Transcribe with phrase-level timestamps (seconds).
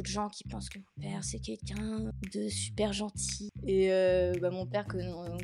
[0.00, 3.50] de gens qui pensent que mon père, c'est quelqu'un de super gentil.
[3.66, 3.88] Et
[4.40, 4.86] bah, mon père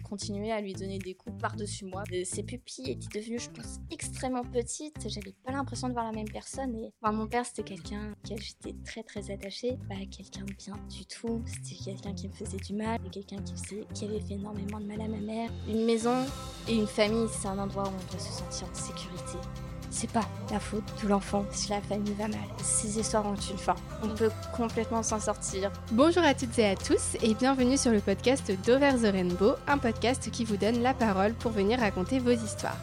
[0.03, 2.04] continuait à lui donner des coups par-dessus moi.
[2.24, 5.08] ses pupilles étaient devenues, je pense, extrêmement petites.
[5.08, 6.74] J'avais pas l'impression de voir la même personne.
[6.76, 9.76] Et mon père, c'était quelqu'un auquel j'étais très très attachée.
[9.88, 11.42] Pas quelqu'un de bien du tout.
[11.46, 12.99] C'était quelqu'un qui me faisait du mal.
[13.10, 13.54] Quelqu'un qui,
[13.94, 15.51] qui avait fait énormément de mal à ma mère.
[15.69, 16.24] Une maison
[16.69, 19.38] et une famille, c'est un endroit où on doit se sentir en sécurité
[19.91, 22.38] c'est pas la faute de l'enfant si la famille va mal.
[22.62, 23.77] Ces histoires ont une fin.
[24.02, 25.70] On peut complètement s'en sortir.
[25.92, 29.79] Bonjour à toutes et à tous et bienvenue sur le podcast d'Over the Rainbow, un
[29.79, 32.77] podcast qui vous donne la parole pour venir raconter vos histoires.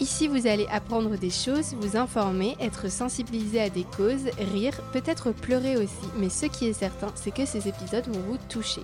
[0.00, 5.32] Ici, vous allez apprendre des choses, vous informer, être sensibilisé à des causes, rire, peut-être
[5.32, 8.82] pleurer aussi, mais ce qui est certain, c'est que ces épisodes vont vous toucher.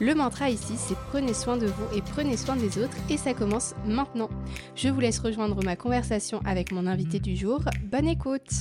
[0.00, 3.34] Le mantra ici, c'est prenez soin de vous et prenez soin des autres, et ça
[3.34, 4.30] commence maintenant.
[4.76, 7.60] Je vous laisse rejoindre ma conversation avec mon invité du jour.
[7.90, 8.52] Bonne écoute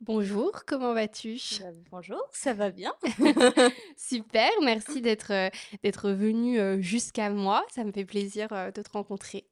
[0.00, 1.40] Bonjour, comment vas-tu?
[1.62, 2.92] Euh, Bonjour, ça va bien.
[3.96, 5.48] Super, merci d'être euh,
[5.82, 7.64] d'être venu euh, jusqu'à moi.
[7.70, 9.46] Ça me fait plaisir de te rencontrer.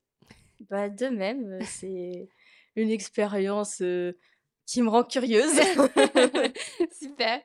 [0.70, 2.28] Bah, de même, c'est
[2.76, 3.82] une expérience
[4.66, 5.52] qui me rend curieuse.
[7.00, 7.40] Super.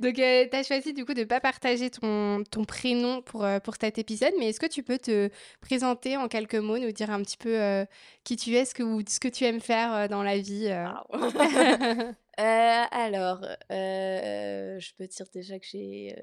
[0.00, 3.74] Donc, tu as choisi du coup de ne pas partager ton, ton prénom pour, pour
[3.80, 7.22] cet épisode, mais est-ce que tu peux te présenter en quelques mots, nous dire un
[7.22, 7.86] petit peu
[8.24, 10.68] qui tu es, ce que, ce que tu aimes faire dans la vie
[12.38, 16.14] Alors, je peux dire déjà que j'ai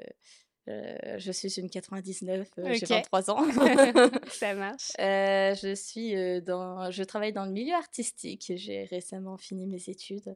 [0.69, 3.43] euh, je suis une 99, euh, j'ai 23 ans.
[4.29, 4.91] Ça marche.
[4.99, 8.51] Euh, je suis dans, je travaille dans le milieu artistique.
[8.55, 10.35] J'ai récemment fini mes études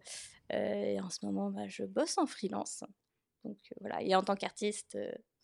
[0.49, 2.83] et en ce moment, bah, je bosse en freelance.
[3.43, 4.01] Donc voilà.
[4.01, 4.97] Et en tant qu'artiste,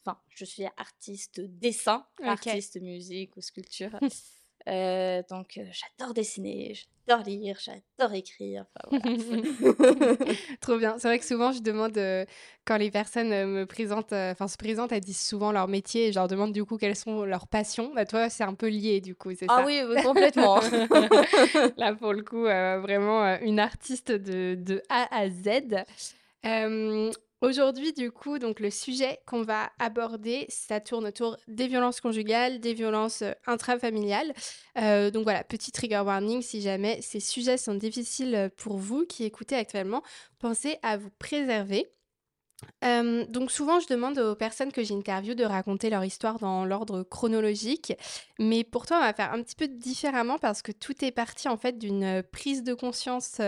[0.06, 3.92] enfin, je suis artiste dessin, artiste musique ou sculpture.
[4.68, 6.76] Euh, donc euh, j'adore dessiner,
[7.08, 8.66] j'adore lire, j'adore écrire.
[10.62, 10.98] Trop bien.
[10.98, 12.26] C'est vrai que souvent je demande euh,
[12.66, 16.20] quand les personnes me présentent, enfin se présentent, elles disent souvent leur métier et je
[16.20, 17.94] leur demande du coup quelles sont leurs passions.
[17.96, 19.62] Bah toi c'est un peu lié du coup, c'est ah ça?
[19.62, 20.60] Ah oui, complètement.
[21.78, 25.86] Là pour le coup vraiment une artiste de, de A à Z.
[27.42, 32.60] Aujourd'hui, du coup, donc le sujet qu'on va aborder, ça tourne autour des violences conjugales,
[32.60, 34.34] des violences euh, intrafamiliales.
[34.78, 39.24] Euh, donc voilà, petit trigger warning, si jamais ces sujets sont difficiles pour vous qui
[39.24, 40.04] écoutez actuellement,
[40.40, 41.90] pensez à vous préserver
[42.82, 47.94] donc souvent, je demande aux personnes que j'interviewe de raconter leur histoire dans l'ordre chronologique,
[48.40, 51.48] mais pour toi, on va faire un petit peu différemment parce que tout est parti
[51.48, 53.42] en fait d'une prise de conscience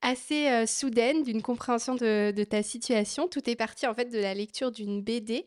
[0.00, 3.28] assez soudaine, d'une compréhension de, ta situation.
[3.28, 5.44] Tout est parti en fait de la lecture d'une BD.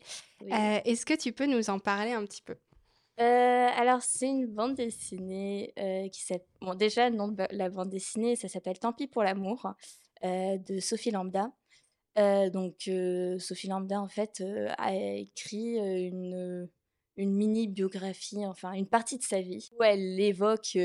[0.50, 2.56] Est-ce que tu peux nous en parler un petit peu?
[3.18, 5.72] Alors c'est une bande dessinée
[6.12, 6.46] qui s'appelle...
[6.60, 9.72] Bon déjà le nom de la bande dessinée ça s'appelle Tant pis pour l'amour
[10.22, 11.50] de Sophie Lambda.
[12.18, 12.90] Euh, donc
[13.38, 14.42] Sophie Lambda en fait
[14.78, 16.68] a écrit une,
[17.16, 20.78] une mini biographie, enfin une partie de sa vie où elle évoque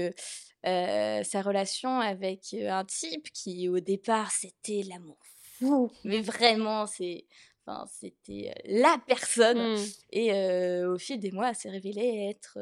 [0.64, 5.18] sa relation avec un type qui au départ c'était l'amour
[5.60, 7.26] fou, mais vraiment c'est
[7.68, 9.76] Enfin, c'était la personne.
[9.76, 9.86] Mmh.
[10.14, 12.58] Et au fil des mois, elle s'est révélée être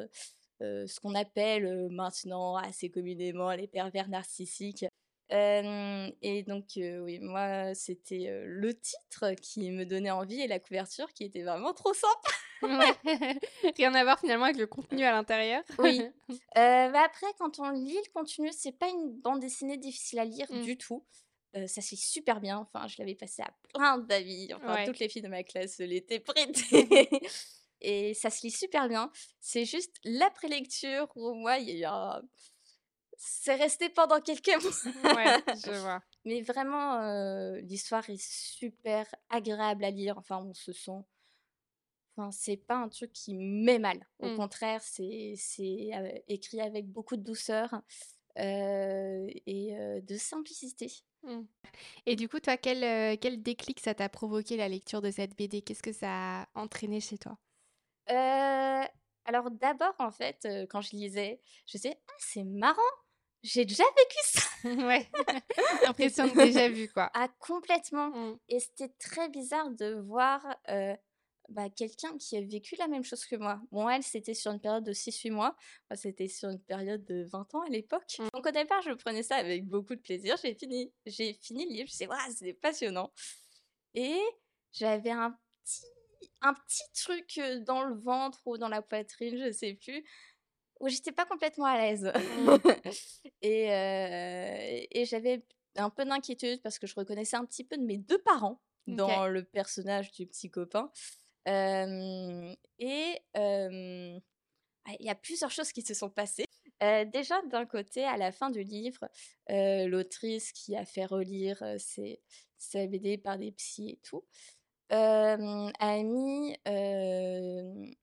[0.59, 4.85] ce qu'on appelle maintenant assez communément les pervers narcissiques
[5.31, 11.23] et donc, oui, moi, c'était le titre qui me donnait envie et la couverture qui
[11.23, 12.31] était vraiment trop simple.
[13.77, 15.63] Rien à voir finalement avec le contenu à l'intérieur.
[15.77, 16.01] Oui.
[16.55, 20.47] bah après, quand on lit le contenu, c'est pas une bande dessinée difficile à lire
[20.49, 20.61] mmh.
[20.61, 21.05] du tout.
[21.53, 22.57] ça se lit super bien.
[22.57, 24.53] Enfin, je l'avais passé à plein d'avis.
[24.55, 27.09] Enfin, toutes les filles de ma classe l'étaient prêtées.
[27.81, 29.11] et ça se lit super bien.
[29.39, 32.21] C'est juste l'après-lecture où moi, il y a eu un
[33.21, 34.47] c'est resté pendant quelques
[35.03, 35.13] mois.
[35.13, 36.01] ouais, je vois.
[36.23, 40.17] Mais vraiment, euh, l'histoire est super agréable à lire.
[40.17, 41.03] Enfin, on se sent.
[42.15, 43.99] Enfin, c'est pas un truc qui met mal.
[44.19, 44.37] Au mmh.
[44.37, 45.35] contraire, c'est
[45.93, 47.81] euh, écrit avec beaucoup de douceur
[48.37, 50.89] euh, et de simplicité.
[51.23, 51.41] Mmh.
[52.05, 55.61] Et du coup, toi, quel, quel déclic ça t'a provoqué la lecture de cette BD
[55.61, 57.37] Qu'est-ce que ça a entraîné chez toi?
[59.25, 62.81] Alors d'abord, en fait, quand je lisais, je disais, ah, c'est marrant,
[63.43, 64.49] j'ai déjà vécu ça.
[64.87, 65.07] ouais.
[65.85, 67.09] L'impression de déjà vu, quoi.
[67.13, 68.09] Ah, complètement.
[68.09, 68.39] Mmh.
[68.49, 70.45] Et c'était très bizarre de voir
[71.49, 73.61] bah, quelqu'un qui a vécu la même chose que moi.
[73.71, 75.55] Bon, elle, c'était sur une période de 6-8 mois.
[75.89, 78.17] Moi, c'était sur une période de 20 ans à l'époque.
[78.19, 78.27] Mmh.
[78.33, 80.35] Donc, au départ, je prenais ça avec beaucoup de plaisir.
[80.43, 81.89] J'ai fini, j'ai fini le livre.
[81.89, 83.11] Je sais, ouais, c'était passionnant.
[83.93, 84.19] Et
[84.73, 85.31] j'avais un
[85.63, 85.85] petit,
[86.41, 90.03] un petit truc dans le ventre ou dans la poitrine, je sais plus
[90.79, 92.11] où j'étais pas complètement à l'aise.
[92.13, 92.55] Mmh.
[93.41, 95.43] et, et j'avais
[95.75, 99.27] un peu d'inquiétude parce que je reconnaissais un petit peu de mes deux parents dans
[99.27, 100.91] le personnage du petit copain.
[101.45, 106.45] et il y a plusieurs choses qui se sont passées.
[106.81, 109.07] déjà, d'un côté, à la fin du livre,
[109.47, 112.19] l'autrice qui a fait relire ses,
[112.59, 114.23] sa BD par des psys et tout,
[114.89, 116.55] a mis,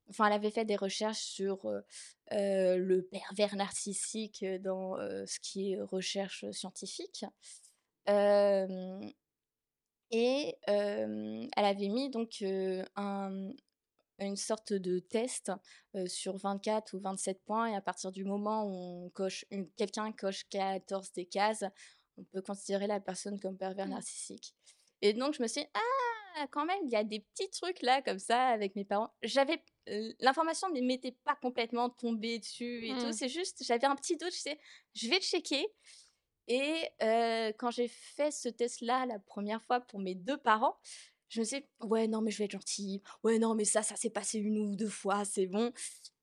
[0.08, 1.70] enfin, elle avait fait des recherches sur
[2.30, 7.24] le pervers narcissique dans ce qui est recherche scientifique.
[10.10, 12.42] et elle avait mis donc
[12.96, 13.50] un,
[14.18, 15.52] une sorte de test
[16.06, 19.44] sur 24 ou 27 points et à partir du moment où on coche
[19.76, 21.64] quelqu'un coche 14 des cases,
[22.16, 23.90] on peut considérer la personne comme pervers mmh.
[23.90, 24.54] narcissique.
[25.02, 26.05] Et donc je me suis dit, ah
[26.50, 29.12] quand même il y a des petits trucs là comme ça avec mes parents.
[29.22, 29.62] J'avais
[30.20, 33.12] l'information ne m'était pas complètement tombée dessus et tout, mmh.
[33.12, 34.58] c'est juste j'avais un petit doute, je sais,
[34.94, 35.66] je vais checker.
[36.48, 36.88] Et
[37.58, 40.76] quand j'ai fait ce test là la première fois pour mes deux parents,
[41.28, 43.02] je me suis dit, ouais, non, mais je vais être gentille.
[43.24, 45.72] Ouais, non, mais ça, ça s'est passé une ou deux fois, c'est bon.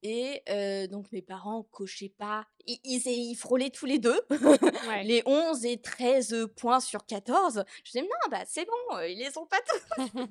[0.04, 0.44] Et
[0.90, 2.46] donc, mes parents cochaient pas.
[2.68, 4.20] Ils, ils, frôlaient tous les deux.
[5.04, 7.64] les 11 et 13 points sur 14.
[7.86, 10.22] Je me dis, non, bah, c'est bon, ils les ont pas tous.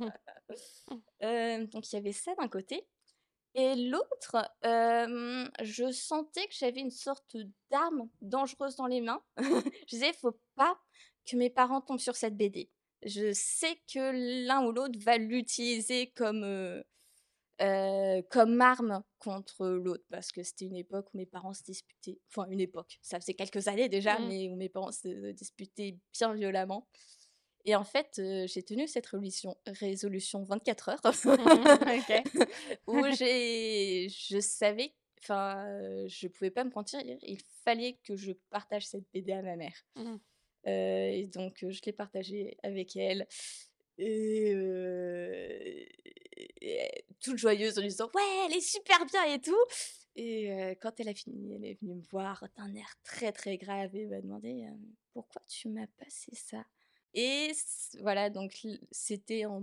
[1.73, 2.87] donc, il y avait ça d'un côté.
[3.55, 7.37] Et l'autre, je sentais que j'avais une sorte
[7.71, 9.23] d'arme dangereuse dans les mains.
[9.39, 10.79] je disais, faut pas
[11.25, 12.71] que mes parents tombent sur cette BD
[13.05, 16.83] je sais que l'un ou l'autre va l'utiliser comme,
[17.63, 20.05] euh, euh, comme arme contre l'autre.
[20.11, 22.19] Parce que c'était une époque où mes parents se disputaient.
[22.29, 22.99] Enfin, une époque.
[23.03, 24.29] Ça faisait quelques années déjà, mmh.
[24.29, 26.89] mais où mes parents se disputaient bien violemment.
[27.65, 31.01] Et en fait, euh, j'ai tenu cette résolution, résolution 24 heures.
[31.05, 32.47] Mmh,
[32.89, 35.65] où j'ai, je savais, enfin,
[36.09, 39.87] je pouvais pas me mentir, il fallait que je partage cette BD à ma mère.
[39.97, 40.17] Mmh
[40.65, 43.27] et donc, je l'ai partagé avec elle.
[43.99, 44.55] Et,
[47.21, 49.65] toute joyeuse en lui disant Ouais, elle est super bien et tout.
[50.15, 53.95] Et quand elle a fini, elle est venue me voir d'un air très très grave
[53.97, 54.67] et m'a demandé
[55.13, 56.65] Pourquoi tu m'as passé ça?
[57.15, 57.53] Et
[58.01, 59.63] voilà, donc c'était en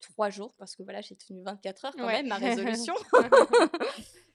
[0.00, 2.94] trois jours, parce que voilà, j'ai tenu 24 heures quand même, ma résolution.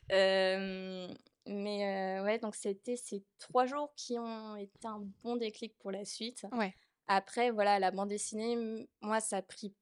[1.52, 6.06] Mais ouais, donc c'était ces trois jours qui ont été un bon déclic pour la
[6.06, 6.46] suite.
[6.52, 6.76] Ouais.
[7.08, 9.74] Après, voilà, la bande dessinée, moi, ça a pris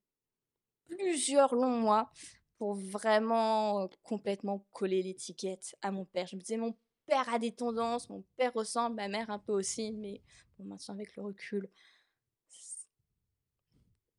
[0.89, 2.11] plusieurs longs mois
[2.57, 6.27] pour vraiment complètement coller l'étiquette à mon père.
[6.27, 6.75] Je me disais, mon
[7.05, 10.21] père a des tendances, mon père ressemble, ma mère un peu aussi, mais
[10.57, 11.69] bon, maintenant avec le recul,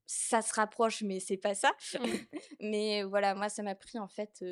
[0.06, 1.73] ça se rapproche, mais c'est pas ça.
[1.94, 2.05] Mmh.
[2.61, 4.44] mais voilà, moi, ça m'a pris en fait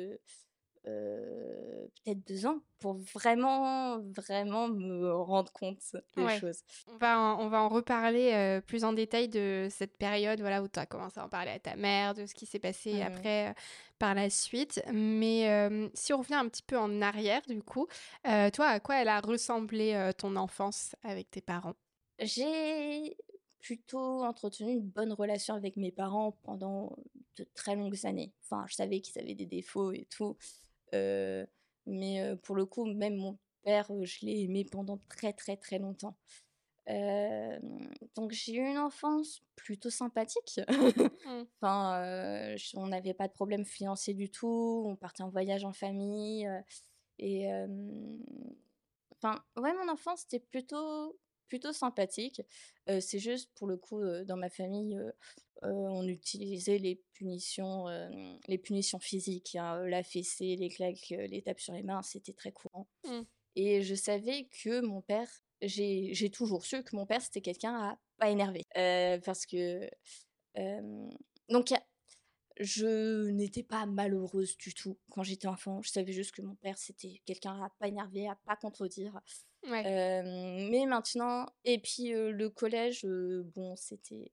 [0.83, 5.79] peut-être deux ans pour vraiment, vraiment me rendre compte
[6.15, 6.61] des choses.
[6.87, 10.67] On va en, on va en reparler plus en détail de cette période voilà, où
[10.67, 13.55] tu as commencé à en parler à ta mère, de ce qui s'est passé après
[13.99, 14.81] par la suite.
[14.93, 17.87] Mais si on revient un petit peu en arrière, du coup,
[18.23, 21.75] toi, à quoi elle a ressemblé ton enfance avec tes parents?
[22.19, 23.17] J'ai
[23.59, 26.95] plutôt entretenu une bonne relation avec mes parents pendant
[27.35, 28.33] de très longues années.
[28.43, 30.37] Enfin, je savais qu'ils avaient des défauts et tout
[31.85, 36.15] mais pour le coup, même mon père, je l'ai aimé pendant très très très longtemps.
[38.15, 40.61] donc j'ai eu une enfance plutôt sympathique.
[41.27, 41.43] Mmh.
[41.61, 44.83] enfin, on n'avait pas de problème financier du tout.
[44.85, 46.47] On partait en voyage en famille.
[47.19, 47.49] et
[49.11, 52.41] enfin, ouais, mon enfance c'était plutôt plutôt sympathique.
[52.87, 54.99] c'est juste pour le coup, dans ma famille,
[55.61, 57.85] on utilisait les punitions,
[58.47, 62.51] les punitions physiques, hein, la fessée, les claques, les tapes sur les mains, c'était très
[62.51, 62.87] courant.
[63.05, 63.21] Mmh.
[63.55, 65.29] Et je savais que mon père,
[65.61, 68.63] j'ai toujours su que mon père c'était quelqu'un à pas énerver,
[69.25, 69.89] parce que
[71.49, 71.73] donc
[72.59, 75.81] je n'étais pas malheureuse du tout quand j'étais enfant.
[75.83, 79.19] Je savais juste que mon père c'était quelqu'un à pas énerver, à pas contredire
[79.67, 84.31] mais maintenant et puis, le collège, bon, c'était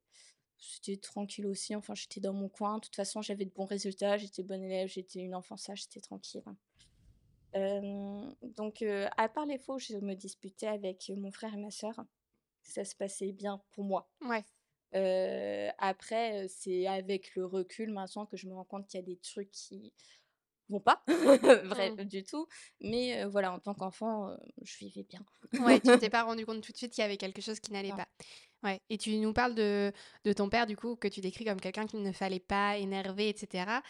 [0.65, 1.75] c'était tranquille aussi.
[1.75, 2.77] Enfin, j'étais dans mon coin.
[2.77, 6.01] De toute façon, j'avais de bons résultats, j'étais bonne élève, j'étais une enfant sage, j'étais
[6.01, 6.43] tranquille.
[7.55, 8.83] donc
[9.17, 12.05] à part les fois où je me disputais avec, mon frère et ma sœur,
[12.63, 14.09] ça se passait bien pour moi.
[14.23, 14.45] Ouais.
[15.79, 19.19] après, c'est avec le recul maintenant que je me rends compte qu'il y a des
[19.19, 19.93] trucs qui
[20.69, 22.05] vont pas, vrai mmh.
[22.05, 22.47] du tout.
[22.81, 25.21] Mais voilà, en tant qu'enfant, je vivais bien.
[25.65, 27.73] ouais, tu t'es pas rendu compte tout de suite qu'il y avait quelque chose qui
[27.73, 28.09] n'allait pas.
[28.63, 28.81] Ouais.
[28.89, 29.93] Et tu nous parles de,
[30.25, 33.29] de, ton père, du coup, que tu décris comme quelqu'un qu'il ne fallait pas énerver,
[33.29, 33.81] etc.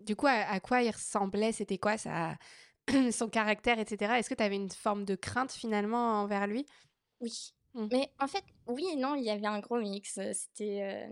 [0.00, 1.52] du coup, à, quoi il ressemblait?
[1.52, 2.36] C'était quoi sa,
[3.12, 4.14] son caractère, etc.
[4.14, 6.66] Est-ce que tu avais une forme de crainte finalement envers lui?
[7.20, 7.54] Oui.
[7.74, 7.88] Mmh.
[7.90, 10.18] Mais en fait, oui et non, il y avait un gros mix.
[10.32, 11.08] C'était,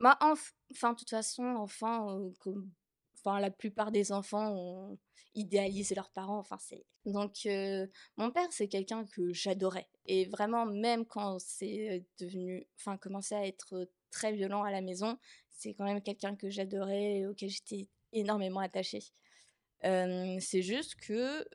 [0.00, 2.70] bah, enf enfin, de toute façon, enfant, comme
[3.16, 4.98] enfin, la plupart des enfants ont
[5.34, 10.66] idéalisé leurs parents, enfin, c'est donc heu, mon père, c'est quelqu'un que j'adorais et vraiment,
[10.66, 15.18] même quand c'est devenu enfin, commençait à être très violent à la maison,
[15.50, 19.00] c'est quand même quelqu'un que j'adorais et auquel j'étais énormément attachée.
[19.82, 21.48] C'est juste que,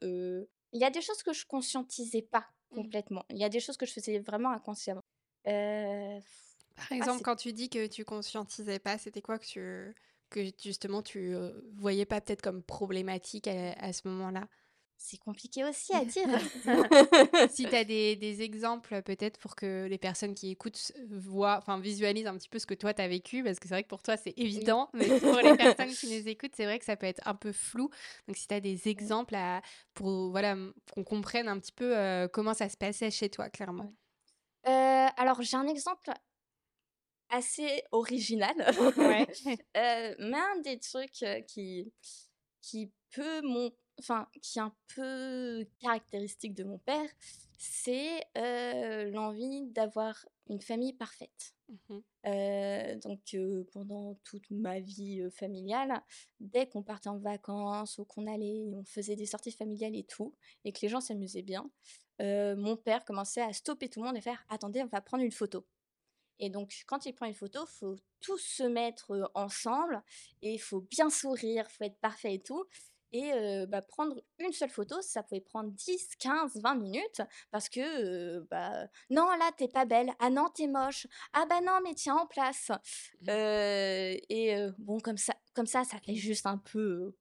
[0.74, 2.84] il y a des choses que je conscientisais pas Mmh.
[2.84, 3.26] complètement.
[3.30, 5.02] Il y a des choses que je faisais vraiment inconsciemment.
[6.77, 9.96] Par ah, exemple, quand tu dis que tu conscientisais pas, c'était quoi que tu
[10.29, 14.48] que justement tu, heu, voyais pas peut-être comme problématique à à ce moment-là?
[14.98, 16.27] c'est compliqué aussi à dire.
[17.48, 21.79] Si tu as des des exemples peut-être pour que les personnes qui écoutent voient enfin
[21.79, 23.88] visualisent un petit peu ce que toi tu as vécu, parce que c'est vrai que
[23.89, 24.39] pour toi c'est Oui.
[24.39, 27.36] évident, mais pour les personnes qui nous écoutent, c'est vrai que ça peut être un
[27.36, 27.89] peu flou.
[28.27, 29.62] Donc si tu as des exemples à
[29.93, 30.55] pour voilà,
[30.93, 33.93] qu'on comprenne un petit peu, heu, comment ça se passait chez toi clairement.
[34.65, 36.12] Heu, alors j'ai un exemple
[37.29, 38.55] assez original.
[38.98, 39.27] Ouais.
[39.75, 41.91] Heu, mais un des trucs, heu, qui
[42.62, 47.10] qui peut mon enfin, qui est un peu caractéristique de mon père,
[47.57, 51.53] c'est, heu, l'envie d'avoir une famille parfaite.
[51.69, 52.00] Mmh
[53.03, 53.36] donc
[53.72, 56.01] pendant toute ma vie, familiale,
[56.41, 60.36] dès qu'on partait en vacances ou qu'on allait on faisait des sorties familiales et tout
[60.65, 61.69] et que les gens s'amusaient bien,
[62.19, 65.31] mon père commençait à stopper tout le monde et faire: «Attendez, on va prendre une
[65.31, 65.65] photo»
[66.39, 70.01] et donc quand il prend une photo, faut tous se mettre, ensemble
[70.41, 72.65] et il faut bien sourire, faut être parfait et tout
[73.13, 79.27] et bah, prendre une seule photo, ça pouvait prendre 10-15-20 minutes parce que, bah, «Non,
[79.39, 80.12] là, t'es pas belle.
[80.20, 81.08] Ah non, t'es moche.
[81.34, 82.70] Ah bah non, mais tiens en place».
[83.22, 83.29] Mmh.
[83.29, 87.15] Heu et bon comme ça comme ça, ça fait juste un peu,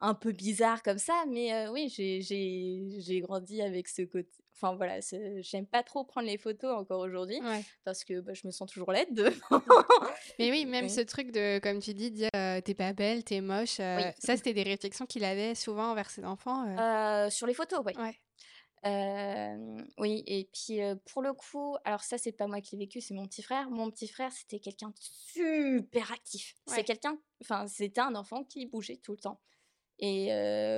[0.00, 4.74] un peu bizarre comme ça, mais oui, j'ai j'ai j'ai grandi avec ce côté enfin
[4.76, 4.98] voilà,
[5.40, 7.64] j'aime pas trop prendre les photos encore aujourd'hui Ouais.
[7.84, 9.32] parce que, bah, je me sens toujours laide.
[10.38, 13.40] Mais oui, même ce truc de comme tu dis, dire, heu: «Tu pas belle, t'es
[13.40, 17.54] moche», oui, ça c'était des réflexions qu'il avait souvent envers ses enfants, heu, sur les
[17.54, 17.94] photos, oui.
[17.96, 18.18] Ouais.
[19.98, 23.14] Oui et puis, pour le coup, alors ça, c'est pas moi qui l'ai vécu, c'est
[23.14, 23.70] mon petit frère.
[23.70, 26.54] Mon petit frère, c'était quelqu'un super actif.
[26.66, 29.40] C'est quelqu'un enfin, c'était un enfant qui bougeait tout le temps
[30.00, 30.28] et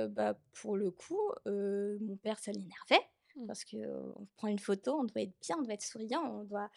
[0.09, 3.05] bah, pour le coup, mon père, ça l'énervait.
[3.47, 6.69] Parce qu'on prend une photo, on doit être bien, on doit être souriant, on doit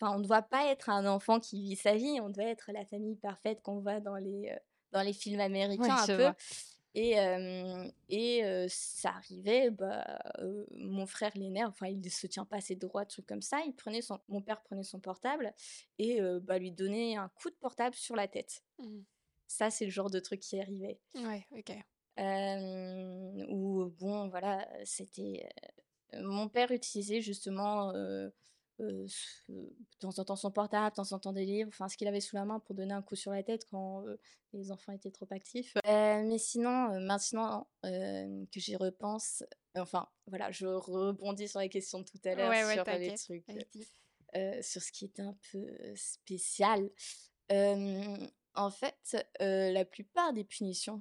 [0.00, 2.72] enfin, on ne doit pas être un enfant qui vit sa vie, on doit être
[2.72, 4.52] la famille parfaite qu'on voit dans les,
[4.92, 6.36] dans les films américains Ouais, un peu vois.
[6.94, 7.14] et
[8.08, 10.18] et ça arrivait, bah,
[10.72, 13.60] mon frère l'énerve, enfin il ne se tient pas assez droit, truc comme ça.
[13.66, 15.54] Il prenait son mon père prenait son portable
[15.98, 18.62] et bah, lui donnait un coup de portable sur la tête.
[18.78, 19.00] Mmh.
[19.46, 20.98] Ça, c'est le genre de truc qui arrivait.
[21.14, 21.72] Ouais, OK.
[23.48, 25.48] Ou bon voilà, c'était,
[26.22, 28.32] mon père utilisait justement, heu,
[28.78, 31.96] ce de temps en temps son portable, de temps en temps des livres, enfin ce
[31.96, 34.04] qu'il avait sous la main pour donner un coup sur la tête quand,
[34.52, 35.74] les enfants étaient trop actifs.
[35.84, 39.44] Mais sinon, maintenant, que j'y repense,
[39.76, 43.14] enfin voilà, je rebondis sur la question de tout à l'heure Ouais, ouais, sur les
[43.14, 43.44] trucs,
[44.64, 46.90] sur ce qui était un peu spécial.
[47.50, 51.00] En fait, la plupart des punitions,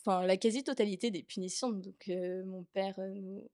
[0.00, 2.10] enfin la quasi-totalité des punitions donc
[2.44, 3.48] mon père, nous,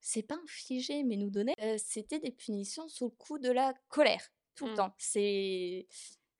[0.00, 4.28] c'est pas infligeait, mais nous donnait, c'était des punitions sous le coup de la colère,
[4.54, 4.74] tout le Mmh.
[4.74, 4.94] temps.
[4.98, 5.86] C'est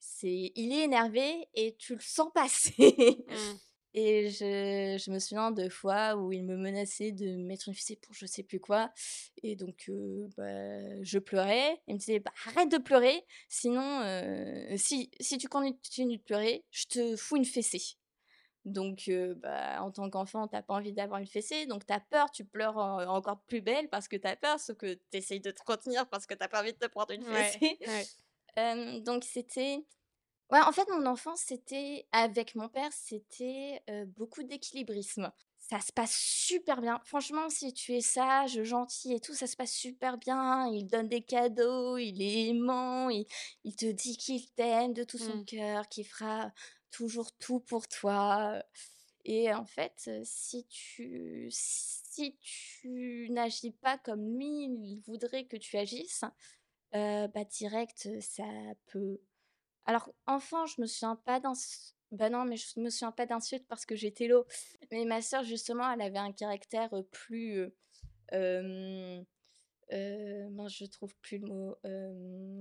[0.01, 3.25] c'est il est énervé et tu le sens passer.
[3.29, 3.59] Mmh.
[3.97, 7.75] Et je je me souviens de fois où il me menaçait de me mettre une
[7.75, 8.93] fessée pour je sais plus quoi
[9.45, 9.89] et donc
[10.37, 11.81] bah, je pleurais.
[11.87, 14.03] Il me disait: «Bah, arrête de pleurer, sinon,
[14.77, 17.97] si si tu continues de pleurer, je te fous une fessée».
[18.65, 22.01] Donc bah, en tant qu'enfant, tu as pas envie d'avoir une fessée, donc tu as
[22.01, 25.01] peur, tu pleures en encore plus belle parce que tu as peur, sauf que tu
[25.19, 27.79] essayes de te retenir parce que tu as pas envie de te prendre une fessée.
[27.87, 28.11] ouais.
[29.03, 29.87] Donc c'était
[30.53, 33.83] Ouais, en fait, mon enfance, c'était avec mon père, c'était,
[34.17, 35.33] beaucoup d'équilibrisme.
[35.59, 37.01] Ça se passe super bien.
[37.07, 40.67] Franchement, si tu es sage, gentil et tout, ça se passe super bien.
[40.69, 43.27] Il donne des cadeaux, il est aimant, il
[43.65, 45.45] il te dit qu'il t'aime de tout son Mmh.
[45.47, 46.53] cœur, qu'il fera
[46.95, 48.63] toujours tout pour toi,
[49.25, 55.77] et en fait, si tu si tu n'agis pas comme lui, il voudrait que tu
[55.77, 56.25] agisses,
[56.93, 58.45] bah, direct, ça
[58.87, 59.19] peut
[59.87, 61.53] alors, enfant, je me souviens pas d'ins
[62.13, 64.47] bah, non, mais je me souviens pas d'insultes parce que j'étais lot.
[64.93, 67.67] Mais ma sœur, justement, elle avait un caractère, plus,
[68.33, 69.27] heu,
[70.51, 71.77] mince, je trouve plus le mot,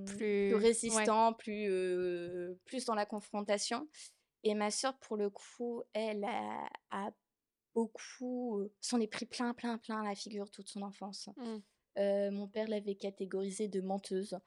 [0.06, 0.60] plus ouais.
[0.60, 1.70] résistant, plus,
[2.66, 3.88] plus dans la confrontation
[4.44, 7.12] et ma sœur, pour le coup, elle a a
[7.74, 11.30] beaucoup, s'en est pris plein, plein, plein la figure toute son enfance.
[11.38, 12.30] Mmh.
[12.32, 14.38] mon père l'avait catégorisée de menteuse.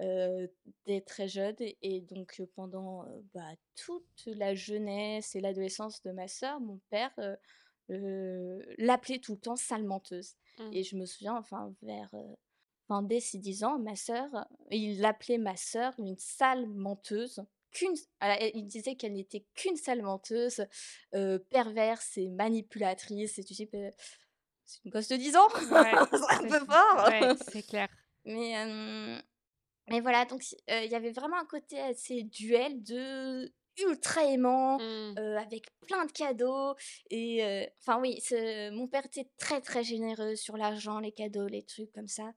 [0.00, 3.04] dès très jeune et donc pendant
[3.34, 7.14] bah, toute la jeunesse et l'adolescence de ma sœur, mon père
[7.88, 10.34] l'appelait tout le temps sale menteuse.
[10.58, 10.72] Mmh.
[10.72, 12.12] Et je me souviens, enfin, vers
[12.88, 14.28] enfin, dès ses 10 ans, ma sœur,
[14.70, 17.44] il l'appelait ma sœur une sale menteuse.
[17.72, 17.94] Qu'une,
[18.54, 20.66] il disait qu'elle n'était qu'une sale menteuse,
[21.50, 23.38] perverse et manipulatrice.
[23.38, 23.68] Et tu sais,
[24.64, 27.08] c'est une gosse de 10 ans, c'est un peu fort.
[27.08, 27.88] Ouais, c'est clair.
[28.24, 28.54] Mais,
[29.88, 35.16] mais voilà, donc il y avait vraiment un côté assez duel de ultra aimant, Mmh.
[35.38, 36.74] avec plein de cadeaux.
[37.10, 38.22] Et enfin, oui,
[38.72, 42.32] mon père était très très généreux sur l'argent, les cadeaux, les trucs comme ça.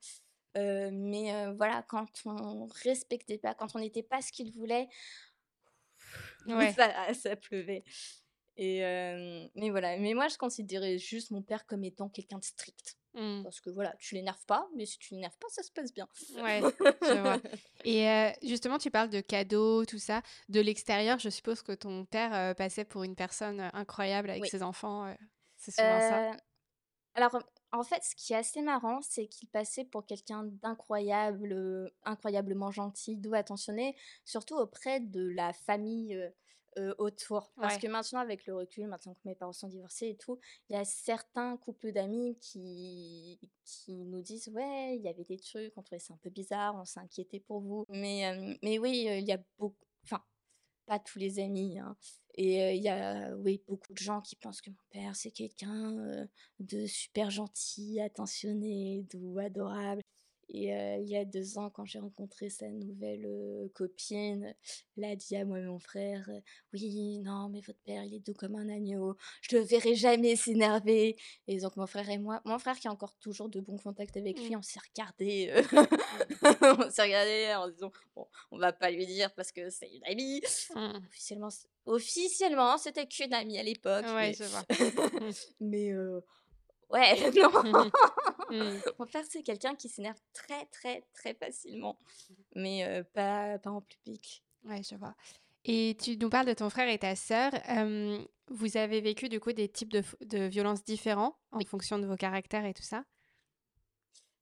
[0.55, 4.87] Mais voilà, quand on respectait pas, quand on n'était pas ce qu'il voulait,
[6.47, 6.73] Ouais.
[6.73, 7.83] ça, ça pleuvait.
[8.57, 8.79] Et
[9.55, 12.97] mais voilà, mais moi je considérais juste mon père comme étant quelqu'un de strict.
[13.15, 13.43] Mmh.
[13.43, 16.05] Parce que voilà, tu l'énerves pas, mais si tu l'énerves pas, ça se passe bien.
[16.35, 16.61] Ouais,
[17.01, 17.37] je vois.
[17.85, 20.21] Et euh, justement, tu parles de cadeaux, tout ça.
[20.49, 24.43] De l'extérieur, je suppose que ton père euh, passait pour une personne euh, incroyable avec
[24.43, 24.49] Oui.
[24.49, 25.05] ses enfants.
[25.07, 25.13] euh,
[25.55, 26.31] c'est souvent ça.
[26.31, 26.33] Euh,
[27.13, 27.39] alors,
[27.71, 32.71] en fait, ce qui est assez marrant, c'est qu'il passait pour quelqu'un d'incroyable, euh, incroyablement
[32.71, 36.15] gentil, doux, attentionné, surtout auprès de la famille
[36.77, 37.53] euh, autour.
[37.59, 37.77] Parce Ouais.
[37.77, 40.79] que maintenant, avec le recul, maintenant que mes parents sont divorcés et tout, il y
[40.79, 45.81] a certains couples d'amis qui, qui nous disent Ouais, il y avait des trucs, on
[45.83, 47.85] trouvait ça un peu bizarre, on s'est inquiété pour vous.
[47.89, 49.75] Mais, euh, mais oui, il y a beaucoup.
[50.03, 50.23] Enfin,
[50.85, 51.95] pas tous les amis, hein.
[52.37, 56.27] Et il y a, oui, beaucoup de gens qui pensent que mon père, c'est quelqu'un
[56.59, 60.01] de super gentil, attentionné, doux, adorable.
[60.49, 64.53] Et euh, il y a deux ans, quand j'ai rencontré sa nouvelle euh, copine,
[64.97, 66.39] elle a dit à moi et mon frère, euh,
[66.73, 70.35] oui, non, mais votre père, il est doux comme un agneau, je le verrai jamais
[70.35, 71.15] s'énerver.
[71.47, 74.17] Et donc mon frère et moi, mon frère qui a encore toujours de bons contacts
[74.17, 74.57] avec lui, Mm.
[74.59, 75.51] on s'est regardé,
[76.61, 80.05] on s'est regardé en disant, bon, on va pas lui dire parce que c'est une
[80.05, 80.41] amie.
[80.75, 80.97] Mm.
[81.07, 81.49] Officiellement,
[81.87, 84.05] officiellement c'était qu'une amie à l'époque.
[84.05, 84.65] Ouais, mais je vois.
[85.59, 85.91] mais
[86.89, 87.89] ouais, non.
[88.99, 91.97] Mon père, c'est quelqu'un qui s'énerve très, très, très facilement.
[92.55, 94.43] Mais euh, pas, pas en public.
[94.63, 95.15] Ouais, je vois.
[95.65, 97.51] Et tu nous parles de ton frère et ta sœur.
[97.69, 101.65] euh, vous avez vécu du coup des types de, de violences différents en Oui.
[101.65, 103.03] fonction de vos caractères et tout ça?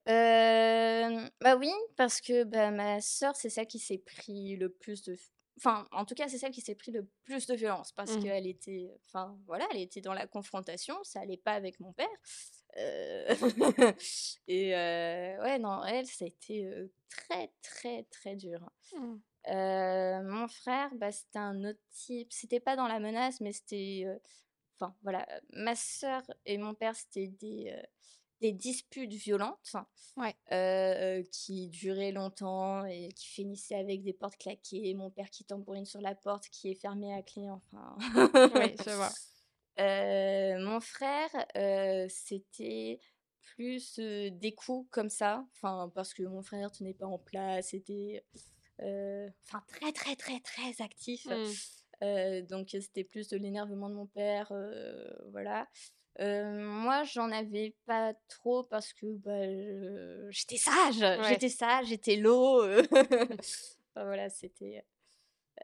[0.09, 5.01] Euh, bah oui, parce que bah, ma sœur, c'est celle qui s'est pris le plus
[5.03, 5.15] de...
[5.57, 8.23] Enfin, en tout cas, c'est celle qui s'est pris le plus de violence parce Mhm.
[8.23, 8.91] qu'elle était...
[9.05, 12.07] Enfin, voilà, elle était dans la confrontation, ça allait pas avec mon père.
[12.77, 13.27] Euh,
[14.47, 18.67] Et euh, ouais, non, elle, ça a été euh, très, très, très dur.
[18.97, 19.15] Mm.
[19.49, 22.31] Euh, mon frère, bah, c'était un autre type.
[22.31, 24.05] C'était pas dans la menace, mais c'était.
[24.79, 25.27] Enfin, voilà.
[25.51, 27.75] Ma sœur et mon père, c'était des,
[28.43, 29.75] des disputes violentes
[30.17, 30.35] Ouais.
[30.51, 34.93] euh, qui duraient longtemps et qui finissaient avec des portes claquées.
[34.93, 37.95] Mon père qui tambourine sur la porte qui est fermée à clé, enfin.
[38.55, 39.09] Oui, je vois.
[39.79, 42.99] Euh, mon frère, euh, c'était
[43.55, 48.23] plus des coups comme ça, enfin parce que mon frère tenait pas en place, c'était
[48.77, 51.25] enfin très très très très actif.
[51.25, 51.53] Mm.
[52.03, 54.53] Euh, donc c'était plus de l'énervement de mon père,
[55.31, 55.67] voilà.
[56.19, 61.29] Euh, moi, j'en avais pas trop parce que bah, je- j'étais sage, Ouais.
[61.29, 62.61] j'étais sage, j'étais l'eau.
[63.95, 64.83] Enfin, voilà, c'était.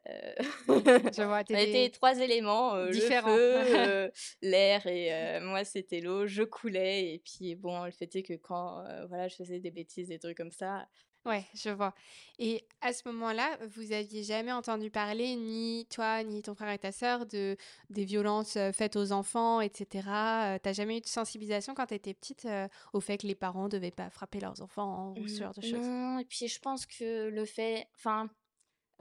[0.07, 0.33] euh,
[0.69, 1.43] Je vois.
[1.43, 3.35] t'es on des- était trois éléments, euh, le Différents.
[3.35, 6.27] feu, l'air et moi c'était l'eau.
[6.27, 10.07] Je coulais et puis bon, le fait est que quand voilà, je faisais des bêtises,
[10.09, 10.87] des trucs comme ça,
[11.25, 11.93] Ouais, je vois.
[12.39, 16.79] Et à ce moment-là, vous aviez jamais entendu parler, ni toi, ni ton frère et
[16.79, 17.57] ta sœur, de
[17.89, 20.55] des violences euh, faites aux enfants, etc.
[20.55, 23.35] Euh, T'as jamais eu de sensibilisation quand tu étais petite euh, au fait que les
[23.35, 25.73] parents devaient pas frapper leurs enfants ou ce genre de choses?
[25.73, 28.29] Non, et puis je pense que le fait, enfin,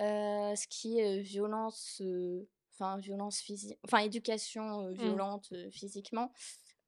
[0.00, 2.02] ce qui est violence,
[2.74, 4.94] enfin violence physique, enfin éducation euh, Mm.
[4.94, 6.32] violente physiquement,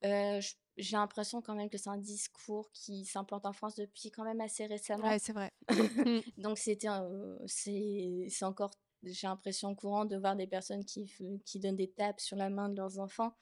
[0.02, 4.24] je- j'ai l'impression quand même que c'est un discours qui s'implante en France depuis quand
[4.24, 5.08] même assez récemment.
[5.08, 5.52] Ouais, c'est vrai.
[6.00, 6.20] Mm.
[6.38, 8.70] Donc c'était, un- c'est, c'est encore,
[9.02, 11.12] j'ai l'impression courant de voir des personnes qui,
[11.56, 13.32] donnent des tapes sur la main de leurs enfants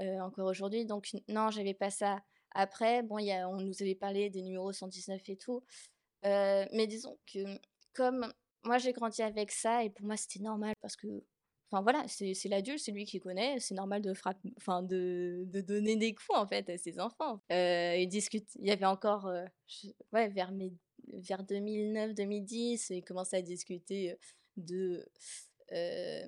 [0.00, 0.86] euh, encore aujourd'hui.
[0.86, 2.22] Donc non, j'avais pas ça.
[2.52, 5.62] Après, bon, il y a, on nous avait parlé des numéros 119 et tout.
[6.24, 7.58] Euh, mais disons que
[7.92, 8.32] comme
[8.64, 11.06] moi j'ai grandi avec ça et pour moi c'était normal parce que,
[11.70, 15.60] enfin voilà, c'est, l'adulte, c'est lui qui connaît, c'est normal de frapper, enfin de, de
[15.60, 17.40] donner des coups en fait à ses enfants.
[17.52, 20.72] Euh, il discute, il y avait encore, euh, je- ouais, vers mes
[21.12, 24.16] vers 2009-2010, ils commençaient à discuter euh,
[24.56, 25.06] de
[25.72, 26.24] euh,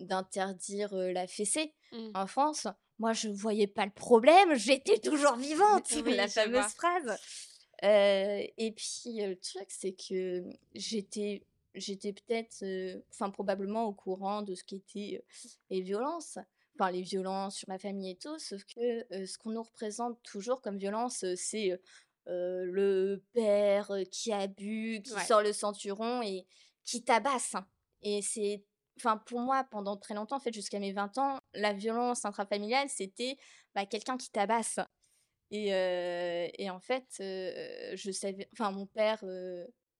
[0.00, 2.10] d'interdire la fessée Mm.
[2.14, 2.66] en France.
[2.98, 7.18] moi, je voyais pas le problème, j'étais toujours vivante, la fameuse phrase.
[7.82, 10.44] et puis, le truc, c'est que
[10.74, 11.42] j'étais
[11.74, 12.64] j'étais peut-être,
[13.10, 15.24] enfin probablement au courant de ce qu'étaient
[15.70, 16.38] les violences,
[16.78, 20.60] enfin les violences sur ma famille et tout, sauf que ce qu'on nous représente toujours
[20.60, 21.80] comme violence, c'est
[22.26, 26.46] le père qui abuse, qui sort le ceinturon et
[26.84, 27.56] qui tabasse.
[28.02, 28.64] Et c'est,
[28.98, 32.88] enfin pour moi, pendant très longtemps, en fait, jusqu'à mes 20 ans, la violence intrafamiliale,
[32.88, 33.36] c'était
[33.74, 34.80] bah, quelqu'un qui tabasse.
[35.50, 35.68] Et,
[36.58, 39.22] et en fait, je savais, enfin mon père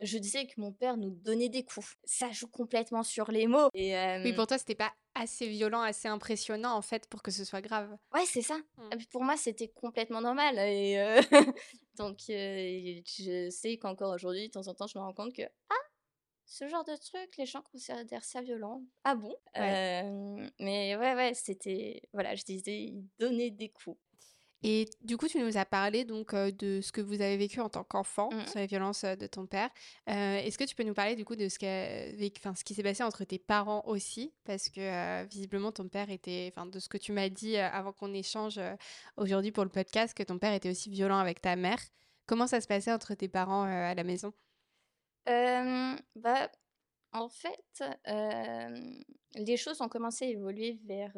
[0.02, 1.96] je disais que mon père nous donnait des coups.
[2.04, 3.68] Ça joue complètement sur les mots.
[3.74, 7.44] Et, Oui, pour toi, c'était pas assez violent, assez impressionnant en fait pour que ce
[7.44, 7.96] soit grave.
[8.14, 8.58] Ouais, c'est ça.
[8.76, 8.90] Mmh.
[9.10, 10.58] Pour moi, c'était complètement normal.
[10.58, 10.96] Et
[11.96, 15.74] donc, je sais qu'encore aujourd'hui, de temps en temps, je me rends compte que ah,
[16.46, 18.82] ce genre de truc, les gens considèrent ça violent.
[19.04, 19.34] Ah bon?
[19.56, 23.98] Mais ouais, ouais, c'était voilà, je disais, donner des coups.
[24.62, 27.68] Et du coup, tu nous as parlé donc de ce que vous avez vécu en
[27.68, 28.46] tant qu'enfant mmh.
[28.46, 29.68] sur les violences de ton père.
[30.06, 33.38] Est-ce que tu peux nous parler du coup de ce, qui s'est passé entre tes
[33.38, 34.32] parents aussi?
[34.44, 38.12] Parce que visiblement, ton père était, enfin, de ce que tu m'as dit avant qu'on
[38.14, 38.60] échange
[39.16, 41.78] aujourd'hui pour le podcast, que ton père était aussi violent avec ta mère.
[42.26, 44.32] Comment ça se passait entre tes parents à la maison?
[45.26, 46.48] Bah,
[47.12, 47.84] en fait,
[49.34, 51.12] les choses ont commencé à évoluer vers,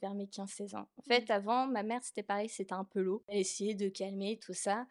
[0.00, 0.88] vers mes 15-16 ans.
[0.96, 1.32] En fait, mmh.
[1.32, 3.22] avant, ma mère, c'était pareil, c'était un peu l'eau.
[3.28, 4.86] Elle essayait de calmer tout ça.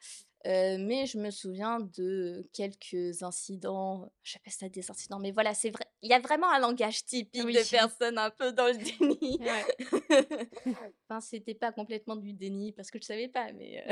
[0.46, 5.32] mais je me souviens de quelques incidents, je sais pas si ça des incidents, mais
[5.32, 5.86] voilà, c'est vrai.
[6.02, 9.40] Il y a vraiment un langage typique de personnes un peu dans le déni.
[11.10, 13.84] enfin, c'était pas complètement du déni parce que je savais pas, mais.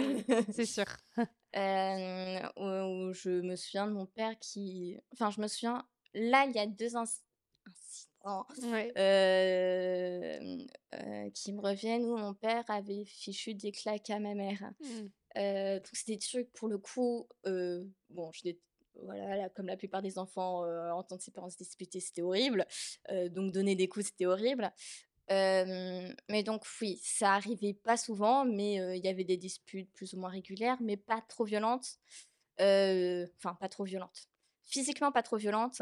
[0.52, 0.86] c'est sûr.
[2.58, 4.98] où, je me souviens de mon père qui.
[5.14, 7.26] Enfin, je me souviens là, il y a deux incidents
[11.34, 14.72] qui me reviennent où mon père avait fichu des claques à ma mère.
[14.82, 15.78] Mmh.
[15.78, 18.50] donc, c'était des trucs, pour le coup, bon, je
[19.04, 22.66] voilà, comme la plupart des enfants entendre ses parents se disputer, c'était horrible.
[23.30, 24.72] donc, donner des coups, c'était horrible.
[25.30, 30.20] mais donc, oui, ça arrivait pas souvent, mais il y avait des disputes plus ou
[30.20, 32.00] moins régulières, mais pas trop violentes.
[32.60, 34.28] Enfin, pas trop violentes
[34.68, 35.82] physiquement pas trop violente.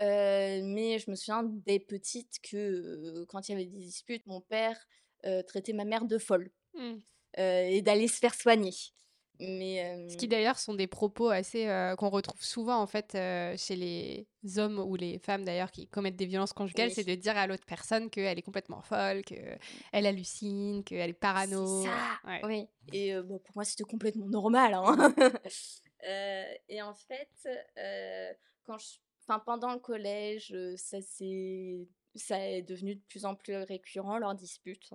[0.00, 4.76] mais je me souviens des petites que quand il y avait des disputes, mon père
[5.46, 6.94] traitait ma mère de folle mmh.
[7.38, 8.72] et d'aller se faire soigner.
[9.40, 11.66] Mais, Ce qui d'ailleurs sont des propos assez
[11.98, 13.16] qu'on retrouve souvent en fait
[13.56, 17.36] chez les hommes ou les femmes d'ailleurs qui commettent des violences conjugales, c'est de dire
[17.36, 19.58] à l'autre personne qu'elle est complètement folle, qu'elle
[19.92, 21.82] hallucine, qu'elle est parano.
[21.82, 22.46] C'est ça.
[22.46, 22.68] Oui.
[22.92, 24.74] Et bon, pour moi c'était complètement normal.
[24.74, 25.14] Hein.
[26.04, 27.48] et en fait,
[28.66, 34.90] enfin, pendant le collège, ça, ça est devenu de plus en plus récurrent, leurs disputes.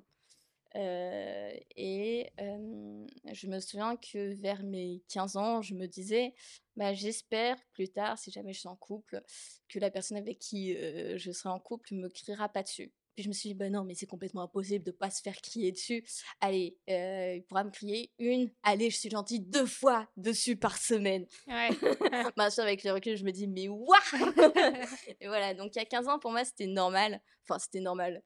[0.75, 6.33] et je me souviens que vers mes 15 ans, je me disais,
[6.75, 9.21] bah, j'espère plus tard, si jamais je suis en couple,
[9.67, 12.91] que la personne avec qui je serai en couple me criera pas dessus.
[13.19, 15.35] Puis je me suis dit, bah non, mais c'est complètement impossible de pas se faire
[15.41, 16.05] crier dessus.
[16.39, 20.77] Allez, euh, il pourra me crier une, allez, je suis gentille deux fois dessus par
[20.77, 21.27] semaine.
[21.45, 21.67] Ouais.
[22.37, 23.97] Maintenant, avec le recul, je me dis, mais what
[25.19, 27.21] Et voilà, donc il y a 15 ans, pour moi, c'était normal.
[27.43, 28.23] Enfin, c'était normal.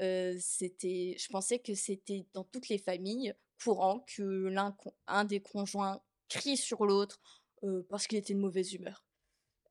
[0.00, 4.76] Euh, c'était, je pensais que c'était dans toutes les familles courant que l'un
[5.08, 7.20] un des conjoints crie sur l'autre
[7.64, 9.04] euh, parce qu'il était de mauvaise humeur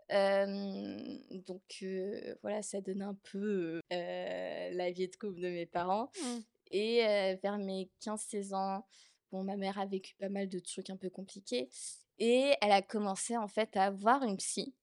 [0.10, 1.84] donc
[2.42, 6.12] voilà, ça donne un peu la vie de couple de mes parents.
[6.22, 6.40] Mmh.
[6.72, 7.00] Et
[7.42, 8.86] vers mes 15-16 ans,
[9.32, 11.70] bon, ma mère a vécu pas mal de trucs un peu compliqués.
[12.18, 14.74] Et elle a commencé en fait à avoir une psy.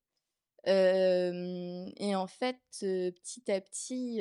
[0.67, 4.21] et en fait, petit à petit,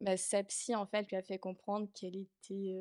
[0.00, 2.74] bah, sa psy en fait lui a fait comprendre qu'elle était,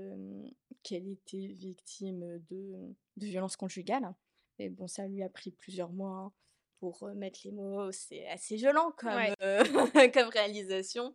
[0.84, 4.14] qu'elle était victime de, de violences conjugales.
[4.58, 6.12] Et bon, ça lui a pris plusieurs mois.
[6.12, 6.34] Hein
[6.80, 9.12] pour mettre les mots, c'est assez violent comme,
[10.14, 11.14] comme réalisation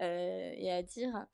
[0.00, 1.26] et à dire.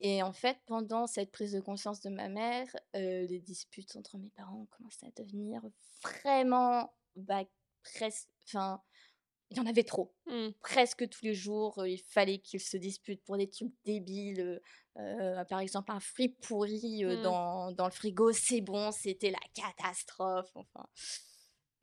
[0.00, 4.30] et en fait, pendant cette prise de conscience de ma mère, les disputes entre mes
[4.30, 5.62] parents ont commencé à devenir
[6.02, 7.44] vraiment bah,
[7.82, 8.28] presque.
[8.46, 8.80] Enfin,
[9.50, 10.12] il y en avait trop.
[10.26, 10.48] Mmh.
[10.60, 14.60] Presque tous les jours, il fallait qu'ils se disputent pour des trucs débiles.
[15.48, 17.22] par exemple, un fruit pourri mmh.
[17.22, 20.50] dans, dans, le frigo, c'est bon, c'était la catastrophe.
[20.54, 20.86] Enfin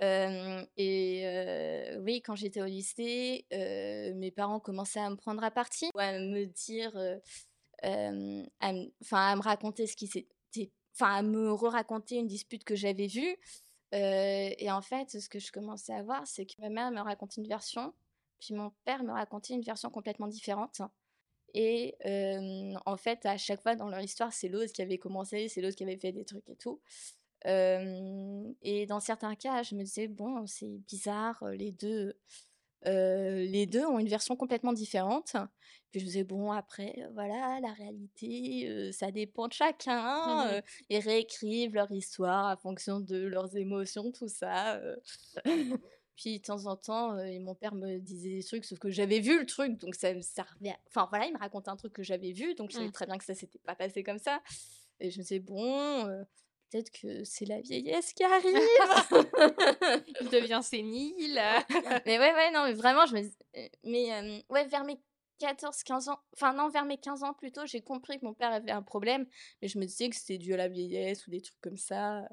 [0.01, 6.19] et oui, quand j'étais au lycée, mes parents commençaient à me prendre à partie, à
[6.19, 6.91] me dire,
[7.83, 13.07] enfin à, me raconter ce qui s'était, enfin à me re-raconter une dispute que j'avais
[13.07, 13.37] vue.
[13.91, 17.41] et en fait, ce que je commençais à voir, c'est que ma mère me racontait
[17.41, 17.93] une version,
[18.39, 20.81] puis mon père me racontait une version complètement différente.
[21.53, 21.95] Et
[22.85, 25.77] en fait, à chaque fois dans leur histoire, c'est l'autre qui avait commencé, c'est l'autre
[25.77, 26.81] qui avait fait des trucs et tout.
[27.45, 32.13] Et dans certains cas, je me disais, bon, c'est bizarre, les deux,
[32.85, 35.35] les deux ont une version complètement différente.
[35.91, 40.57] Puis je me disais, bon, après, voilà, la réalité, ça dépend de chacun.
[40.57, 44.81] Mmh ils réécrivent leur histoire à fonction de leurs émotions, tout ça.
[46.15, 49.39] Puis de temps en temps, mon père me disait des trucs, sauf que j'avais vu
[49.39, 50.75] le truc, donc ça me servait.
[50.87, 52.91] Enfin voilà, il me racontait un truc que j'avais vu, donc je savais mmh.
[52.93, 54.41] très bien que ça s'était pas passé comme ça.
[55.01, 56.25] Et je me disais, bon,
[56.75, 58.59] peut-être que c'est la vieillesse qui arrive.
[60.21, 61.39] il devient sénile.
[62.05, 63.21] mais ouais, ouais, non, mais vraiment, je me
[63.83, 64.99] Mais ouais, vers mes
[65.39, 68.51] 14, 15 ans, enfin non, vers mes 15 ans plutôt, j'ai compris que mon père
[68.51, 69.25] avait un problème,
[69.61, 72.27] mais je me disais que c'était dû à la vieillesse ou des trucs comme ça.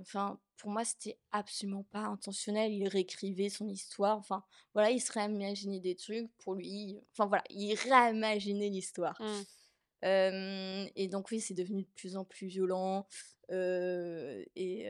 [0.00, 2.70] Enfin, pour moi, c'était absolument pas intentionnel.
[2.70, 4.18] Il réécrivait son histoire.
[4.18, 7.00] Enfin, voilà, il se réimaginait des trucs pour lui.
[7.12, 9.18] Enfin, voilà, il réimaginait l'histoire.
[9.22, 10.88] Mmh.
[10.96, 13.06] et donc, oui, c'est devenu de plus en plus violent.
[13.50, 14.86] Et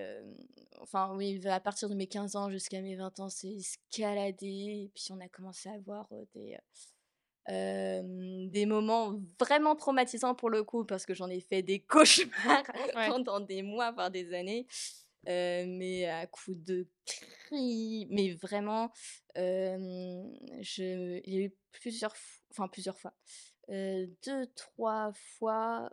[0.80, 4.46] enfin, oui, à partir de mes 15 ans jusqu'à mes 20 ans, c'est escaladé.
[4.46, 6.56] Et puis, on a commencé à avoir des
[7.46, 12.64] des moments vraiment traumatisants pour le coup, parce que j'en ai fait des cauchemars
[13.06, 14.66] pendant des mois, voire des années.
[15.26, 18.90] mais à coup de cris, mais vraiment,
[19.36, 22.14] je, il y a eu plusieurs,
[22.50, 23.14] enfin plusieurs fois,
[23.68, 25.90] deux, trois fois,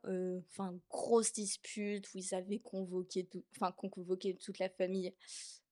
[0.50, 5.14] enfin grosse dispute où ils avaient convoqué, enfin convoqué toute la famille.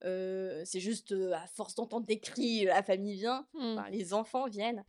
[0.02, 3.82] c'est juste à force d'entendre des cris, la famille vient, mmh.
[3.92, 4.84] les enfants viennent.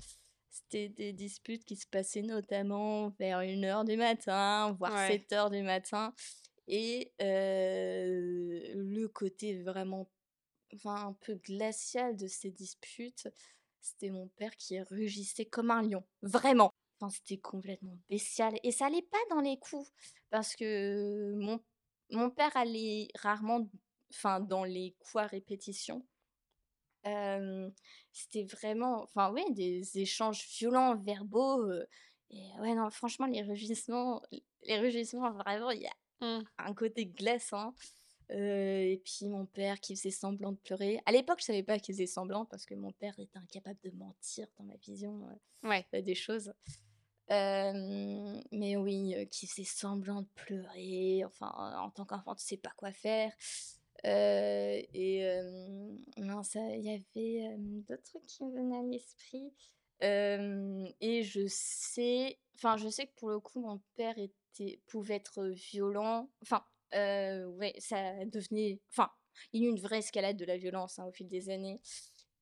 [0.50, 6.12] C'était des disputes qui se passaient notamment vers 1h du matin, voire 7h du matin.
[6.66, 10.10] Et le côté vraiment
[10.74, 13.28] enfin, un peu glacial de ces disputes,
[13.80, 16.04] c'était mon père qui rugissait comme un lion.
[16.22, 16.72] Vraiment.
[17.00, 18.54] Enfin, c'était complètement bestial.
[18.62, 19.90] Et ça allait pas dans les coups.
[20.30, 21.60] Parce que mon,
[22.10, 23.66] mon père allait rarement
[24.10, 26.04] enfin, dans les coups à répétition
[28.12, 31.70] c'était vraiment, enfin oui, des échanges violents, verbaux.
[32.30, 34.22] et ouais, non, franchement, les rugissements,
[34.62, 36.44] les rugissements, vraiment, il y a mmh.
[36.58, 37.74] un côté glaçant.
[38.28, 41.00] et puis mon père qui faisait semblant de pleurer.
[41.06, 43.90] À l'époque, je savais pas qu'il faisait semblant parce que mon père était incapable de
[43.90, 45.26] mentir dans ma vision
[45.64, 45.86] ouais.
[46.02, 46.52] des choses.
[47.28, 51.24] Mais oui, qui faisait semblant de pleurer.
[51.26, 53.32] Enfin, en tant qu'enfant, tu sais pas quoi faire
[54.04, 55.40] et
[56.16, 59.52] non, ça, il y avait d'autres trucs qui me venaient à l'esprit.
[60.00, 65.44] et je sais, enfin, je sais que pour le coup, mon père était, pouvait être
[65.48, 66.30] violent.
[66.42, 69.10] Enfin, ouais, ça devenait, enfin,
[69.52, 71.80] il y a eu une vraie escalade de la violence hein, au fil des années.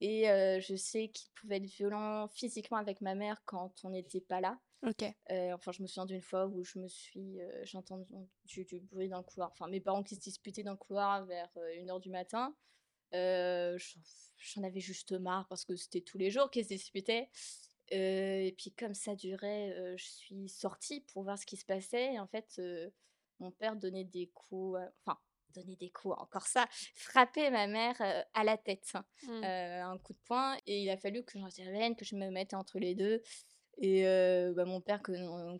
[0.00, 0.26] Et
[0.60, 4.58] je sais qu'il pouvait être violent physiquement avec ma mère quand on n'était pas là.
[4.86, 5.04] Ok.
[5.30, 8.04] enfin, je me souviens d'une fois où je me suis, j'ai entendu
[8.44, 9.50] du, bruit dans le couloir.
[9.50, 12.54] Enfin, mes parents qui se disputaient dans le couloir vers 1h du matin.
[13.12, 17.28] J'en avais juste marre parce que c'était tous les jours qu'ils se disputaient.
[17.90, 22.14] et puis comme ça durait, je suis sortie pour voir ce qui se passait.
[22.14, 22.60] Et en fait,
[23.40, 25.18] mon père donnait des coups, enfin
[25.54, 27.96] donner des coups, encore ça, frapper ma mère
[28.34, 29.44] à la tête, mmh.
[29.44, 30.56] un coup de poing.
[30.66, 33.22] Et il a fallu que j'intervienne, que je me mette entre les deux.
[33.80, 34.04] Et
[34.54, 35.02] bah, mon père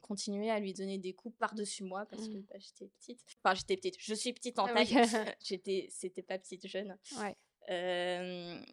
[0.03, 2.47] continuait à lui donner des coups par-dessus moi parce que mmh.
[2.49, 3.21] bah, j'étais petite.
[3.43, 3.97] Enfin, j'étais petite.
[3.99, 4.89] Je suis petite en ah taille.
[5.41, 6.97] j'étais, c'était pas petite jeune.
[7.19, 7.37] Ouais.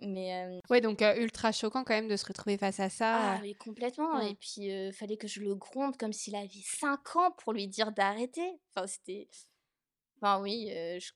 [0.01, 3.35] mais ouais, donc ultra choquant quand même de se retrouver face à ça.
[3.35, 4.19] Ah, oui, complètement.
[4.19, 7.67] Et puis, il fallait que je le gronde comme s'il avait 5 ans pour lui
[7.67, 8.59] dire d'arrêter.
[8.75, 9.29] Enfin, c'était.
[10.17, 11.11] Enfin oui, je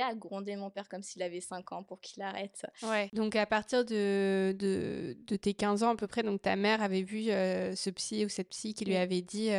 [0.00, 2.66] à gronder mon père comme s'il avait 5 ans pour qu'il arrête.
[2.82, 3.10] Ouais.
[3.12, 6.82] Donc à partir de, de, de, tes 15 ans à peu près, donc ta mère
[6.82, 9.50] avait vu ce psy ou cette psy qui lui avait dit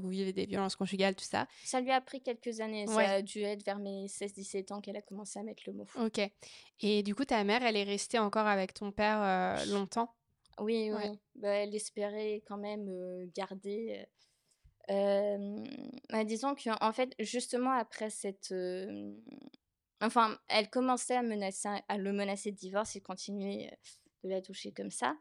[0.00, 1.46] vous vivez des violences conjugales, tout ça.
[1.64, 2.86] Ça lui a pris quelques années.
[2.86, 5.86] Ça a dû être vers mes 16-17 ans qu'elle a commencé à mettre le mot.
[6.00, 6.20] Ok.
[6.80, 10.14] Et du coup, ta mère, elle est restée encore avec ton père longtemps?
[10.60, 11.18] Oui, oui.
[11.36, 12.88] Bah, elle espérait quand même
[13.34, 14.06] garder
[14.88, 18.54] bah, disons qu'en fait, justement après cette...
[20.00, 23.76] enfin, elle commençait à, menacer, à le menacer de divorce et continuait
[24.24, 25.16] de la toucher comme ça.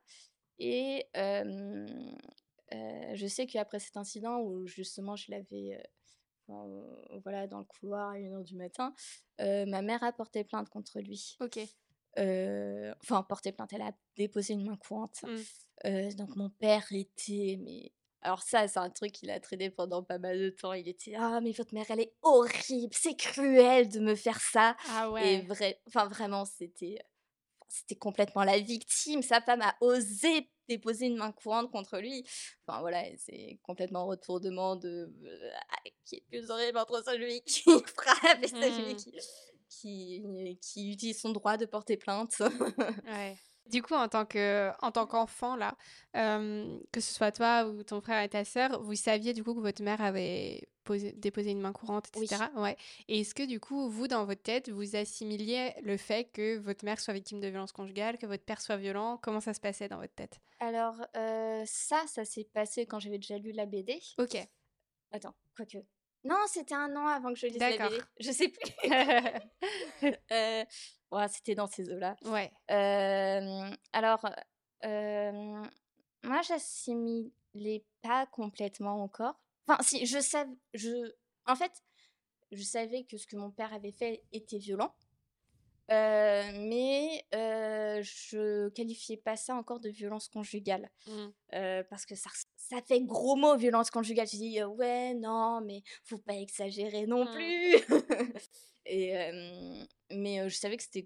[0.59, 1.85] Et je
[3.27, 5.81] sais qu'après cet incident où justement je l'avais...
[7.23, 8.93] voilà, dans le couloir à 1h du matin,
[9.39, 11.37] ma mère a porté plainte contre lui.
[11.39, 11.59] Ok.
[12.17, 15.23] enfin, porté plainte, elle a déposé une main courante.
[15.83, 16.15] Mmh.
[16.15, 17.91] donc mon père était mais
[18.27, 20.73] alors ça, c'est un truc qu'il a traîné pendant pas mal de temps.
[20.73, 24.75] Il était ah mais votre mère, elle est horrible, c'est cruel de me faire ça.
[24.89, 25.35] Ah ouais.
[25.35, 26.99] Et vrai, enfin vraiment, c'était
[27.69, 29.21] c'était complètement la victime.
[29.21, 32.25] Sa femme a osé déposer une main courante contre lui.
[32.67, 35.09] Enfin voilà, c'est complètement retournement de
[35.69, 37.61] ah, qui est plus horrible entre celui qui
[37.95, 38.97] frappe et celui mmh.
[38.97, 39.11] qui,
[39.69, 42.41] qui, qui utilise son droit de porter plainte.
[43.05, 43.37] ouais.
[43.69, 45.75] Du coup, en tant que, en tant qu'enfant là,
[46.13, 49.60] que ce soit toi ou ton frère et ta sœur, vous saviez du coup que
[49.60, 52.49] votre mère avait posé, déposé une main courante, etc.
[52.56, 52.77] Ouais.
[53.08, 56.86] Et est-ce que du coup, vous dans votre tête, vous assimiliez le fait que votre
[56.86, 59.19] mère soit victime de violence conjugale, que votre père soit violent?
[59.21, 60.39] Comment ça se passait dans votre tête?
[60.60, 60.95] Alors
[61.65, 63.99] ça, ça s'est passé quand j'avais déjà lu la BD.
[64.17, 64.38] Ok.
[65.12, 65.77] Attends, quoique.
[66.27, 68.01] Non, c'était un an avant que je lise la BD.
[68.19, 68.71] Je sais plus.
[70.31, 70.65] euh,
[71.11, 72.15] ouais, c'était dans ces eaux-là.
[72.25, 72.51] Ouais.
[72.69, 74.25] Euh, alors,
[74.83, 75.63] euh,
[76.23, 79.39] moi, j'assimilais pas complètement encore.
[79.67, 80.51] Enfin, si, je savais.
[80.73, 81.13] Je...
[81.45, 81.71] En fait,
[82.51, 84.93] je savais que ce que mon père avait fait était violent.
[85.89, 90.89] Euh, mais euh, je qualifiais pas ça encore de violence conjugale.
[91.05, 91.27] Mmh.
[91.53, 92.29] Euh, parce que ça,
[92.69, 94.27] ça fait gros mot, violence conjugale.
[94.27, 97.32] Je dis, ouais, non, mais faut pas exagérer non mmh.
[97.34, 97.75] plus.
[98.86, 99.15] et,
[100.12, 101.06] mais je savais que c'était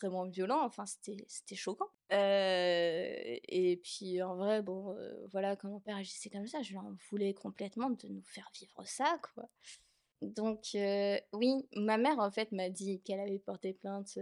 [0.00, 1.90] vraiment violent, enfin, c'était choquant.
[2.10, 4.96] et puis, en vrai, bon,
[5.30, 8.50] voilà, quand mon père agissait comme ça, je lui en voulais complètement de nous faire
[8.58, 9.48] vivre ça, quoi.
[10.22, 10.76] Donc,
[11.32, 14.18] oui, ma mère, en fait, m'a dit qu'elle avait porté plainte,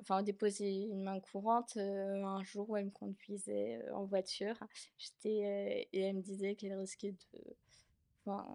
[0.00, 4.58] enfin, déposé une main courante un jour où elle me conduisait en voiture.
[4.98, 7.40] J'étais, et elle me disait qu'elle risquait de.
[8.26, 8.46] Enfin,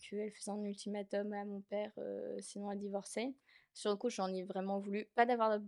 [0.00, 1.92] qu'elle faisait un ultimatum à mon père,
[2.40, 3.34] sinon elle divorçait.
[3.74, 5.58] Sur le coup, j'en ai vraiment voulu, pas d'avoir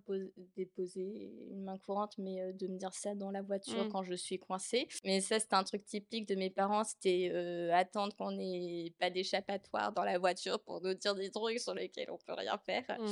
[0.56, 3.88] déposé une main courante, mais de me dire ça dans la voiture mmh.
[3.88, 4.88] quand je suis coincée.
[5.04, 7.30] Mais ça, c'était un truc typique de mes parents, c'était
[7.72, 12.10] attendre qu'on n'ait pas d'échappatoire dans la voiture pour nous dire des trucs sur lesquels
[12.10, 12.84] on peut rien faire.
[12.98, 13.06] Mmh.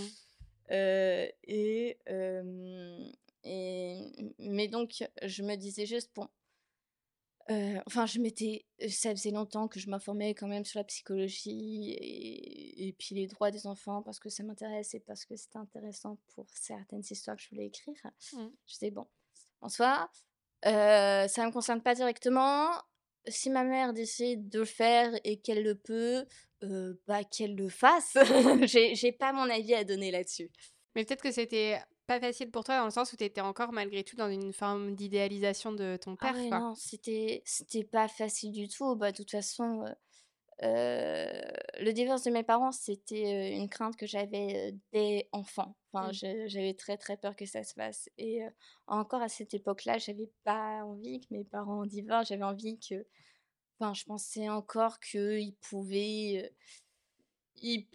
[0.71, 1.99] Et, et,
[4.39, 6.29] mais donc, je me disais juste, bon,
[7.87, 12.89] enfin, je m'étais, ça faisait longtemps que je m'informais quand même sur la psychologie et,
[12.89, 16.19] et puis les droits des enfants parce que ça m'intéresse et parce que c'était intéressant
[16.35, 17.97] pour certaines histoires que je voulais écrire.
[18.33, 18.47] Mmh.
[18.67, 19.07] Je disais bon,
[19.61, 20.11] en soi,
[20.67, 22.71] euh, ça me concerne pas directement.
[23.29, 26.25] Si ma mère décide de le faire et qu'elle le peut,
[26.65, 28.17] euh, bah qu'elle le fasse.
[28.67, 30.51] J'ai pas mon avis à donner là-dessus.
[30.95, 33.73] Mais peut-être que c'était pas facile pour toi dans le sens où tu étais encore
[33.73, 36.49] malgré tout dans une forme d'idéalisation de ton ah père.
[36.51, 38.97] Ah non, c'était c'était pas facile du tout.
[38.97, 39.85] Bah de toute façon,
[40.61, 45.77] le divorce de mes parents c'était une crainte que j'avais dès enfant.
[45.93, 46.49] Enfin, mmh.
[46.49, 48.09] j'avais très très peur que ça se fasse.
[48.19, 48.43] Et
[48.87, 52.29] encore à cette époque-là, j'avais pas envie que mes parents divorcent.
[52.29, 53.07] J'avais envie que,
[53.79, 56.53] enfin, je pensais encore qu'ils pouvaient
[57.63, 57.87] ils,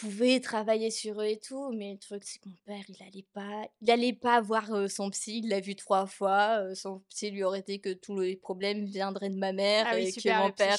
[0.00, 3.26] pouvait travailler sur eux et tout, mais le truc c'est que mon père il allait
[3.32, 7.44] pas, il allait pas voir son psy, il l'a vu trois fois, son psy lui
[7.44, 10.78] aurait dit que tous les problèmes viendraient de ma mère ah et que mon père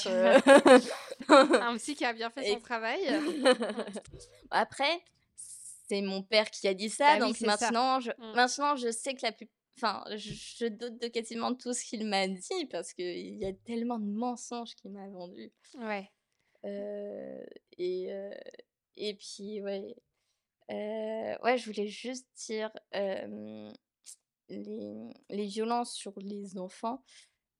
[1.62, 3.00] un psy qui a bien fait son travail.
[4.50, 5.02] Après
[5.88, 8.32] c'est mon père qui a dit ça, bah donc maintenant je mmh.
[8.34, 9.48] maintenant je sais que la plus
[9.78, 13.98] Enfin, je, doute de quasiment tout ce qu'il m'a dit parce qu'il y a tellement
[13.98, 15.52] de mensonges qu'il m'a vendu.
[15.78, 16.10] Ouais.
[17.76, 18.10] et,
[18.96, 19.96] et puis, ouais,
[20.68, 22.70] ouais, je voulais juste dire
[24.48, 27.02] les, les, violences sur les enfants.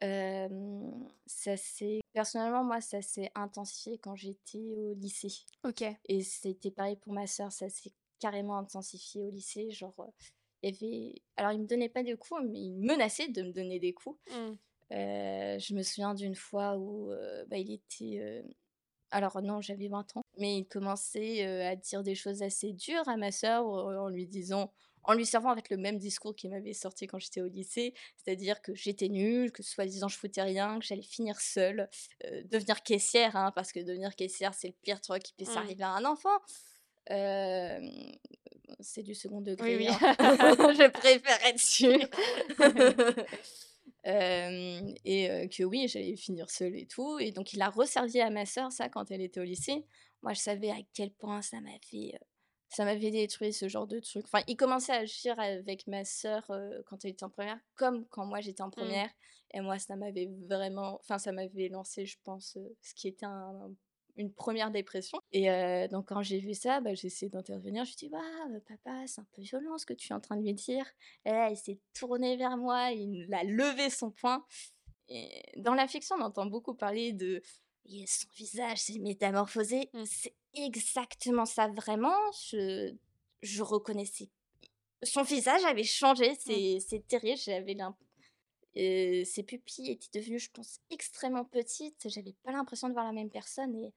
[0.00, 5.44] ça s'est personnellement moi ça s'est intensifié quand j'étais au lycée.
[5.64, 5.84] Ok.
[6.06, 9.70] Et c'était pareil pour ma sœur, ça s'est carrément intensifié au lycée.
[9.70, 9.94] Genre,
[10.62, 11.14] il y avait.
[11.36, 14.18] Alors, il me donnait pas des coups, mais il menaçait de me donner des coups.
[14.30, 14.52] Mmh.
[14.90, 17.10] je me souviens d'une fois où
[17.48, 18.44] bah, il était
[19.10, 23.16] alors non, j'avais 20 ans, mais il commençait à dire des choses assez dures à
[23.16, 24.72] ma sœur en lui disant,
[25.04, 28.60] en lui servant avec le même discours qu'il m'avait sorti quand j'étais au lycée, c'est-à-dire
[28.60, 31.88] que j'étais nulle, que soi-disant je foutais rien, que j'allais finir seule,
[32.50, 35.58] devenir caissière, hein, parce que devenir caissière c'est le pire truc qui puisse mmh.
[35.58, 36.38] arriver à un enfant.
[38.80, 39.76] c'est du second degré.
[39.76, 39.96] Oui, oui.
[40.00, 40.14] Hein.
[40.18, 42.08] je préfère être sûre.
[44.06, 47.18] et que oui, j'allais finir seule et tout.
[47.18, 49.84] Et donc, il a resservi à ma sœur ça quand elle était au lycée.
[50.22, 52.18] Moi, je savais à quel point ça m'avait
[52.68, 54.24] ça m'avait détruit ce genre de truc.
[54.26, 56.44] Enfin, il commençait à agir avec ma sœur
[56.86, 58.72] quand elle était en première, comme quand moi j'étais en mmh.
[58.72, 59.10] première.
[59.54, 63.70] Et moi, ça m'avait vraiment, enfin, ça m'avait lancé, je pense, ce qui était un,
[64.16, 65.18] une première dépression.
[65.32, 65.48] Et
[65.90, 67.84] donc, quand j'ai vu ça, bah, j'ai essayé d'intervenir.
[67.84, 70.36] Je lui ai dit, papa, c'est un peu violent ce que tu es en train
[70.36, 70.86] de lui dire.
[71.24, 74.44] Et là, il s'est tourné vers moi, il a levé son poing.
[75.08, 77.42] Et dans la fiction, on entend beaucoup parler de
[78.06, 79.90] son visage s'est métamorphosé.
[79.92, 80.04] Mmh.
[80.06, 82.16] C'est exactement ça, vraiment.
[82.50, 82.94] Je,
[83.42, 84.30] je reconnaissais.
[85.02, 86.80] Son visage avait changé, mmh.
[86.80, 87.38] c'est terrible.
[87.38, 87.76] J'avais
[89.24, 92.08] ses pupilles étaient devenues, je pense, extrêmement petites.
[92.08, 93.92] J'avais pas l'impression de voir la même personne et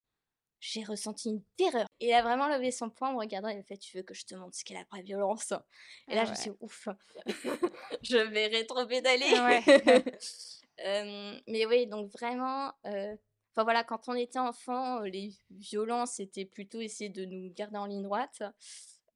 [0.60, 1.88] j'ai ressenti une terreur.
[2.02, 4.14] Elle a vraiment levé son poing en me regardant et elle fait Tu veux que
[4.14, 5.54] je te montre ce qu'est la vraie violence?
[6.08, 6.88] Et là, Ah je me suis Ouf,
[8.04, 9.34] je vais rétro-pédaler.
[9.36, 10.04] Ah ouais.
[10.86, 13.14] Euh, mais oui, donc vraiment, euh,
[13.52, 17.78] enfin voilà, quand on était enfant, euh, les violences, c'était plutôt essayer de nous garder
[17.78, 18.42] en ligne droite.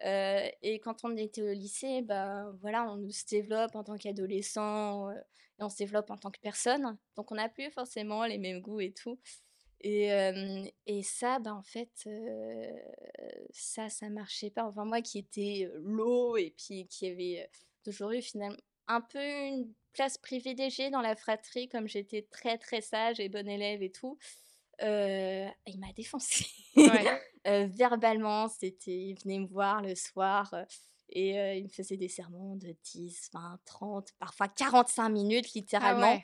[0.04, 5.10] Euh, et quand on était au lycée, bah voilà, on se développe en tant qu'adolescent
[5.12, 6.98] et on se développe en tant que personne.
[7.16, 9.18] Donc on n'a plus forcément les mêmes goûts et tout.
[9.84, 12.72] Et, euh, et ça, bah en fait, euh,
[13.52, 14.64] ça, ça marchait pas.
[14.66, 17.50] Enfin, moi qui étais l'eau et puis qui avait
[17.84, 18.58] toujours eu finalement
[18.88, 23.50] un peu une place privilégiée dans la fratrie, comme j'étais très très sage et bonne
[23.50, 24.18] élève et tout,
[24.82, 26.46] euh, il m'a défoncé.
[26.78, 27.22] Ouais.
[27.68, 30.54] Verbalement, c'était, il venait me voir le soir
[31.10, 35.52] et euh, il me faisait des sermons de 10, 20, 30, parfois 45 minutes Ah
[35.56, 36.24] littéralement ouais.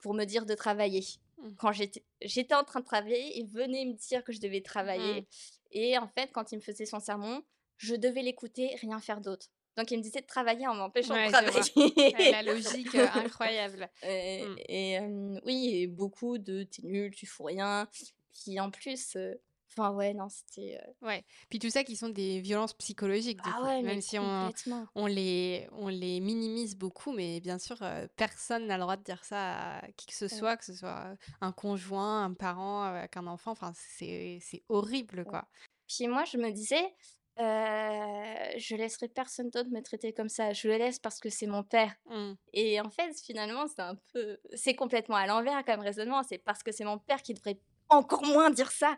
[0.00, 1.04] pour me dire de travailler.
[1.40, 1.54] Mmh.
[1.58, 5.22] Quand j'étais, en train de travailler, il venait me dire que je devais travailler.
[5.22, 5.26] Mmh.
[5.72, 7.42] Et en fait, quand il me faisait son sermon,
[7.76, 9.46] je devais l'écouter, rien faire d'autre.
[9.76, 12.14] Donc il me disait de travailler en m'empêchant Ouais, de travailler.
[12.14, 13.88] Ouais, la logique euh, incroyable.
[14.02, 14.56] Et, Mmh.
[14.68, 17.88] et, euh, oui, et beaucoup de t'es nul, tu fous rien.
[18.32, 19.34] Puis en plus, euh,
[19.70, 20.78] enfin ouais, non, c'était.
[20.82, 21.24] euh, Ouais.
[21.48, 23.64] Puis tout ça qui sont des violences psychologiques, du Ah coup.
[23.64, 24.52] ouais, mais Même si on,
[24.94, 29.02] on les, on les minimise beaucoup, mais bien sûr, euh, personne n'a le droit de
[29.02, 30.38] dire ça à qui que ce Ouais.
[30.38, 33.52] soit, que ce soit un conjoint, un parent avec un enfant.
[33.52, 35.48] Enfin, c'est, horrible, quoi.
[35.88, 36.94] Puis moi, je me disais,
[37.38, 40.52] euh, je laisserai personne d'autre me traiter comme ça.
[40.52, 41.94] Je le laisse parce que c'est mon père.
[42.06, 42.34] Mmh.
[42.52, 46.22] Et en fait, finalement, c'est un peu, c'est complètement à l'envers comme raisonnement.
[46.22, 48.96] C'est parce que c'est mon père qui devrait encore moins dire ça.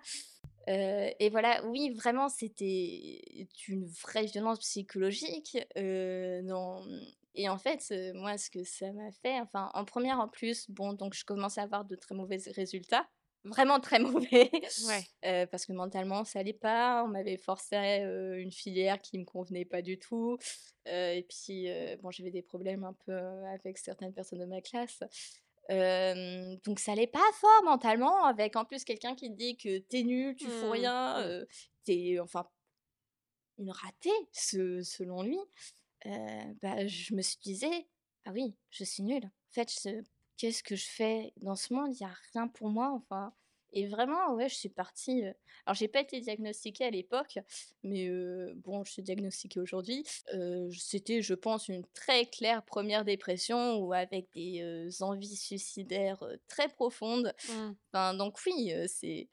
[0.69, 3.21] Euh, et voilà, oui, vraiment, c'était
[3.69, 5.59] une vraie violence psychologique.
[5.77, 6.85] euh, non.
[7.35, 10.71] Et en fait, euh, moi, ce que ça m'a fait, enfin, en première, en plus,
[10.71, 13.09] bon, donc je commençais à avoir de très mauvais résultats.
[13.45, 14.51] Vraiment très mauvais.
[14.87, 15.47] Ouais.
[15.47, 17.03] Parce que mentalement, ça allait pas.
[17.05, 20.39] On m'avait forcé une filière qui me convenait pas du tout.
[20.87, 21.67] Et puis,
[22.03, 23.17] bon, j'avais des problèmes un peu
[23.53, 25.03] avec certaines personnes de ma classe.
[25.71, 29.79] Euh, donc ça allait pas fort mentalement, avec en plus quelqu'un qui te dit que
[29.79, 31.23] t'es nul, tu fous Mmh, rien, mmh.
[31.23, 31.45] euh,
[31.85, 32.47] t'es enfin
[33.59, 35.39] une ratée ce- selon lui.
[36.07, 37.87] Euh, bah, je me suis disais,
[38.25, 39.27] ah oui, je suis nulle.
[39.27, 39.69] En fait,
[40.37, 41.95] qu'est-ce que je fais dans ce monde?
[41.95, 42.91] Il n'y a rien pour moi.
[42.93, 43.33] Enfin,
[43.73, 45.25] et vraiment, ouais, je suis partie.
[45.25, 45.33] euh,
[45.67, 47.39] Alors, j'ai pas été diagnostiquée à l'époque,
[47.83, 50.05] mais euh, bon, je suis diagnostiquée aujourd'hui.
[50.35, 56.69] Euh, C'était, je pense, une très claire première dépression ou avec des envies suicidaires très
[56.69, 57.35] profondes.
[57.49, 57.71] Mmh.
[57.93, 59.29] Enfin, donc oui, c'est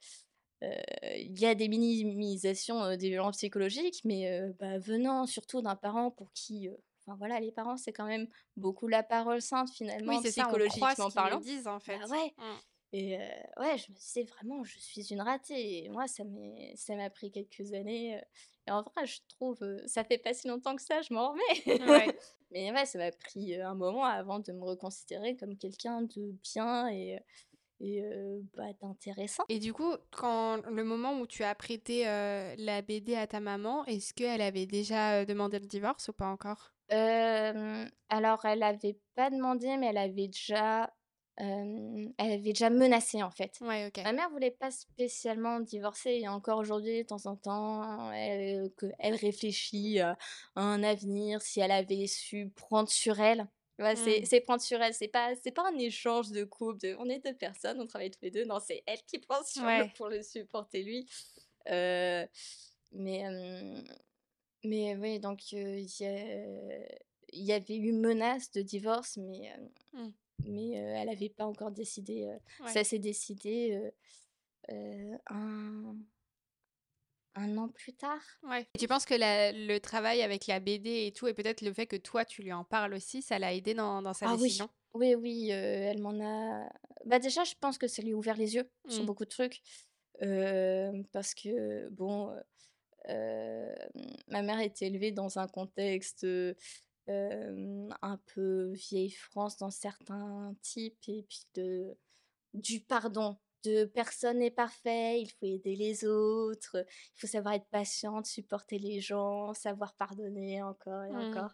[0.61, 6.33] il y a des minimisations des violences psychologiques, mais bah, venant surtout d'un parent pour
[6.33, 6.67] qui,
[7.05, 8.27] enfin voilà, les parents c'est quand même
[8.57, 11.37] beaucoup la parole sainte Oui, finalement, c'est ça, on croit ce psychologiquement parlant.
[11.37, 11.97] nous disent, en fait.
[11.99, 12.33] Bah ouais.
[12.37, 12.43] Mmh.
[12.91, 13.19] Et euh,
[13.59, 15.85] ouais, je me disais vraiment, je suis une ratée.
[15.85, 16.23] Et moi, ça
[16.95, 18.19] m'a pris quelques années.
[18.67, 21.87] et en vrai, je trouve, ça fait pas si longtemps que ça, je m'en remets.
[21.87, 22.15] Ouais.
[22.51, 26.87] Mais ouais, ça m'a pris un moment avant de me reconsidérer comme quelqu'un de bien
[26.89, 27.19] et,
[27.79, 29.43] et euh, bah, d'intéressant.
[29.49, 33.39] Et du coup, quand le moment où tu as prêté euh, la BD à ta
[33.39, 36.73] maman, est-ce qu'elle avait déjà demandé le divorce ou pas encore?
[36.91, 40.91] Euh, alors, elle avait pas demandé, mais elle avait déjà,
[41.39, 43.57] elle avait déjà menacé en fait.
[43.61, 43.91] Ouais.
[44.03, 48.71] Ma mère voulait pas spécialement divorcer et encore aujourd'hui, de temps en temps, elle,
[49.15, 50.17] réfléchit à
[50.55, 53.47] un avenir, si elle avait su prendre sur elle.
[53.79, 57.23] Vois, c'est prendre sur elle, c'est pas, pas un échange de couple, de, on est
[57.23, 59.89] deux personnes, on travaille tous les deux, non, c'est elle qui prend sur Ouais.
[59.95, 61.07] pour le supporter lui.
[61.69, 62.25] Euh,
[62.91, 63.81] mais, euh,
[64.65, 65.79] mais oui, donc euh,
[67.31, 70.11] il y, avait eu menace de divorce, mais, euh, Mm.
[70.45, 72.35] Mais elle n'avait pas encore décidé.
[72.63, 72.71] Ouais.
[72.73, 73.91] Ça s'est décidé
[74.69, 75.95] un,
[77.35, 78.21] un an plus tard.
[78.43, 78.67] Ouais.
[78.75, 81.73] Et tu penses que la- le travail avec la BD et tout, et peut-être le
[81.73, 84.33] fait que toi tu lui en parles aussi, ça l'a aidé dans, dans sa Ah
[84.35, 84.69] oui, décision?
[84.93, 86.69] oui, oui, euh, elle m'en a.
[87.05, 89.05] Bah déjà, je pense que ça lui a ouvert les yeux sur Mm.
[89.05, 89.61] beaucoup de trucs.
[90.21, 92.35] euh, parce que, bon,
[93.07, 93.73] euh,
[94.27, 96.25] ma mère était élevée dans un contexte
[97.09, 101.97] euh, un peu vieille France dans certains types, et puis de,
[102.53, 103.37] du pardon.
[103.65, 108.79] De personne n'est parfait, il faut aider les autres, il faut savoir être patiente, supporter
[108.79, 111.29] les gens, savoir pardonner encore et Mm.
[111.29, 111.51] encore.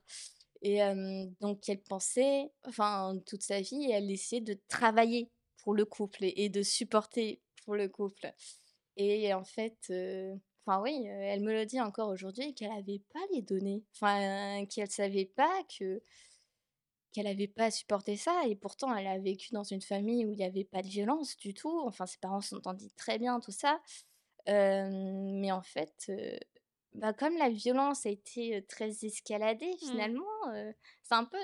[0.61, 5.31] Et euh, donc, elle pensait, enfin, toute sa vie, elle essayait de travailler
[5.63, 8.31] pour le couple et, et de supporter pour le couple.
[8.97, 10.35] Et en fait, euh,
[10.65, 14.89] enfin oui, elle me le dit encore aujourd'hui qu'elle n'avait pas les données, enfin, qu'elle
[14.89, 16.01] savait pas que
[17.13, 20.39] qu'elle avait pas supporté ça et pourtant elle a vécu dans une famille où il
[20.39, 21.79] y avait pas de violence du tout.
[21.85, 23.79] Enfin, ses parents s'entendaient très bien, tout ça.
[24.47, 26.11] mais en fait,
[26.93, 29.87] bah, comme la violence a été, très escaladée Mmh.
[29.89, 30.25] finalement,
[31.03, 31.37] c'est un peu,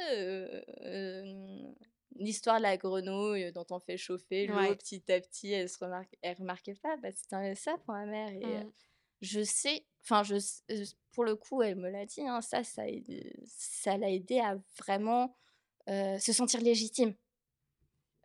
[2.15, 4.75] l'histoire de la grenouille, dont on fait chauffer l'eau Ouais.
[4.75, 6.97] petit à petit, elle se remarque elle remarquait pas.
[6.97, 8.71] Bah, c'était ça pour ma mère et Mmh.
[9.21, 10.35] Je sais enfin je
[11.11, 13.33] pour le coup, elle me l'a dit, hein, ça, ça aidé
[13.85, 15.35] l'a aidée à vraiment,
[15.87, 17.13] se sentir légitime.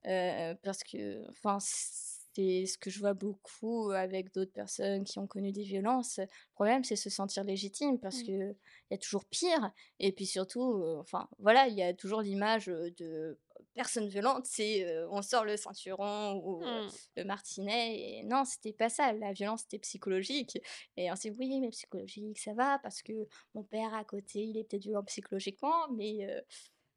[0.04, 5.52] Parce que enfin, c'est ce que je vois beaucoup avec d'autres personnes qui ont connu
[5.52, 6.18] des violences.
[6.18, 8.22] Le problème, c'est se sentir légitime parce Mmh.
[8.22, 8.56] qu'il
[8.90, 13.38] y a toujours pire et puis surtout, enfin, voilà, il y a toujours l'image, de
[13.76, 16.96] personne violente, c'est, on sort le ceinturon ou, Mmh.
[17.16, 19.12] le martinet et non, c'était pas ça.
[19.12, 20.58] La violence, c'était psychologique
[20.96, 23.12] et on s'est dit: «Oui, mais psychologique, ça va parce que
[23.54, 26.26] mon père à côté, il est peut-être violent psychologiquement, mais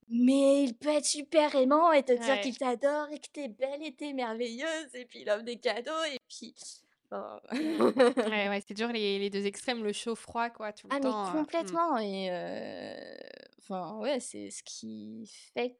[0.09, 3.47] mais il peut être super aimant et te dire qu'il t'adore et que tu es
[3.49, 6.55] belle et tu es merveilleuse et puis il offre des cadeaux et puis»
[7.11, 7.39] Mmh.
[8.25, 11.13] Ouais, ouais, c'est dur les les 2 extrêmes, le chaud-froid quoi, tout le Ah mais
[11.13, 11.77] temps, heu, mmh.
[11.77, 12.29] complètement et
[13.59, 15.77] enfin, ouais, c'est ce qui fait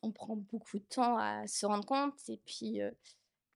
[0.00, 2.80] qu'on prend beaucoup de temps à se rendre compte et puis,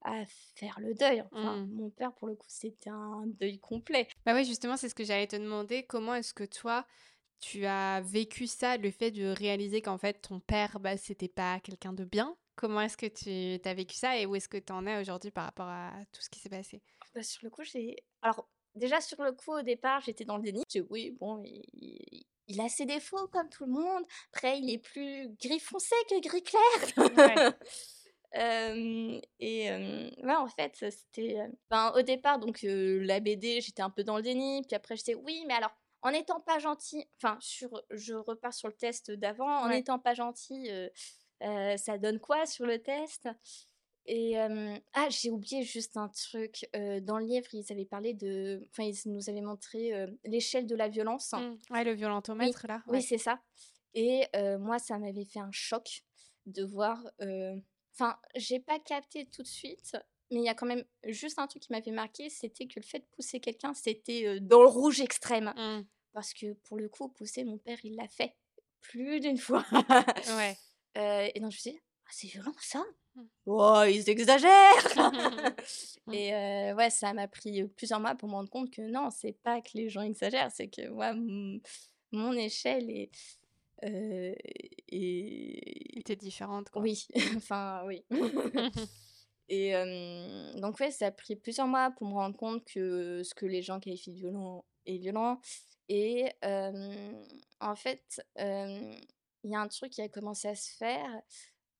[0.02, 1.22] à faire le deuil.
[1.22, 1.68] Enfin, Mmh.
[1.68, 4.08] mon père, pour le coup, c'était un deuil complet.
[4.24, 5.84] Bah, ouais, justement, c'est ce que j'allais te demander.
[5.86, 6.86] Comment est-ce que toi,
[7.40, 11.60] tu as vécu ça, le fait de réaliser qu'en fait ton père, bah, c'était pas
[11.60, 12.36] quelqu'un de bien?
[12.56, 15.30] Comment est-ce que tu as vécu ça et où est-ce que tu en es aujourd'hui
[15.32, 16.82] par rapport à tout ce qui s'est passé?
[17.14, 20.42] Bah, sur le coup, j'ai alors déjà sur le coup, au départ, j'étais dans le
[20.42, 20.62] déni.
[20.68, 24.04] J'ai oui, bon, i i il a ses défauts comme tout le monde.
[24.34, 26.42] Après, il est plus gris foncé que gris
[26.96, 27.42] Ouais.
[28.34, 29.20] clair.
[29.40, 31.38] Et hem, ouais, en fait, c'était,
[31.70, 34.62] ben, au départ, donc la BD, j'étais un peu dans le déni.
[34.68, 35.72] Puis après, j'étais: «Oui, mais alors,
[36.02, 39.48] en étant pas gentil» enfin, sur je repars sur le test d'avant.
[39.64, 39.82] «En Ouais.
[39.82, 40.90] étant pas gentil, heu,
[41.78, 43.28] ça donne quoi sur le test?»
[44.06, 46.68] Et ah, j'ai oublié juste un truc,
[47.02, 49.92] dans le livre, ils avaient parlé de enfin, ils nous avaient montré,
[50.24, 51.32] l'échelle de la violence.
[51.32, 51.58] Mmh.
[51.70, 52.82] Ouais, le Oui, violentomètre là?
[52.88, 53.40] oui, c'est ça
[53.94, 54.26] et
[54.58, 56.02] moi, ça m'avait fait un choc
[56.46, 56.98] de voir,
[57.94, 59.96] enfin, j'ai pas capté tout de suite,
[60.30, 62.84] mais il y a quand même juste un truc qui m'avait marqué, c'était que le
[62.84, 65.52] fait de pousser quelqu'un, c'était, dans le rouge extrême.
[65.56, 65.84] Mmh.
[66.14, 68.34] Parce que pour le coup, pousser mon père, il l'a fait
[68.80, 69.64] plus d'une fois.
[70.36, 70.56] Ouais.
[71.34, 72.84] Et donc je me suis dit: «Ah, c'est violent ça?
[73.46, 74.92] Oh, ils exagèrent!»
[76.12, 79.36] Et heu, ouais, ça m'a pris, plusieurs mois pour me rendre compte que non, c'est
[79.42, 81.12] pas que les gens exagèrent, c'est que moi,
[82.12, 83.10] mon échelle est,
[83.82, 84.36] est
[85.94, 86.82] Était différente quoi.
[86.82, 87.06] oui,
[87.36, 88.04] enfin, oui
[89.48, 93.34] et hem, donc ouais, ça a pris plusieurs mois pour me rendre compte que ce
[93.34, 95.38] que les gens qualifient de violent est violent
[95.88, 96.26] et
[97.60, 101.20] en fait, il y a un truc qui a commencé à se faire,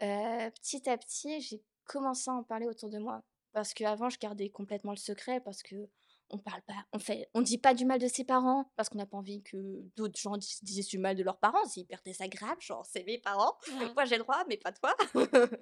[0.03, 3.22] heu, petit à petit, j'ai commencé à en parler autour de moi.
[3.53, 7.59] Parce qu'avant, je gardais complètement le secret parce qu'on parle pas on fait on dit
[7.59, 8.70] pas du mal de ses parents.
[8.76, 11.64] Parce qu'on n'a pas envie que d'autres gens disent disent du mal de leurs parents,
[11.66, 13.55] c'est hyper désagréable, genre: «C'est mes parents,
[13.94, 14.96] moi j'ai le droit, mais pas toi»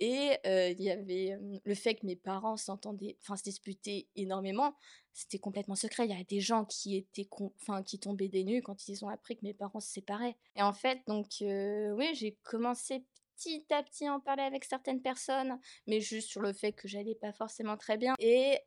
[0.00, 4.74] et heu, il y avait, le fait que mes parents s'entendaient enfin, se disputaient énormément,
[5.12, 6.06] c'était complètement secret.
[6.06, 7.28] Il y a des gens qui étaient
[7.60, 10.36] enfin, qui tombaient des nues quand ils ont appris que mes parents se séparaient.
[10.56, 13.04] Et en fait, donc oui, j'ai commencé
[13.40, 17.14] petit à petit en parler avec certaines personnes, mais juste sur le fait que j'allais
[17.14, 18.58] pas forcément très bien et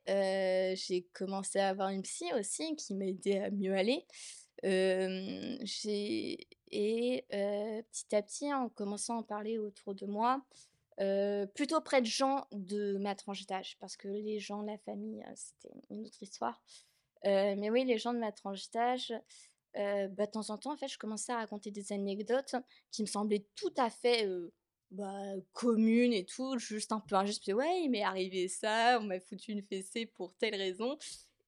[0.75, 4.03] j'ai commencé à avoir une psy aussi qui m'a aidée à mieux aller.
[4.63, 6.47] Et
[7.29, 10.43] petit à petit, en commençant à en parler autour de moi,
[11.53, 15.69] plutôt près de gens de ma tranche d'âge parce que les gens, la famille, c'était
[15.91, 16.63] une autre histoire.
[17.23, 19.13] Mais oui, les gens de ma tranche d'âge,
[19.75, 22.55] bah, de temps en temps, en fait, je commençais à raconter des anecdotes
[22.91, 24.27] qui me semblaient tout à fait,
[24.93, 29.19] bah, communes et tout, juste un peu disais: «Ouais, il m'est arrivé ça, on m'a
[29.19, 30.97] foutu une fessée pour telle raison»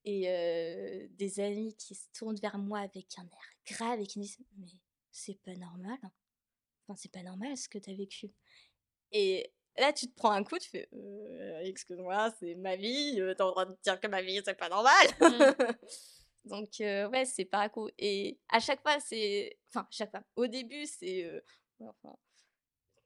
[0.04, 4.24] et des amis qui se tournent vers moi avec un air grave et qui me
[4.24, 4.68] disent: «Mais
[5.10, 8.30] c'est pas normal, enfin, c'est pas normal ce que tu as vécu»
[9.12, 13.34] et là, tu te prends un coup, tu fais: «Heu, excuse-moi, c'est ma vie, heu,
[13.36, 15.28] tu as le droit de dire que ma vie, c'est pas normal!» Mmh.
[16.44, 17.92] donc ouais, c'est pas cool.
[17.98, 21.30] Et à chaque fois, c'est enfin, à chaque fois, au début, c'est,
[21.80, 22.16] enfin,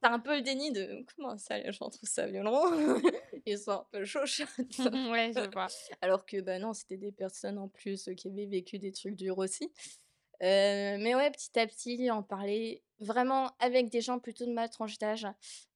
[0.02, 2.62] tu as un peu le déni de: «Comment ça, les gens trouvent ça violent?
[3.46, 4.48] Ils sont un peu chochottes».
[5.10, 5.68] Ouais, je vois.
[6.02, 9.38] Alors que, bah, non, c'était des personnes en plus, qui avaient vécu des trucs durs
[9.38, 9.64] aussi.
[10.42, 14.68] Heu, mais ouais, petit à petit, en parler vraiment avec des gens plutôt de ma
[14.68, 15.26] tranche d'âge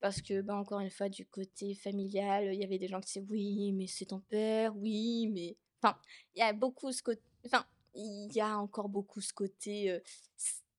[0.00, 3.06] parce que, bah, encore une fois, du côté familial, il y avait des gens qui
[3.20, 5.98] disaient: «Oui, mais c'est ton père, oui, mais» enfin,
[6.34, 7.12] il y a beaucoup ce côt
[7.44, 10.02] enfin, il y a encore beaucoup ce côté, heu,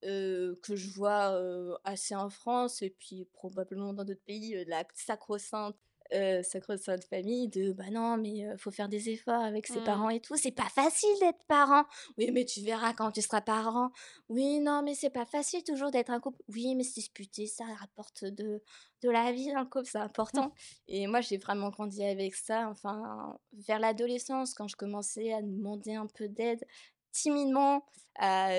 [0.05, 1.37] s que je vois
[1.83, 5.75] assez en France et puis probablement dans d'autres pays, la sacro-sainte
[6.13, 10.11] euh, sacro-sainte famille de bah non mais faut faire des efforts avec ses parents Mmh.
[10.11, 11.83] et tout c'est pas facile d'être parent
[12.19, 13.89] oui mais tu verras quand tu seras parent
[14.29, 17.63] oui non mais c'est pas facile toujours d'être un couple oui mais se disputer ça
[17.79, 18.61] rapporte de
[19.01, 20.53] de la vie un couple c'est important
[20.87, 25.95] et moi j'ai vraiment grandi avec ça enfin vers l'adolescence quand je commençais à demander
[25.95, 26.63] un peu d'aide
[27.15, 27.85] timidement
[28.15, 28.49] à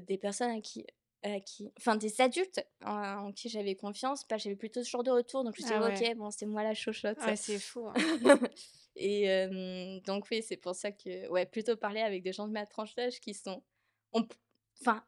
[0.00, 0.86] des personnes à qui
[1.24, 5.04] à qui enfin des adultes en, en qui j'avais confiance, bah, j'avais plutôt ce genre
[5.04, 6.02] de retour, donc je me suis Ah ouais.
[6.02, 7.18] «OK, bon, c'est moi la chochotte».
[7.22, 7.94] Ouais, c'est fou, hein.
[8.96, 12.66] Et donc oui, c'est pour ça que ouais, plutôt parler avec des gens de ma
[12.66, 13.62] tranche d'âge qui sont
[14.80, 15.04] enfin,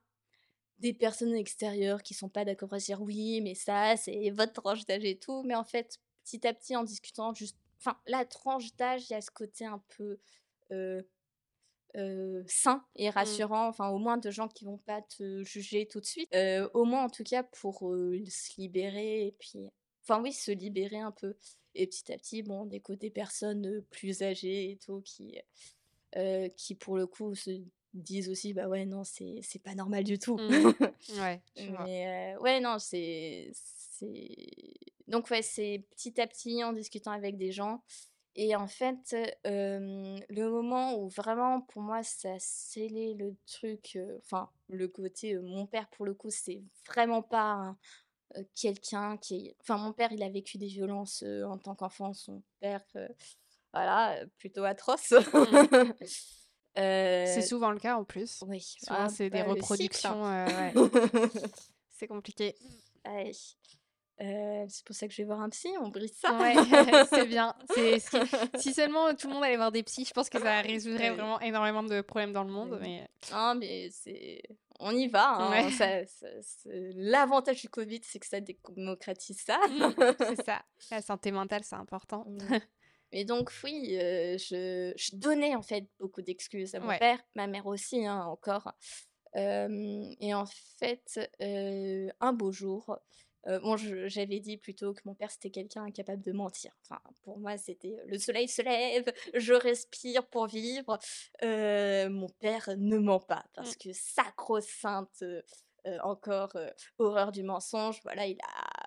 [0.79, 4.87] des personnes extérieures qui sont pas d'accord à dire: «Oui, mais ça, c'est votre tranche
[4.87, 8.75] d'âge et tout», mais en fait, petit à petit, en discutant juste enfin, la tranche
[8.77, 10.19] d'âge, il y a ce côté un peu,
[11.97, 13.15] heu, sain et Mmh.
[13.15, 16.35] rassurant, enfin au moins de gens qui vont pas te juger tout de suite.
[16.35, 19.71] Heu, au moins en tout cas pour, se libérer et puis
[20.03, 21.37] enfin oui, se libérer un peu
[21.75, 25.39] et petit à petit, bon, des côtés personnes, plus âgées et tout qui,
[26.57, 27.51] qui pour le coup se
[27.95, 30.39] disent aussi: «Bah ouais, non, c'est pas normal du tout».
[30.39, 30.73] Mmh.
[31.09, 31.43] Ouais.
[31.57, 34.27] Mais, heu, ouais, non, c'est c'est
[35.07, 37.83] donc ouais, c'est petit à petit en discutant avec des gens
[38.37, 39.15] et en fait,
[39.45, 45.67] le moment où vraiment pour moi ça a scellé le truc, enfin le côté, mon
[45.67, 47.77] père pour le coup c'est vraiment pas
[48.55, 52.83] quelqu'un qui enfin mon père il a vécu des violences, en tant qu'enfant, son père,
[53.73, 55.13] voilà, plutôt atroce.
[55.13, 55.93] Mmh.
[57.25, 58.43] C'est Heu, souvent le cas en plus.
[58.43, 59.51] oui, Souvent, ah c'est des bah, hein.
[59.51, 60.75] reproductions, ouais.
[61.91, 62.55] C'est compliqué.
[63.05, 63.33] Ouais,
[64.19, 66.33] c'est pour ça que je vais voir un psy, on brise ça.
[66.39, 66.55] Ouais,
[67.11, 67.55] c'est bien.
[67.75, 68.19] C'est ce qui
[68.61, 71.41] si seulement tout le monde allait voir des psys, je pense que ça résoudrait vraiment
[71.41, 73.01] énormément de problèmes dans le monde, Oui.
[73.33, 74.43] mais mais c'est
[74.81, 75.71] on y va, hein, Ouais.
[75.71, 79.59] ça ça c'est l'avantage du covid, c'est que ça démocratise ça.
[79.69, 80.63] Mmh, c'est ça.
[80.91, 82.25] La santé mentale, c'est important.
[82.27, 82.59] Mmh.
[83.13, 86.99] Et donc oui, je je donnais en fait beaucoup d'excuses à mon Ouais.
[86.99, 88.73] père, ma mère aussi, hein, encore.
[89.37, 90.47] Et en
[90.79, 91.21] fait,
[92.21, 92.99] un beau jour,
[93.49, 96.73] heu, bon j'avais dit plutôt que mon père c'était quelqu'un incapable de mentir.
[96.83, 100.99] Enfin pour moi c'était, le soleil se lève, je respire pour vivre.
[101.43, 103.75] Heu, mon père ne ment pas Mmh.
[103.75, 105.43] parce que sacro-sainte, heu,
[106.03, 106.57] encore,
[106.99, 108.87] horreur du mensonge, voilà il a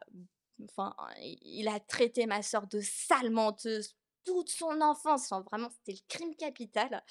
[0.69, 3.95] enfin il a traité ma sœur de sale menteuse
[4.25, 7.03] toute son enfance, enfin vraiment c'était le crime capital.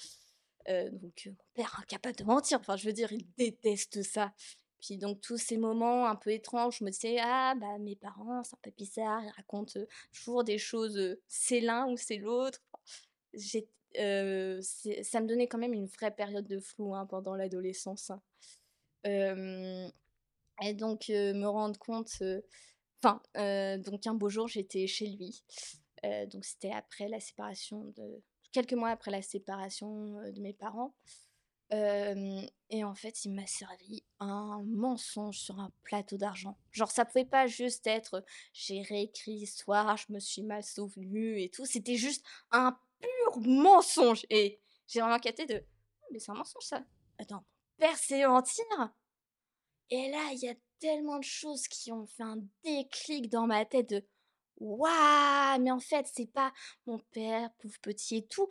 [0.67, 4.33] Donc mon père incapable de mentir, enfin je veux dire, il déteste ça.
[4.81, 8.43] Puis donc tous ces moments un peu étranges, je me disais: «Ah bah mes parents,
[8.43, 9.79] c'est un peu bizarre, ils racontent,
[10.13, 12.61] toujours des choses, c'est l'un ou c'est l'autre».
[13.33, 13.61] Ça
[13.95, 18.21] me donnait quand même une vraie période de flou, hein, pendant l'adolescence, hein.
[20.63, 22.21] Et donc me rendre compte,
[23.03, 23.21] enfin,
[23.83, 25.43] donc un beau jour, j'étais chez lui,
[26.31, 28.21] donc c'était après la séparation de
[28.51, 30.93] quelques mois après la séparation, de mes parents.
[31.71, 36.57] Et en fait, il m'a servi un mensonge sur un plateau d'argent.
[36.71, 41.49] Genre ça pouvait pas juste être, «J'ai réécrit l'histoire, je me suis mal souvenue et
[41.49, 45.63] tout», c'était juste un pur mensonge et j'ai vraiment capté de:
[46.03, 46.83] «Ah mais c'est un mensonge ça?
[47.19, 47.45] Attends,
[47.77, 48.65] père sait mentir?»
[49.89, 53.65] et là, il y a tellement de choses qui ont fait un déclic dans ma
[53.65, 54.05] tête de:
[54.57, 55.61] «Waouh!
[55.61, 56.51] Mais en fait, c'est pas
[56.85, 58.49] mon père, pauvre petit et tout».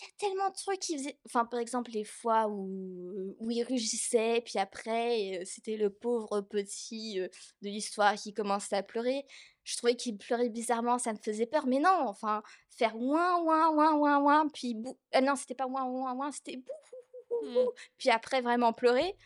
[0.00, 3.50] Il y a tellement de trucs qu'il faisait enfin, par exemple, les fois où où
[3.50, 7.28] il rugissait, puis après, heu, c'était le pauvre petit, heu,
[7.62, 9.24] de l'histoire qui commençait à pleurer.
[9.64, 13.70] Je trouvais qu'il pleurait bizarrement, ça me faisait peur, mais non, enfin, faire ouin, ouin,
[13.74, 16.96] ouin, ouin, ouin, puis bou ah non, c'était pas ouin, ouin, ouin, c'était bou, bou,
[17.30, 17.54] bou, Mmh.
[17.54, 19.16] bou, puis après vraiment pleurer.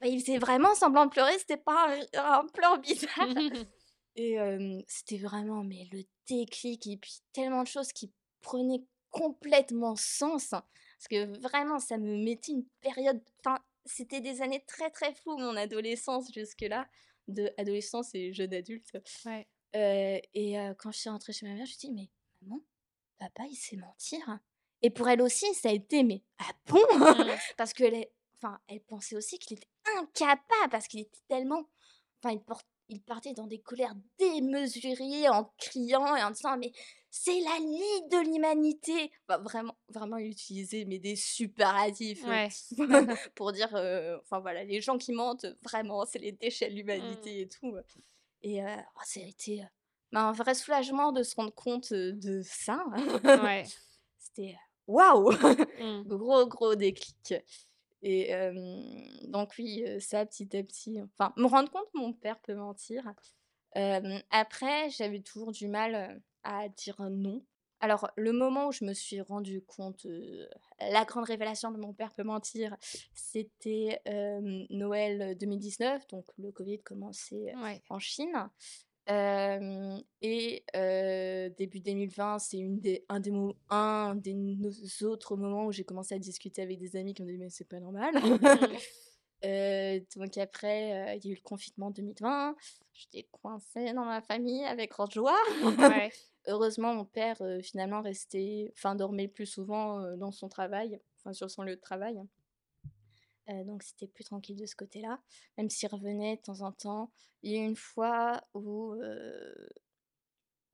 [0.00, 3.10] Bah, il faisait vraiment semblant de pleurer, c'était pas un un pleur bizarre
[4.16, 4.36] et
[4.88, 10.52] c'était vraiment mais le déclic et puis tellement de choses qui prenaient complètement sens.
[10.52, 10.64] hein,
[10.98, 15.38] Parce que vraiment ça me mettait une période enfin, c'était des années très, très floues
[15.38, 16.88] mon adolescence jusque-là,
[17.28, 18.90] de adolescence et jeune adulte,
[19.26, 19.46] Ouais.
[19.76, 22.10] heu et quand je suis rentrée chez ma mère, je lui dis: «Mais
[22.42, 22.60] maman,
[23.18, 24.40] papa il sait mentir?»
[24.82, 27.30] et pour elle aussi ça a été: «Mais ah bon?» Mmh.
[27.56, 31.68] parce qu'elle est enfin, elle pensait aussi qu'il était incapable parce qu'il était tellement
[32.22, 36.72] enfin, il port il partait dans des colères démesurées en criant et en disant: «Mais
[37.10, 42.50] c'est la Ligue de l'humanité!» enfin, vraiment vraiment il utilisait mais des superlatifs, heu, Ouais.
[43.36, 47.30] pour dire, heu, enfin voilà, les gens qui mentent, vraiment, c'est les déchets de Mmh.
[47.30, 47.84] l'humanité et tout, heu
[48.42, 48.66] et heu,
[48.96, 49.66] oh ça a été, heu,
[50.12, 52.84] bah, un vrai soulagement de se rendre compte, de ça.
[53.34, 53.72] Ouais.
[54.18, 55.30] C'était, waouh!
[55.78, 56.04] Mmh.
[56.06, 57.34] Gros, gros déclic
[58.02, 58.32] Et
[59.28, 63.04] donc oui, ça petit à petit, enfin me rendre compte mon père peut mentir.
[64.30, 67.44] après, j'avais toujours du mal, à dire non.
[67.82, 70.06] Alors le moment où je me suis rendu compte,
[70.80, 72.76] la grande révélation de mon père peut mentir,
[73.14, 74.00] c'était,
[74.70, 77.54] Noël 2019, donc le covid commençait,
[77.88, 78.48] en Chine.
[79.10, 80.64] Et
[81.56, 83.32] début 2020, c'est une des un des
[83.70, 87.38] un des autres moments où j'ai commencé à discuter avec des amis qui m'ont dit:
[87.38, 88.14] «Mais c'est pas normal».
[90.16, 92.54] donc après, il y a eu le confinement 2020.
[92.92, 95.38] J'étais coincée dans ma famille avec grande joie.
[96.46, 101.62] Heureusement, mon père, finalement restait enfin dormait plus souvent, dans son travail, enfin sur son
[101.62, 102.20] lieu de travail.
[103.64, 105.20] Donc c'était plus tranquille de ce côté-là,
[105.58, 107.10] même s'il revenait de temps en temps.
[107.42, 108.94] Il y a une fois où,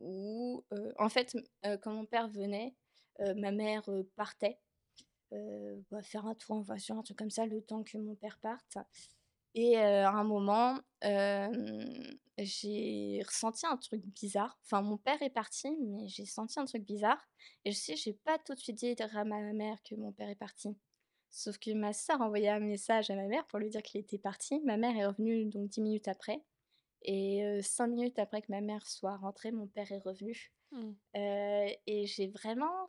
[0.00, 0.64] où
[0.98, 2.74] en fait, quand mon père venait,
[3.18, 4.58] ma mère, partait
[5.32, 8.14] euh, bah, faire un tour en voiture, un truc comme ça, le temps que mon
[8.14, 8.78] père parte.
[9.54, 10.78] Et à un moment,
[12.38, 14.58] j'ai ressenti un truc bizarre.
[14.64, 17.26] Enfin, mon père est parti, mais j'ai senti un truc bizarre.
[17.64, 20.28] Et je sais, j'ai pas tout de suite dit à ma mère que mon père
[20.28, 20.76] est parti.
[21.30, 24.00] Sauf que ma soeur a envoyé un message à ma mère pour lui dire qu'il
[24.00, 24.60] était parti.
[24.64, 26.42] Ma mère est revenue donc dix minutes après.
[27.02, 30.52] Et cinq minutes après que ma mère soit rentrée, mon père est revenu.
[30.72, 30.92] Mmh.
[31.14, 32.88] et j'ai vraiment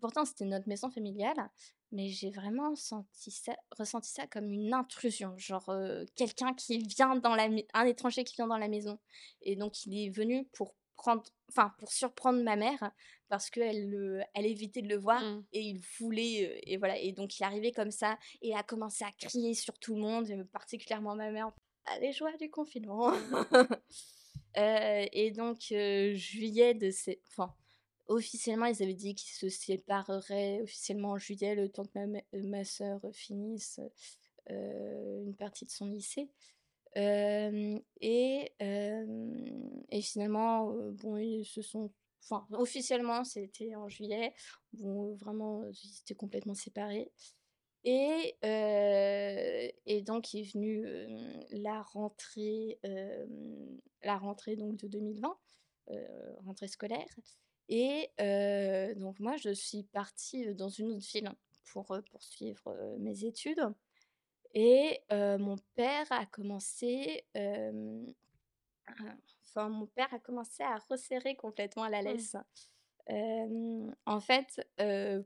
[0.00, 1.50] pourtant c'était notre maison familiale,
[1.92, 5.72] mais j'ai vraiment senti ça, ressenti ça comme une intrusion, genre
[6.16, 8.98] quelqu'un qui vient dans la, un étranger qui vient dans la maison,
[9.42, 10.74] et donc il est venu pour
[11.48, 12.92] enfin pour surprendre ma mère
[13.28, 15.44] parce qu'elle elle évitait de le voir mmh.
[15.52, 19.12] et il voulait et voilà et donc il arrivé comme ça et a commencé à
[19.12, 21.52] crier sur tout le monde, particulièrement ma mère.
[22.00, 23.12] Les joies du confinement.
[24.54, 27.54] et donc juillet de ces, enfin
[28.08, 32.64] Officiellement, ils avaient dit qu'ils se sépareraient officiellement en juillet, le temps que ma, ma
[32.64, 33.80] sœur finisse
[34.48, 36.30] une partie de son lycée.
[36.96, 41.92] Et, et finalement, bon, ils se sont.
[42.24, 44.34] Enfin, officiellement, c'était en juillet.
[44.72, 47.10] Bon, vraiment, ils étaient complètement séparés.
[47.84, 50.84] Et, et donc est venue
[51.50, 52.78] la rentrée,
[54.02, 55.38] la rentrée donc de 2020,
[56.44, 57.08] rentrée scolaire.
[57.68, 58.10] Et
[58.96, 61.30] donc moi, je suis partie dans une autre ville
[61.72, 63.72] pour poursuivre mes études.
[64.54, 67.24] Et mon père a commencé,
[69.44, 72.36] enfin mon père a commencé à resserrer complètement la laisse.
[73.08, 74.66] en fait,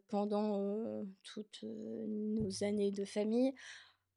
[0.08, 3.54] pendant toutes nos années de famille,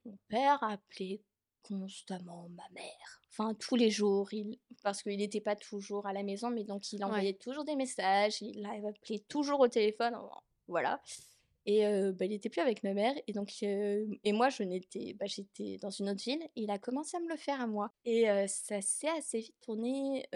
[0.06, 1.22] mon père appelait
[1.64, 3.22] constamment ma mère.
[3.32, 4.60] Enfin, tous les jours, il...
[4.84, 8.42] parce qu'il n'était pas toujours à la maison, mais donc il envoyait toujours des messages,
[8.42, 10.16] il appelait toujours au téléphone,
[10.68, 11.02] voilà.
[11.66, 15.26] Et bah, il n'était plus avec ma mère, et donc et moi je n'étais, bah,
[15.26, 17.92] j'étais dans une autre ville, et il a commencé à me le faire à moi.
[18.06, 20.28] Et ça s'est assez vite tourné,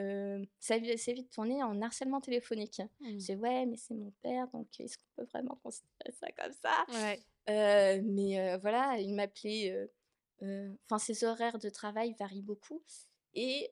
[0.60, 2.82] ça s'est vite tourné en harcèlement téléphonique.
[3.02, 3.20] Mmh.
[3.20, 6.86] J'ai ouais, mais c'est mon père, donc est-ce qu'on peut vraiment considérer ça comme ça?
[8.02, 9.90] Mais voilà, il m'appelait
[10.42, 12.82] Enfin, ses horaires de travail varient beaucoup.
[13.36, 13.70] Et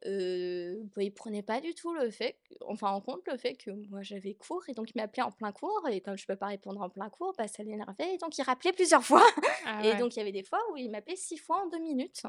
[0.96, 4.04] bah, il prenait pas du tout le fait, enfin en compte le fait que moi
[4.04, 6.82] j'avais cours et donc il m'appelait en plein cours et comme je peux pas répondre
[6.82, 9.24] en plein cours, bah, ça l'énervait et donc il rappelait plusieurs fois.
[9.66, 11.80] Ah et donc il y avait des fois où il m'appelait six fois en deux
[11.80, 12.24] minutes.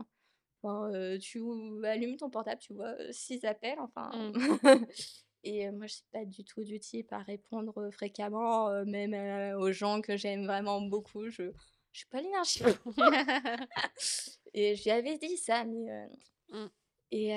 [1.21, 1.43] tu
[1.85, 4.11] allumes ton portable, tu vois six appels, enfin.
[4.15, 4.87] Mmh.
[5.45, 10.01] et moi je suis pas du tout du type à répondre fréquemment, même aux gens
[10.01, 11.29] que j'aime vraiment beaucoup.
[11.29, 11.53] Je
[11.93, 12.63] je suis pas l'énergie.
[14.55, 16.09] et je lui avais dit ça, mais.
[16.51, 16.67] Mmh.
[17.11, 17.35] Et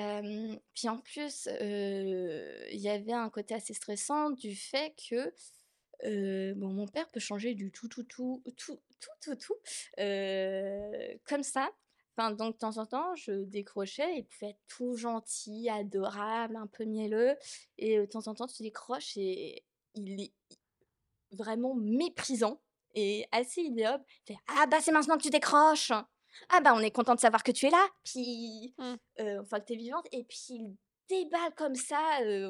[0.74, 6.86] puis en plus, il y avait un côté assez stressant du fait que bon, mon
[6.86, 9.56] père peut changer du tout, tout, tout, tout, tout, tout, tout,
[11.24, 11.70] comme ça.
[12.14, 16.66] Enfin, donc de temps en temps, je décrochais, il pouvait être tout gentil, adorable, un
[16.66, 17.34] peu mielleux.
[17.78, 19.64] Et de temps en temps, tu décroches et
[19.94, 20.32] il est
[21.30, 22.60] vraiment méprisant
[22.94, 24.04] et assez ignoble.
[24.26, 25.92] fait Ah bah c'est maintenant que tu décroches
[26.48, 28.94] Ah bah on est content de savoir que tu es là, puis mmh.
[29.40, 30.76] enfin que tu es vivante, et puis il
[31.08, 32.00] déballe comme ça,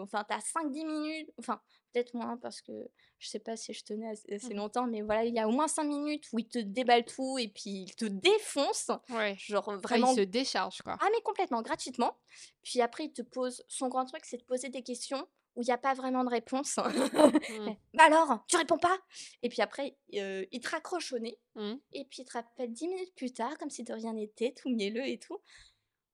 [0.01, 1.61] enfin t'as 5-10 minutes, enfin
[1.93, 2.73] peut-être moins parce que
[3.19, 4.57] je sais pas si je tenais assez, mmh.
[4.57, 7.39] longtemps, mais voilà, il y a au moins 5 minutes où il te déballe tout
[7.39, 8.91] et puis il te défonce.
[9.11, 9.37] Ouais.
[9.39, 10.13] Genre vraiment.
[10.13, 10.97] il se décharge quoi.
[11.01, 12.17] Ah mais complètement, gratuitement.
[12.63, 15.67] Puis après il te pose, son grand truc c'est de poser des questions où il
[15.67, 16.77] n'y a pas vraiment de réponse.
[16.77, 16.83] Mmh.
[17.95, 18.99] bah alors, tu réponds pas
[19.43, 21.39] Et puis après, il te raccroche au nez.
[21.55, 21.75] Mmh.
[21.93, 24.71] Et puis il te rappelle dix minutes plus tard, comme si de rien n'était, tout
[24.71, 25.39] mielleux et tout.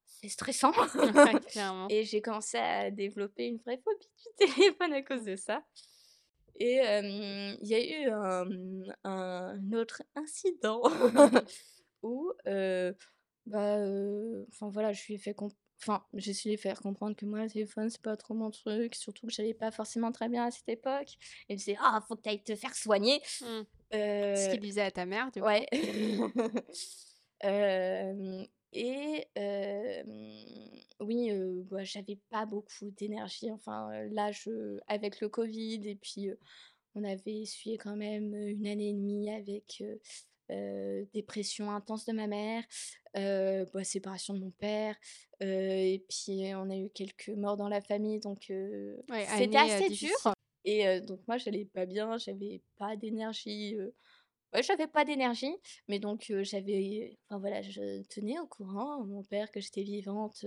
[0.07, 0.73] C'est stressant.
[1.91, 4.09] et j'ai commencé à développer une vraie phobie
[4.39, 5.63] du téléphone à cause de ça.
[6.61, 8.11] Et il y a eu
[9.05, 10.83] un, autre incident
[12.03, 12.97] où, heu,
[13.47, 17.17] bah, heu, enfin voilà, je lui ai fait comp enfin, j'ai essayé de faire comprendre
[17.17, 20.29] que moi, le téléphone, c'est pas trop mon truc, surtout que j'allais pas forcément très
[20.29, 21.17] bien à cette époque.
[21.49, 23.67] Elle disait: «Ah, faut que tu ailles te faire soigner!» Mmh.
[24.35, 25.47] Ce heu, qu'il disait à ta mère, du coup?
[25.47, 25.67] ouais.
[27.41, 30.09] Hem et hem,
[31.01, 31.31] oui,
[31.71, 36.31] bah, j'avais pas beaucoup d'énergie, enfin, là, je avec le covid et puis,
[36.97, 39.83] on avait essuyé quand même, 1 année et demie avec,
[41.13, 42.65] dépression intense de ma mère,
[43.17, 44.97] heu, bah, séparation de mon père,
[45.43, 49.89] heu et puis on a eu quelques morts dans la famille donc Ouais, c'était assez
[49.89, 50.35] dur
[50.65, 53.77] et donc moi, j'allais pas bien, j'avais pas d'énergie,
[54.53, 55.55] ouais, j'avais pas d'énergie,
[55.89, 60.45] mais donc j'avais enfin voilà, je tenais au courant mon père que j'étais vivante,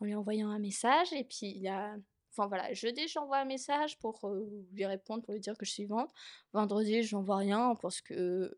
[0.00, 1.94] en lui envoyant un message et puis il y a
[2.32, 4.28] enfin voilà, jeudi, j'envoie un message pour,
[4.72, 6.10] lui répondre, pour lui dire que je suis vivante.
[6.52, 8.56] Vendredi, j'envoie rien parce que,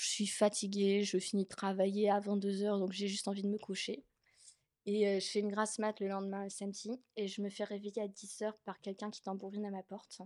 [0.00, 3.58] je suis fatiguée, je finis de travailler à 22:00 donc j'ai juste envie de me
[3.58, 4.04] coucher.
[4.86, 7.64] Et heu, je fais une grasse mat le lendemain, le samedi et je me fais
[7.64, 10.22] réveiller à 10:00 par quelqu'un qui tambourine à ma porte.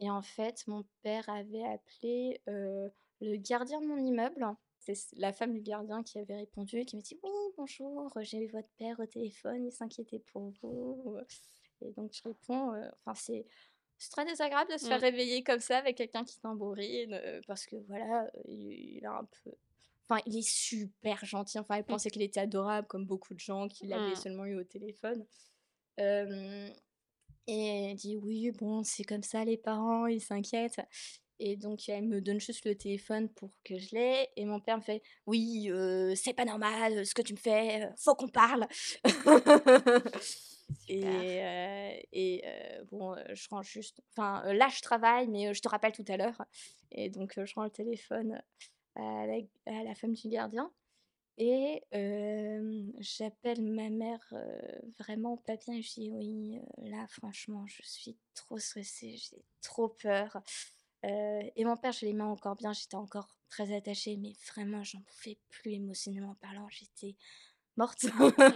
[0.00, 2.90] Et en fait, mon père avait appelé, heu,
[3.22, 4.46] le gardien de mon immeuble.
[4.80, 8.38] C'est la femme du gardien qui avait répondu et qui m'a dit: «Oui, bonjour, j'ai
[8.44, 11.18] eu votre père au téléphone, il s'inquiétait pour vous»,
[11.82, 13.46] et donc je réponds, heu, enfin c'est
[13.98, 15.02] c'est très désagréable de se faire Mmh.
[15.02, 19.52] réveiller comme ça avec quelqu'un qui tambourine, parce que voilà, il il a un peu
[20.08, 21.98] enfin, il est super gentil, enfin, elle Mmh.
[21.98, 24.16] pensait qu'il était adorable comme beaucoup de gens qui l'avaient Mmh.
[24.16, 25.26] seulement eu au téléphone.
[27.48, 30.80] Et elle dit: «Oui, bon, c'est comme ça les parents, ils s'inquiètent»
[31.38, 34.78] et donc elle me donne juste le téléphone pour que je l'ai et mon père
[34.78, 35.70] me fait: «Oui,
[36.16, 38.66] c'est pas normal, ce que tu me fais, faut qu'on parle!»
[40.74, 41.26] Super.
[41.28, 45.60] et heu et heu, bon, heu, je rends juste enfin, là, je travaille mais je
[45.62, 46.44] te rappelle tout à l'heure.
[46.92, 48.42] Et donc je rends le téléphone
[48.96, 50.72] à la g à la femme du gardien.
[51.38, 51.82] Et
[53.00, 54.22] j'appelle ma mère,
[54.98, 55.74] vraiment pas bien.
[55.74, 60.42] Et je dis: «Oui, là, franchement, je suis trop stressée, j'ai trop peur»,
[61.04, 65.38] et mon père, je l'aimais encore bien, j'étais encore très attachée mais vraiment, j'en pouvais
[65.50, 67.16] plus émotionnellement parlant, j'étais
[67.78, 68.06] morte.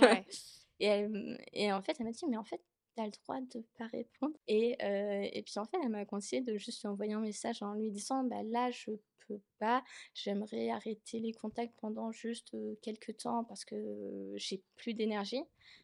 [0.02, 0.26] Ouais.
[0.80, 2.62] et elle m et en fait, elle m'a dit: «Mais en fait,
[2.96, 6.04] tu as le droit de pas répondre» et heu et puis en fait, elle m'a
[6.06, 8.92] conseillé de juste lui envoyer un message en lui disant: «Bah, là, je
[9.28, 14.94] peux pas, j'aimerais arrêter les contacts pendant juste, heu, quelque temps parce que j'ai plus
[14.94, 15.42] d'énergie»,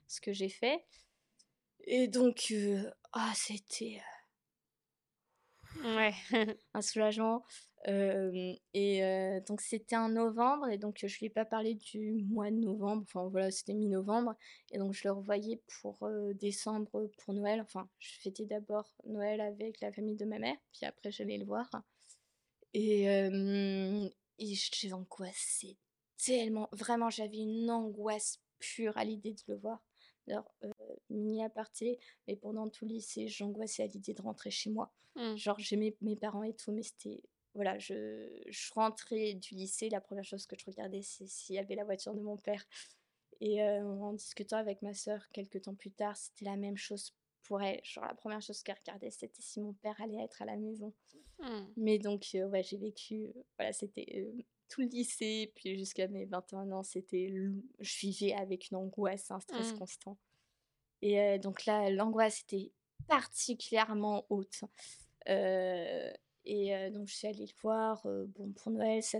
[0.08, 0.84] ce que j'ai fait.
[1.84, 2.52] Et donc
[3.12, 4.00] ah, c'était,
[5.84, 6.14] Ouais.
[6.74, 7.44] un soulagement,
[7.86, 12.56] et donc c'était en novembre et donc je lui ai pas parlé du mois de
[12.56, 14.34] novembre, enfin voilà, c'était mi-novembre
[14.72, 17.60] et donc je le revoyais pour, décembre, pour Noël.
[17.60, 21.44] Enfin, je fêtais d'abord Noël avec la famille de ma mère, puis après j'allais le
[21.44, 21.70] voir
[22.74, 23.06] et
[24.38, 25.76] et j'angoissais
[26.18, 29.82] tellement, vraiment, j'avais une angoisse pure à l'idée de le voir.
[30.28, 30.50] Alors,
[31.08, 34.92] mini aparté, mais pendant tout le lycée, j'angoissais à l'idée de rentrer chez moi.
[35.14, 35.36] Mmh.
[35.36, 37.22] Genre, j'aimais mes parents et tout, mais c'était
[37.56, 41.60] voilà, je je rentrais du lycée, la 1re chose que je regardais, c'est s'il y
[41.60, 42.64] avait la voiture de mon père
[43.40, 47.14] et heu, en discutant avec ma sœur quelque temps plus tard, c'était la même chose
[47.44, 47.80] pour elle.
[47.84, 50.94] Genre la 1re chose qu'elle regardait, c'était si mon père allait être à la maison.
[51.38, 51.76] Mmh.
[51.76, 56.26] Mais donc ouais, j'ai vécu, heu, voilà, c'était, heu, tout le lycée, puis jusqu'à mes
[56.26, 57.28] 21 ans, c'était
[57.80, 59.74] je vivais avec une angoisse, un stress Mmh.
[59.74, 60.18] constant
[61.02, 62.72] et donc là, l'angoisse était
[63.08, 64.62] particulièrement haute,
[66.46, 69.18] et donc je suis allée le voir, bon, pour Noël, ça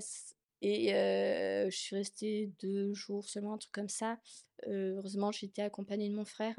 [0.63, 4.19] et je suis restée 2 jours seulement, un truc comme ça.
[4.67, 6.57] Heu, heureusement, j'étais accompagnée de mon frère,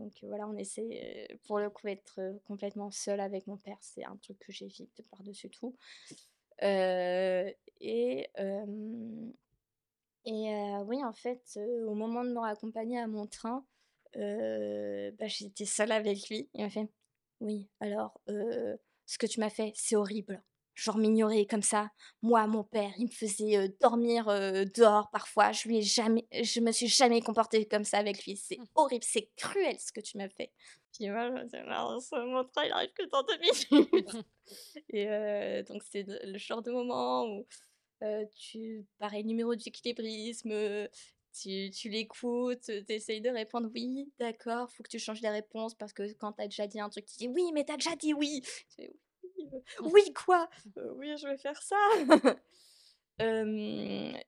[0.00, 4.04] donc voilà, on essaie, pour le coup, être, heu, complètement seule avec mon père, c'est
[4.04, 5.76] un truc que j'évite par-dessus tout,
[6.62, 8.28] et
[10.24, 10.50] et
[10.86, 13.64] oui, en fait, au moment de me raccompagner à mon train,
[14.14, 16.48] bah, j'étais seule avec lui.
[16.54, 16.88] Il m'a fait:
[17.40, 18.20] «Oui, alors,
[19.08, 20.44] ce que tu m'as fait, c'est horrible.
[20.76, 21.90] Genre m'ignorer comme ça.
[22.22, 24.26] Moi, mon père, il me faisait, dormir,
[24.76, 25.50] dehors parfois.
[25.52, 28.36] Je lui ai jamais je me suis jamais comportée comme ça avec lui.
[28.36, 28.64] C'est Mmh.
[28.76, 30.52] horrible, c'est cruel ce que tu m'as fait».
[30.94, 33.68] Puis moi, je me disais: «Mince, mon train, il arrive que dans 2 minutes»
[34.90, 37.46] et donc c'est le genre de moment où,
[38.38, 40.52] tu pareil, numéro d'équilibrisme,
[41.40, 45.74] tu tu l'écoutes, tu essayes de répondre: «Oui, d'accord, faut que tu changes les réponses
[45.74, 47.76] parce que quand tu as déjà dit un truc, tu dis: "Oui, mais tu as
[47.76, 48.90] déjà dit oui!"» fais:
[49.82, 50.48] «Oui, quoi?
[50.76, 51.76] Heu, oui, je vais faire ça!»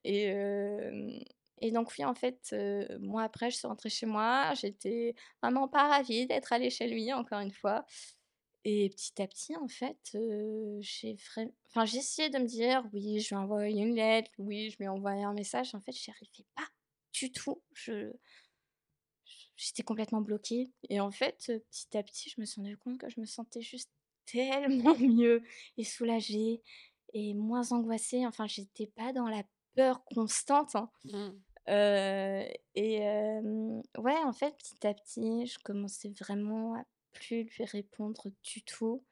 [0.03, 1.23] et
[1.63, 2.55] et donc oui, en fait,
[2.99, 7.13] moi, après, je suis rentrée chez moi, j'étais vraiment pas ravie d'être allée chez lui,
[7.13, 7.85] encore une fois
[8.65, 10.17] Et petit à petit, en fait,
[10.81, 11.17] j'ai
[11.75, 15.23] enfin, essayé de me dire: «Oui, je vais envoyer une lettre, oui, je vais envoyer
[15.25, 15.75] un message».
[15.75, 16.67] En fait, j'y arrivais pas
[17.21, 17.61] du tout.
[17.73, 18.11] Je
[19.55, 23.09] j'étais complètement bloquée et en fait, petit à petit, je me suis rendu compte que
[23.09, 23.91] je me sentais juste
[24.25, 25.43] tellement mieux
[25.77, 26.61] et soulagée
[27.13, 28.25] et moins angoissée.
[28.25, 29.43] Enfin, j'étais pas dans la
[29.75, 30.89] peur constante, hein.
[31.05, 31.29] mmh.
[32.75, 32.99] et
[33.97, 39.03] ouais, en fait, petit à petit, je commençais vraiment à plus lui répondre du tout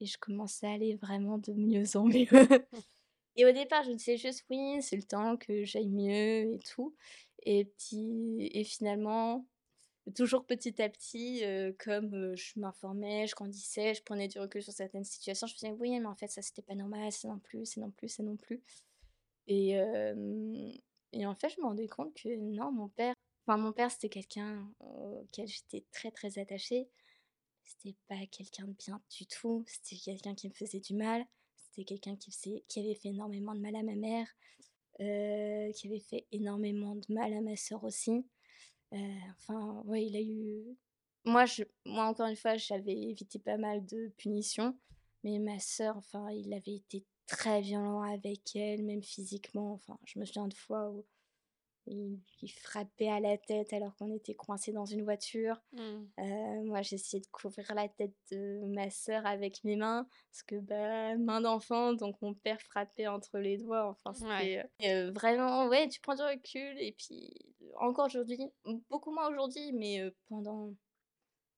[0.00, 2.26] et je commençais à aller vraiment de mieux en mieux.
[3.36, 6.58] et au départ, je me disais juste: «Oui, c'est le temps que j'aille mieux et
[6.58, 6.94] tout»
[7.46, 9.46] et finalement,
[10.16, 11.42] toujours petit à petit,
[11.78, 15.72] comme, je m'informais, je grandissais, je prenais du recul sur certaines situations, je me disais:
[15.80, 18.22] «Oui, mais en fait, ça, c'était pas normal, c'est non plus, c'est non plus, c'est
[18.24, 18.62] non plus»
[19.48, 19.76] et
[21.12, 23.14] et en fait, je me rendais compte que non, mon père
[23.46, 26.88] enfin, mon père, c'était quelqu'un auquel j'étais très, très attachée.
[27.64, 31.24] C'était pas quelqu'un de bien du tout, c'était quelqu'un qui me faisait du mal,
[31.56, 34.26] c'était quelqu'un qui avait fait énormément de mal à ma mère,
[34.98, 38.24] qui avait fait énormément de mal à ma sœur aussi.
[38.92, 40.76] enfin, ouais, il a eu
[41.24, 41.44] moi
[41.84, 44.76] moi encore une fois, j'avais évité pas mal de punitions,
[45.24, 49.74] mais ma sœur, enfin, il avait été très violent avec elle, même physiquement.
[49.74, 51.04] Enfin, je me souviens de fois où
[51.86, 55.60] il, frappait à la tête alors qu'on était coincés dans une voiture.
[55.72, 55.80] Mmh.
[56.18, 60.56] Euh, moi, j'essayais de couvrir la tête de ma sœur avec mes mains, parce que
[60.56, 63.88] bah, main d'enfant, donc mon père frappait entre les doigts.
[63.88, 66.78] Enfin, c'était euh, vraiment, ouais, tu prends du recul.
[66.78, 67.34] Et puis,
[67.78, 68.40] encore aujourd'hui,
[68.90, 70.72] beaucoup moins aujourd'hui, mais euh, pendant.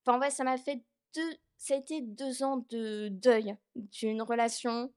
[0.07, 0.83] Enfin, ouais, ça m'a fait
[1.15, 1.37] deux.
[1.57, 4.93] Ça a été deux ans de deuil d'une relation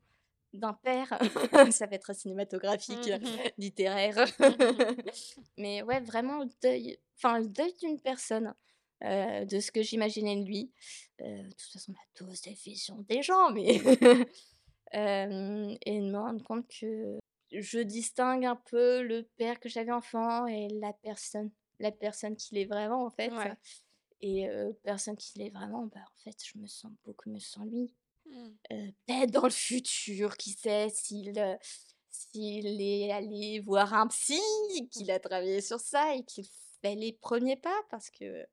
[0.58, 1.18] d'un père.
[1.72, 4.26] ça va être cinématographique, mmh littéraire.
[5.58, 8.54] Mais ouais, vraiment le deuil, enfin le deuil d'une personne,
[9.02, 10.72] de ce que j'imaginais de lui.
[11.20, 13.76] de toute façon, la dose des visions des gens, mais
[14.94, 17.20] et de me rendre compte que
[17.52, 22.58] je distingue un peu le père que j'avais enfant et la personne, la personne qu'il
[22.58, 23.32] est vraiment en fait.
[24.22, 24.50] Et
[24.84, 27.94] personne qu'il est vraiment, bah en fait, je me sens beaucoup mieux sans lui.
[28.30, 28.50] Mmh.
[28.70, 34.40] peut-être dans le futur, qui sait, s'il est allé voir un psy,
[34.92, 36.46] qu'il a travaillé sur ça et qu'il
[36.82, 38.46] fait les premiers pas parce que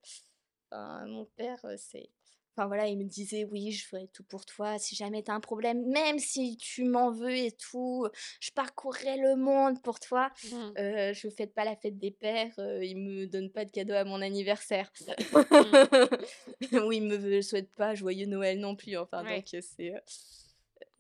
[0.72, 2.09] mon père, c'est
[2.57, 5.35] Enfin voilà, il me disait oui, je ferai tout pour toi si jamais tu as
[5.35, 8.07] un problème, même si tu m'en veux et tout,
[8.41, 10.31] je parcourrai le monde pour toi.
[10.45, 10.57] Mmh.
[10.79, 13.71] Euh, je ne fête pas la fête des pères, euh, il me donne pas de
[13.71, 14.93] cadeau à mon anniversaire.
[15.01, 16.77] Mmh.
[16.87, 18.97] ou il me souhaite pas joyeux Noël non plus.
[18.97, 19.93] Enfin donc c'est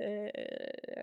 [0.00, 0.28] euh,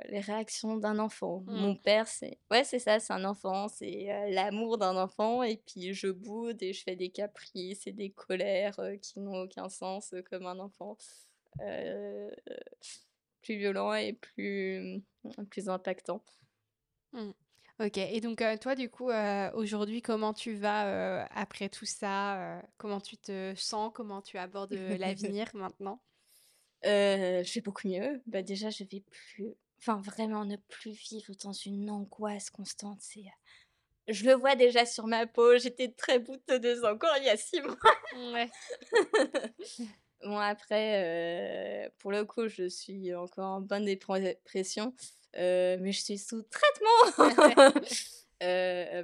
[0.09, 1.43] les réactions d'un enfant.
[1.47, 1.55] Mmh.
[1.55, 5.43] Mon père, c'est ouais, c'est ça, c'est un enfant, c'est euh, l'amour d'un enfant.
[5.43, 9.43] Et puis je boude et je fais des caprices et des colères euh, qui n'ont
[9.43, 10.97] aucun sens comme un enfant.
[13.41, 15.01] plus violent et plus,
[15.49, 16.21] plus impactant.
[17.13, 17.31] Mmh.
[17.79, 19.09] Ok, et donc toi, du coup,
[19.53, 25.47] aujourd'hui, comment tu vas après tout ça Comment tu te sens Comment tu abordes l'avenir
[25.53, 25.99] maintenant?
[26.84, 28.21] Je vais beaucoup mieux.
[28.25, 32.99] Bah, déjà, je vais plus enfin, vraiment ne plus vivre dans une angoisse constante.
[33.01, 33.25] C'est,
[34.07, 37.61] je le vois déjà sur ma peau, j'étais très boutonneuse encore il y a six
[37.61, 37.75] mois.
[38.34, 38.49] Ouais.
[40.23, 44.93] Bon, après, pour le coup, je suis encore en bonne dépression,
[45.34, 47.73] mais je suis sous traitement.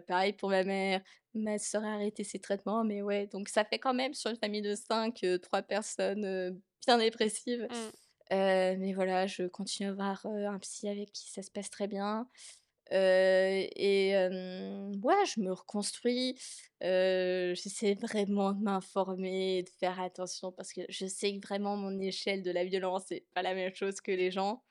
[0.08, 1.02] pareil pour ma mère.
[1.34, 4.38] Ma sœur a arrêté ses traitements, mais ouais, donc ça fait quand même sur une
[4.38, 7.68] famille de cinq, trois personnes bien dépressive.
[7.70, 8.36] Mmh.
[8.80, 12.28] mais voilà, je continue à avoir un psy avec qui ça se passe très bien.
[12.92, 14.14] et
[15.04, 16.36] ouais, je me reconstruis.
[16.82, 22.42] J'essaie vraiment de m'informer, de faire attention parce que je sais que vraiment mon échelle
[22.42, 24.64] de la violence, c'est pas la même chose que les gens.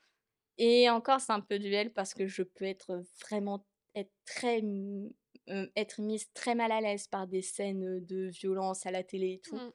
[0.59, 3.67] Et encore, c'est un peu duel parce que je peux être vraiment
[3.97, 4.63] être très
[5.77, 9.41] être mise très mal à l'aise par des scènes de violence à la télé et
[9.41, 9.57] tout.
[9.57, 9.73] Mmh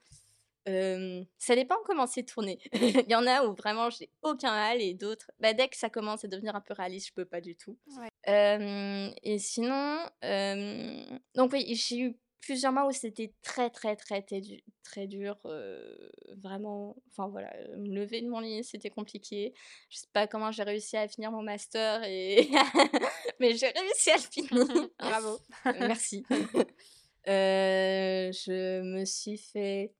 [0.66, 2.60] ça dépend comment c'est tourné.
[2.74, 5.90] Il y en a où vraiment j'ai aucun mal et d'autres, bah, dès que ça
[5.90, 7.78] commence à devenir un peu réaliste, je peux pas du tout.
[8.28, 10.06] et sinon,
[11.36, 15.38] donc oui, j'ai eu plusieurs mois où c'était très très très très, dur,
[16.38, 16.96] vraiment.
[17.10, 19.54] Enfin voilà, me lever de mon lit, c'était compliqué.
[19.90, 22.50] Je sais pas comment j'ai réussi à finir mon master et
[23.42, 24.52] mais j'ai réussi à le finir.
[25.00, 25.40] Bravo.
[25.66, 26.26] Merci.
[27.26, 29.94] je me suis fait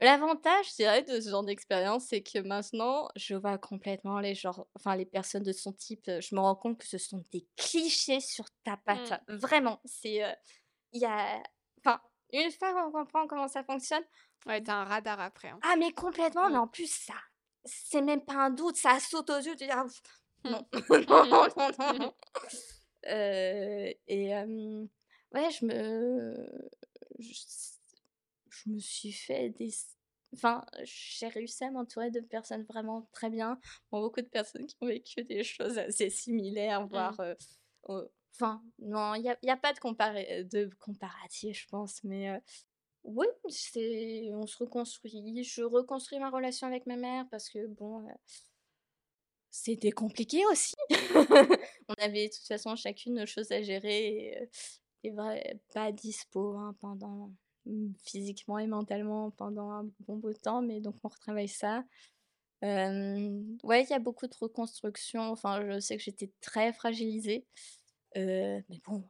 [0.00, 4.66] L'avantage, je dirais, de ce genre d'expérience, c'est que maintenant, je vois complètement les genres,
[4.74, 6.04] enfin les personnes de son type.
[6.06, 9.12] Je me rends compte que ce sont des clichés sur ta patte.
[9.28, 9.34] Mmh.
[9.36, 10.20] Vraiment, c'est,
[10.92, 11.40] il y a,
[11.78, 12.00] enfin,
[12.32, 14.02] une fois qu'on comprend comment ça fonctionne.
[14.46, 15.48] Ouais, t'as un radar après.
[15.48, 15.60] Hein.
[15.62, 16.62] Ah mais complètement, mais mmh.
[16.62, 17.14] en plus ça
[17.64, 19.84] c'est même pas un doute, ça saute aux yeux, tu dis: «Ah
[20.44, 22.14] non, non, non, non, non».
[23.06, 24.34] Heu et
[25.32, 26.34] ouais, je me
[27.18, 27.32] je
[28.50, 29.70] je me suis fait des
[30.34, 33.58] enfin, j'ai réussi à m'entourer de personnes vraiment très bien.
[33.92, 37.20] Bon, beaucoup de personnes qui ont vécu des choses assez similaires, voire, Mmh.
[37.20, 37.36] heu,
[38.34, 42.30] enfin, non, il y a y a pas de comparé de comparatif, je pense, mais
[42.36, 42.40] heu,
[43.04, 45.44] oui, c'est on se reconstruit.
[45.44, 48.06] Je reconstruis ma relation avec ma mère parce que bon,
[49.56, 50.74] c'était compliqué aussi.
[51.88, 54.06] On avait de toute façon chacune nos choses à gérer
[54.42, 54.48] et
[55.04, 57.30] et vrai pas dispo, hein, pendant
[57.66, 61.84] mmh, physiquement et mentalement pendant un bon bout de temps, mais donc on retravaille ça.
[63.62, 67.46] Ouais, il y a beaucoup de reconstruction, enfin, je sais que j'étais très fragilisée,
[68.16, 69.08] mais bon,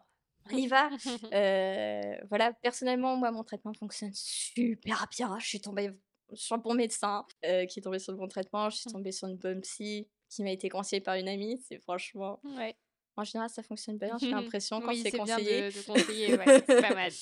[0.52, 0.90] on y va.
[2.30, 5.38] Voilà, personnellement, moi, mon traitement fonctionne super bien.
[5.40, 5.90] Je suis tombée
[6.34, 8.70] sur le bon médecin, qui est tombé sur le bon traitement.
[8.70, 8.92] Je suis Mmh.
[8.92, 11.60] tombée sur une bonne psy qui m'a été conseillée par une amie.
[11.68, 12.74] C'est franchement Ouais.
[13.16, 15.62] en général, ça fonctionne bien, j'ai l'impression quand Oui, c'est bien conseillé.
[15.62, 17.12] de de conseiller, ouais, c'est pas mal.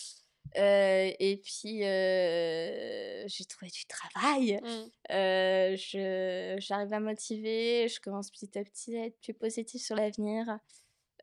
[0.57, 4.61] Heu et puis, heu, j'ai trouvé du travail.
[4.63, 5.15] Mmh.
[5.15, 9.97] Heu, je j'arrive à motiver, je commence petit à petit à être plus positive sur
[9.97, 10.59] l'avenir.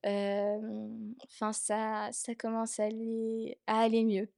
[0.05, 4.29] Enfin ça ça commence à aller à aller mieux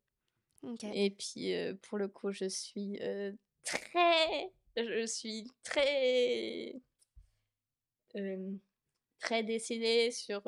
[0.94, 3.00] et puis, pour le coup, je suis,
[3.64, 6.76] très je suis très,
[9.20, 10.42] très décidée sur,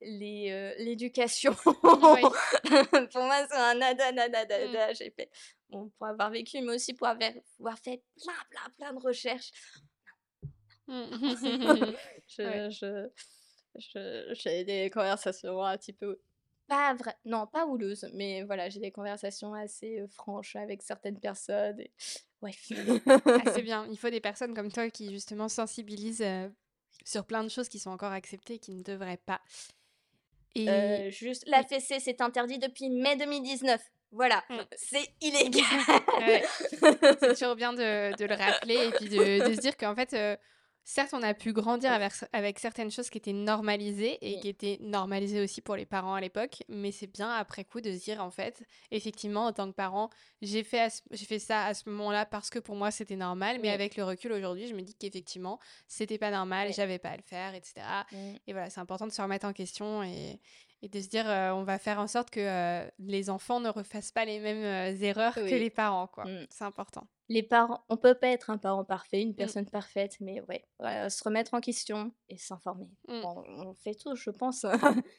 [0.00, 1.54] les, l'éducation.
[1.64, 2.22] Oui.
[3.12, 4.72] Pour moi, c'est un nada, nada, Mmh.
[4.72, 4.92] nada.
[4.92, 5.30] J'ai fait
[5.68, 9.52] bon, pour avoir vécu, mais aussi pour avoir avoir fait plein, plein, plein de recherches.
[10.86, 11.02] Mmh.
[12.38, 12.70] Ouais.
[12.70, 13.08] Je
[13.76, 16.20] je j'ai des conversations un petit peu
[16.66, 21.80] pas vrai non, pas houleuses, mais voilà, j'ai des conversations assez, franches avec certaines personnes
[21.80, 21.90] et
[22.42, 22.52] ouais.
[23.06, 23.86] Ah, c'est bien.
[23.90, 26.24] Il faut des personnes comme toi qui justement sensibilisent,
[27.04, 29.40] sur plein de choses qui sont encore acceptées et qui ne devraient pas.
[30.54, 33.80] Et Heu, juste la fessée, c'est interdit depuis mai 2019.
[34.12, 34.56] Voilà, Mmh.
[34.76, 35.62] c'est illégal.
[36.18, 36.42] Ouais.
[37.20, 40.12] C'est toujours bien de de le rappeler et puis de de se dire qu'en fait,
[40.14, 40.36] heu,
[40.90, 44.40] certes, on a pu grandir avec cer avec certaines choses qui étaient normalisées et Oui.
[44.40, 47.92] qui étaient normalisées aussi pour les parents à l'époque, mais c'est bien après coup de
[47.92, 50.10] se dire, en fait, effectivement, en tant que parent,
[50.42, 53.16] j'ai fait à ce j'ai fait ça à ce moment-là parce que pour moi c'était
[53.16, 53.78] normal, mais Oui.
[53.78, 56.74] avec le recul aujourd'hui, je me dis qu'effectivement, c'était pas normal, Oui.
[56.74, 58.40] j'avais pas à le faire et cetera Mmh.
[58.46, 60.40] et voilà, c'est important de se remettre en question et
[60.82, 62.40] et de se dire, heu, on va faire en sorte que,
[62.86, 66.30] heu, les enfants ne refassent pas les mêmes, heu, erreurs que les parents, quoi.
[66.30, 66.46] Mmh.
[66.48, 67.06] C'est important.
[67.30, 69.34] Les parents on peut pas être un parent parfait, une Mmh.
[69.36, 72.90] personne parfaite, mais ouais, voilà, se remettre en question et s'informer.
[73.08, 73.20] Mmh.
[73.22, 74.66] Bon, on fait tous, je pense.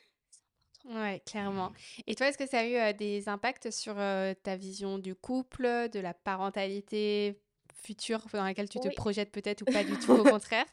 [0.85, 1.71] Ouais, clairement.
[2.07, 3.95] Et toi, est-ce que ça a eu, des impacts sur,
[4.43, 7.39] ta vision du couple, de la parentalité
[7.75, 10.65] future dans laquelle tu te projettes peut-être ou pas du tout, au contraire?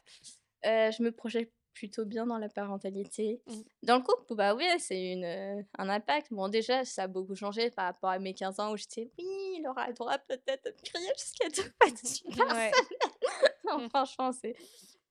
[0.65, 3.41] Heu, je me projette plutôt bien dans la parentalité.
[3.47, 3.53] Mmh.
[3.83, 6.27] Dans le couple, bah, oui, c'est une, heu, un impact.
[6.33, 9.25] Bon, déjà, ça a beaucoup changé par rapport à mes 15 ans où j'étais: «Oui,
[9.59, 12.71] il aura le droit peut-être de crier jusqu'à 2 fois de suite par Ouais.
[12.73, 13.51] semaine».
[13.65, 13.89] Non, Mmh.
[13.89, 14.55] franchement, c'est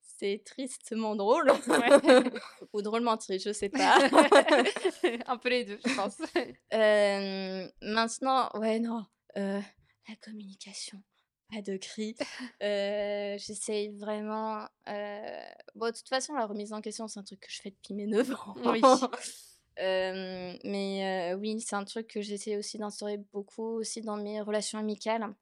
[0.01, 1.89] c'est tristement drôle Ouais.
[2.73, 3.97] ou drôlement triste, je sais pas.
[5.27, 6.17] Un peu les 2, je pense.
[6.71, 9.05] Hem, maintenant, ouais, non,
[9.37, 9.61] heu,
[10.09, 11.01] la communication,
[11.51, 12.15] pas de cris.
[12.61, 15.21] Heu, j'essaye vraiment, heu
[15.75, 17.93] bon, de toute façon, la remise en question, c'est un truc que je fais depuis
[17.93, 18.55] mes 9 ans.
[18.65, 18.81] Oui.
[19.77, 24.79] Hem, mais oui, c'est un truc que j'essaie aussi d'instaurer beaucoup aussi dans mes relations
[24.79, 25.33] amicales.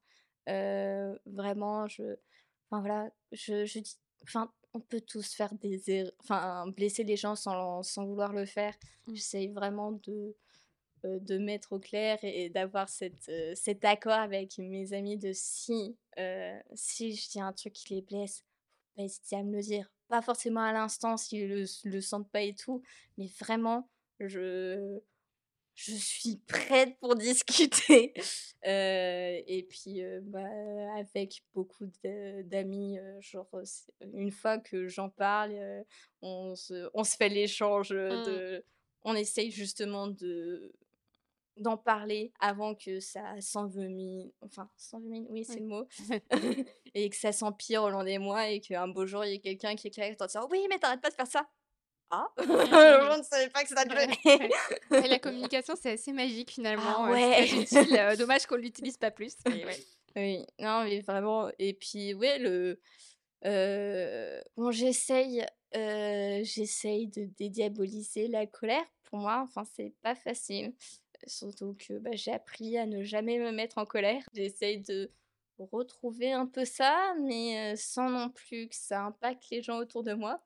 [0.46, 2.16] Vraiment, je
[2.70, 7.16] enfin, voilà, je je dis enfin, on peut tous faire des err enfin, blesser les
[7.16, 8.74] gens sans sans vouloir le faire.
[9.06, 9.14] Mmh.
[9.14, 10.36] J'essaye vraiment de,
[11.04, 15.32] de mettre au clair et et d'avoir cet, heu, cet accord avec mes amis de
[15.32, 19.52] si, heu, si je dis un truc qui les blesse, faut pas hésiter à me
[19.56, 19.90] le dire.
[20.08, 22.82] Pas forcément à l'instant s'ils le le sentent pas et tout,
[23.18, 24.98] mais vraiment, je
[25.74, 28.12] je suis prête pour discuter.
[28.64, 30.48] Et puis, bah,
[30.98, 33.48] avec beaucoup d'amis, genre,
[34.14, 35.84] une fois que j'en parle,
[36.22, 38.40] on se on se fait l'échange, Mmh.
[39.02, 40.72] on essaye justement de
[41.60, 45.62] d'en parler avant que ça s'enveni enfin, s'envenime, oui, c'est Oui.
[45.62, 45.86] le mot
[46.94, 49.40] et que ça s'empire au long des mois et qu'un beau jour, il y ait
[49.40, 51.48] quelqu'un qui éclate en disant: «Oui, mais tu arrêtes pas de faire ça!»
[52.10, 52.28] «Ah?
[52.38, 54.18] Je ne savais pas que ça te gênait!»
[55.00, 57.48] Ouais, la communication, c'est assez magique Ah finalement, heu, c'est ouais!
[57.48, 59.86] utile, heu, dommage qu'on l'utilise pas plus, mais ouais.
[60.16, 62.80] Oui, non, mais vraiment et puis, ouais, le
[63.46, 65.44] heu, bon, j'essaye,
[65.74, 68.84] j'essaye de dédiaboliser la colère.
[69.04, 70.74] Pour moi, enfin, c'est pas facile,
[71.26, 74.22] surtout que, bah, j'ai appris à ne jamais me mettre en colère.
[74.34, 75.10] J'essaye de
[75.58, 80.14] retrouver un peu ça, mais sans non plus que ça impacte les gens autour de
[80.14, 80.42] moi.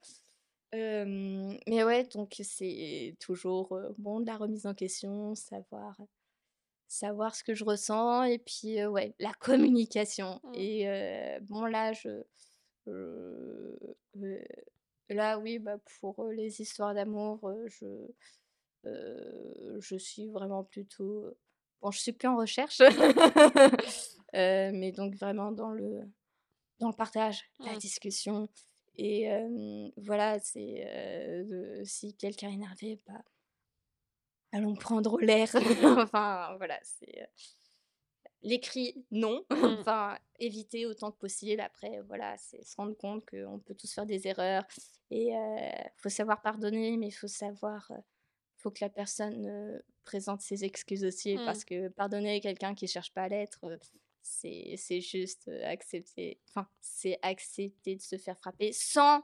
[0.72, 5.96] mais ouais, donc c'est toujours bon de la remise en question, savoir
[6.88, 10.40] savoir ce que je ressens et puis ouais, la communication.
[10.44, 10.54] Mmh.
[10.54, 12.22] Et bon là, je,
[15.08, 17.86] là oui, bah, pour les histoires d'amour, je
[18.84, 21.36] je suis vraiment plutôt
[21.80, 22.80] bon, je suis plus en recherche,
[24.32, 26.00] mais donc vraiment dans le
[26.78, 27.78] dans le partage, la Mmh.
[27.78, 28.48] discussion
[28.96, 29.28] et
[29.96, 33.22] voilà, c'est si quelqu'un est énervé, bah
[34.52, 35.48] allons prendre l'air.
[36.06, 37.26] Enfin, voilà, c'est,
[38.42, 39.44] l'écrit, non.
[39.50, 39.64] Mmh.
[39.80, 41.60] Enfin, éviter autant que possible.
[41.60, 44.64] Après, voilà, c'est se rendre compte qu'on peut tous faire des erreurs
[45.10, 47.90] et il faut savoir pardonner, mais il faut savoir,
[48.62, 51.44] faut que la personne, présente ses excuses aussi Mmh.
[51.44, 53.60] parce que pardonner quelqu'un qui cherche pas à l'être,
[54.22, 59.22] c'est c'est juste, accepter enfin, c'est accepter de se faire frapper sans,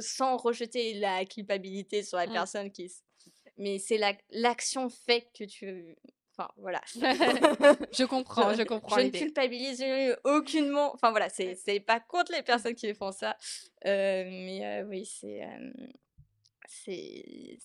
[0.00, 2.32] sans rejeter la culpabilité sur la Mmh.
[2.32, 2.90] personne qui
[3.58, 3.98] mais c'est
[4.30, 5.96] l'action fait que tu
[6.34, 6.80] enfin voilà.
[7.92, 9.84] Je comprends, je comprends je ne culpabilise
[10.24, 13.36] aucunement enfin voilà, c'est c'est pas contre les personnes qui font ça,
[13.84, 15.42] mais oui, c'est,
[16.66, 17.58] c'est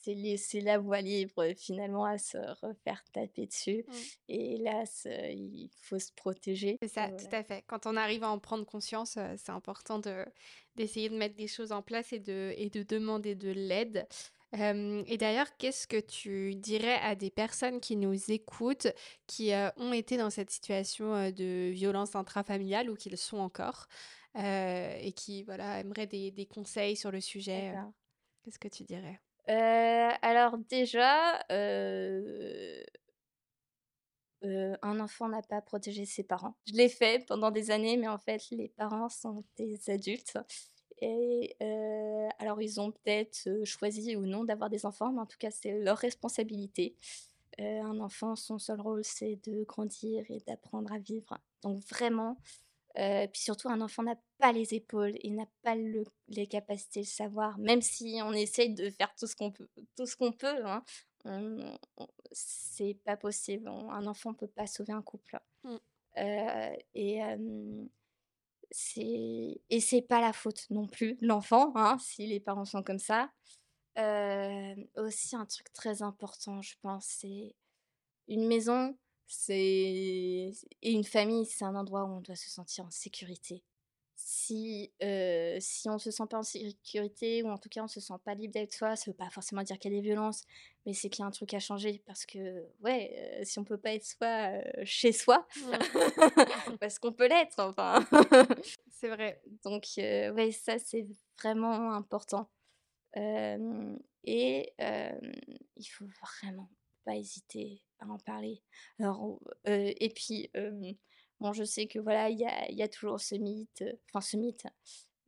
[0.00, 3.92] c'est laisser la voie libre finalement à se refaire taper dessus Mmh.
[4.28, 6.78] et hélas, il faut se protéger.
[6.82, 7.64] C'est ça, tout à fait.
[7.66, 10.24] Quand on arrive à en prendre conscience, heu, c'est important de
[10.76, 14.06] d'essayer de mettre des choses en place et de et de demander de l'aide.
[14.52, 18.86] Et d'ailleurs, qu'est-ce que tu dirais à des personnes qui nous écoutent,
[19.26, 23.88] qui, ont été dans cette situation, de violence intrafamiliale ou qui le sont encore,
[24.34, 27.74] et qui, voilà, aimeraient des des conseils sur le sujet.
[28.42, 29.20] Qu'est-ce que tu dirais?
[29.48, 32.84] Heu, alors déjà, heu
[34.44, 36.54] heu, un enfant n'a pas à protéger ses parents.
[36.66, 40.38] Je l'ai fait pendant des années, mais en fait, les parents sont des adultes
[41.00, 41.56] et
[42.40, 45.78] alors ils ont peut-être, choisi ou non d'avoir des enfants, mais en tout cas, c'est
[45.80, 46.96] leur responsabilité.
[47.58, 51.38] Un enfant, son seul rôle, c'est de grandir et d'apprendre à vivre.
[51.62, 52.38] Donc vraiment,
[52.96, 57.06] puis surtout un enfant n'a pas les épaules, il n'a pas le les capacités, le
[57.06, 60.64] savoir, même si on essaye de faire tout ce qu'on peut tout ce qu'on peut,
[60.66, 60.82] hein,
[62.32, 63.68] c'est pas possible.
[63.68, 65.38] On un enfant peut pas sauver un couple.
[65.64, 65.76] Mmh.
[66.18, 67.20] Heu et
[68.70, 72.82] c'est et c'est pas la faute non plus de l'enfant, hein, si les parents sont
[72.82, 73.30] comme ça.
[73.96, 77.54] Hem, aussi un truc très important, je pense, c'est
[78.28, 78.96] une maison,
[79.26, 80.52] c'est
[80.82, 83.64] et une famille, c'est un endroit où on doit se sentir en sécurité.
[84.48, 88.34] Si, on se sent pas en sécurité ou en tout cas on se sent pas
[88.34, 90.42] libre d'être soi, ça veut pas forcément dire qu'il y a des violences,
[90.86, 93.76] mais c'est qu'il y a un truc à changer parce que, ouais, si on peut
[93.78, 94.52] pas être soi,
[94.84, 95.46] chez soi,
[96.80, 98.04] parce qu'on peut l'être, enfin.
[98.90, 99.40] C'est vrai.
[99.64, 101.06] Donc ouais, ça, c'est
[101.40, 102.50] vraiment important.
[103.16, 106.06] Et il faut
[106.42, 106.68] vraiment
[107.04, 108.62] pas hésiter à en parler.
[108.98, 110.50] Alors, et puis,
[111.40, 114.20] bon, je sais que, voilà, il y a y a toujours ce mythe, heu, enfin
[114.20, 114.66] ce mythe,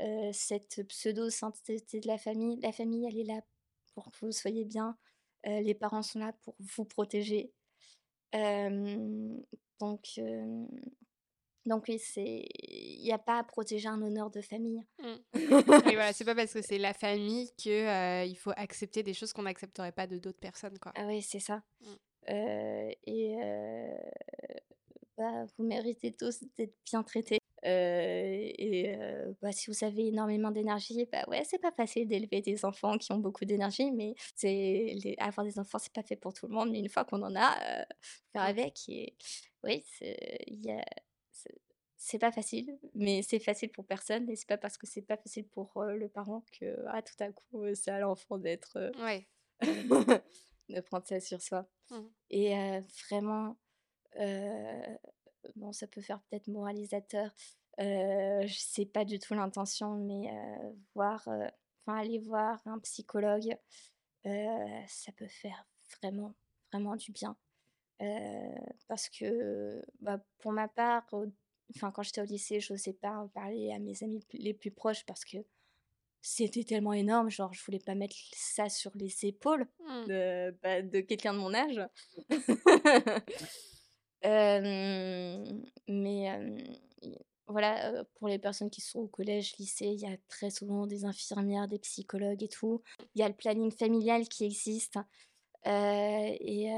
[0.02, 2.58] heu, cette pseudo sainteté de la famille.
[2.60, 3.40] La famille, elle est là
[3.94, 4.96] pour que vous soyez bien,
[5.46, 7.52] heu, les parents sont là pour vous protéger.
[9.80, 10.20] Donc
[11.66, 14.82] donc oui, c'est il y a pas à protéger un honneur de famille.
[14.98, 15.06] Mmh.
[15.86, 19.32] Oui, voilà, c'est pas parce que c'est la famille que, il faut accepter des choses
[19.32, 20.92] qu'on n'accepterait pas de d'autres personnes, quoi.
[20.96, 21.62] Ah oui, c'est ça.
[21.80, 21.94] Mmh.
[23.06, 23.36] Et
[25.20, 27.38] bah, vous méritez tous d'être bien traités.
[27.66, 32.40] Heu et heu, bah, si vous avez énormément d'énergie, bah, ouais, c'est pas facile d'élever
[32.40, 36.16] des enfants qui ont beaucoup d'énergie, mais c'est les avoir des enfants, c'est pas fait
[36.16, 37.84] pour tout le monde, mais une fois qu'on en a, heu,
[38.32, 39.14] faire avec et
[39.62, 40.82] oui, c'est il y a
[42.02, 45.18] c'est pas facile, mais c'est facile pour personne et c'est pas parce que c'est pas
[45.18, 49.28] facile pour, le parent que, ah, tout à coup, c'est à l'enfant d'être, Ouais.
[50.70, 52.06] de prendre ça sur soi Mmh.
[52.30, 53.56] et vraiment,
[55.56, 57.30] bon, ça peut faire peut-être moralisateur,
[57.80, 63.56] heu, je sais pas du tout l'intention, mais heu, voir, enfin, aller voir un psychologue,
[64.24, 65.66] ça peut faire
[66.00, 66.34] vraiment,
[66.72, 67.36] vraiment du bien.
[68.88, 71.06] Parce que, bah, pour ma part,
[71.74, 75.04] enfin, quand j'étais au lycée, j'osais pas en parler à mes amis les plus proches
[75.06, 75.38] parce que
[76.22, 80.06] c'était tellement énorme, genre, je voulais pas mettre ça sur les épaules Mmh.
[80.06, 81.80] de, bah, de quelqu'un de mon âge.
[85.88, 86.28] Mais
[87.46, 91.04] voilà, pour les personnes qui sont au collège, lycée, il y a très souvent des
[91.04, 92.82] infirmières, des psychologues et tout.
[93.14, 94.98] Il y a le planning familial qui existe.
[95.66, 96.68] et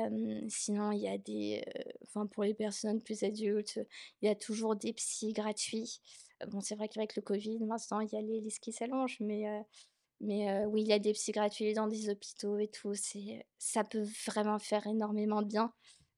[0.48, 1.64] sinon, il y a des,
[2.06, 3.80] enfin pour les personnes plus adultes,
[4.22, 6.00] il y a toujours des psys gratuits.
[6.48, 9.44] Bon, c'est vrai qu'avec le Covid, maintenant, il y a les listes qui s'allongent, mais,
[10.20, 12.94] mais oui, il y a des psys gratuits dans des hôpitaux et tout.
[13.58, 15.72] Ça peut vraiment faire énormément de bien.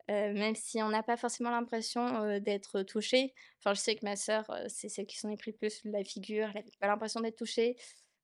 [0.09, 3.35] Même si on n'a pas forcément l'impression d'être touché.
[3.59, 6.49] Enfin, je sais que ma sœur, c'est celle qui s'en est pris plus la figure,
[6.49, 7.77] elle n'avait pas l'impression d'être touchée.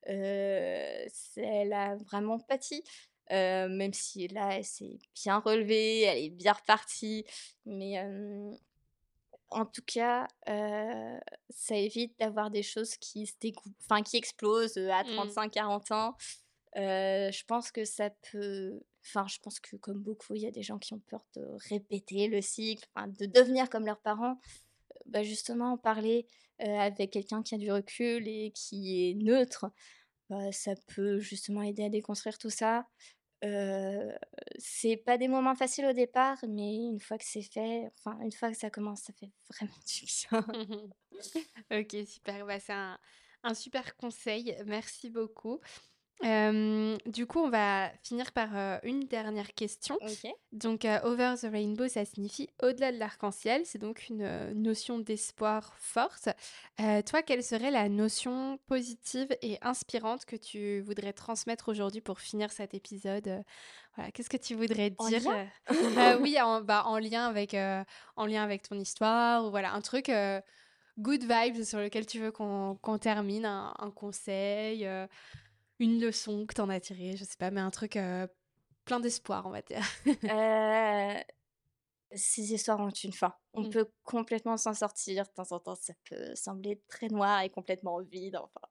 [0.02, 2.82] elle a vraiment pâti.
[3.30, 7.24] même si là, elle s'est bien relevée, elle est bien repartie.
[7.64, 7.98] Mais
[9.50, 13.34] en tout cas, ça évite d'avoir des choses qui se
[13.84, 15.94] enfin qui explosent à 35-40 mmh.
[15.94, 16.16] ans.
[16.76, 20.62] je pense que ça peut, enfin je pense que comme beaucoup, il y a des
[20.62, 22.86] gens qui ont peur de répéter le cycle,
[23.18, 24.38] de devenir comme leurs parents.
[25.06, 26.26] Bah justement, en parler
[26.58, 29.66] avec quelqu'un qui a du recul et qui est neutre,
[30.28, 32.86] bah, ça peut justement aider à déconstruire tout ça.
[33.44, 34.12] Euh,
[34.58, 38.32] c'est pas des moments faciles au départ, mais une fois que c'est fait, enfin, une
[38.32, 40.94] fois que ça commence, ça fait vraiment du bien.
[41.72, 42.46] Ok, super.
[42.46, 42.98] Bah, c'est un,
[43.42, 44.56] un super conseil.
[44.66, 45.60] Merci beaucoup
[46.22, 49.98] du coup, on va finir par une dernière question.
[50.52, 53.62] Donc, over the rainbow, ça signifie au-delà de l'arc-en-ciel.
[53.64, 56.28] C'est donc une notion d'espoir forte.
[56.78, 62.52] toi, quelle serait la notion positive et inspirante que tu voudrais transmettre aujourd'hui pour finir
[62.52, 63.42] cet épisode
[63.96, 65.22] voilà, Qu'est-ce que tu voudrais dire
[66.20, 70.10] Oui, en, bah, en, lien avec, en lien avec ton histoire ou voilà, un truc
[70.98, 74.86] good vibes sur lequel tu veux qu'on termine, un, un conseil
[75.80, 78.28] une leçon que tu en as tirée, je sais pas, mais un truc euh,
[78.84, 79.84] plein d'espoir, on va dire.
[82.12, 83.32] Euh, ces histoires ont une fin.
[83.52, 83.70] On mmh.
[83.70, 85.24] peut complètement s'en sortir.
[85.24, 88.66] De temps en temps, ça peut sembler très noir et complètement vide, enfin,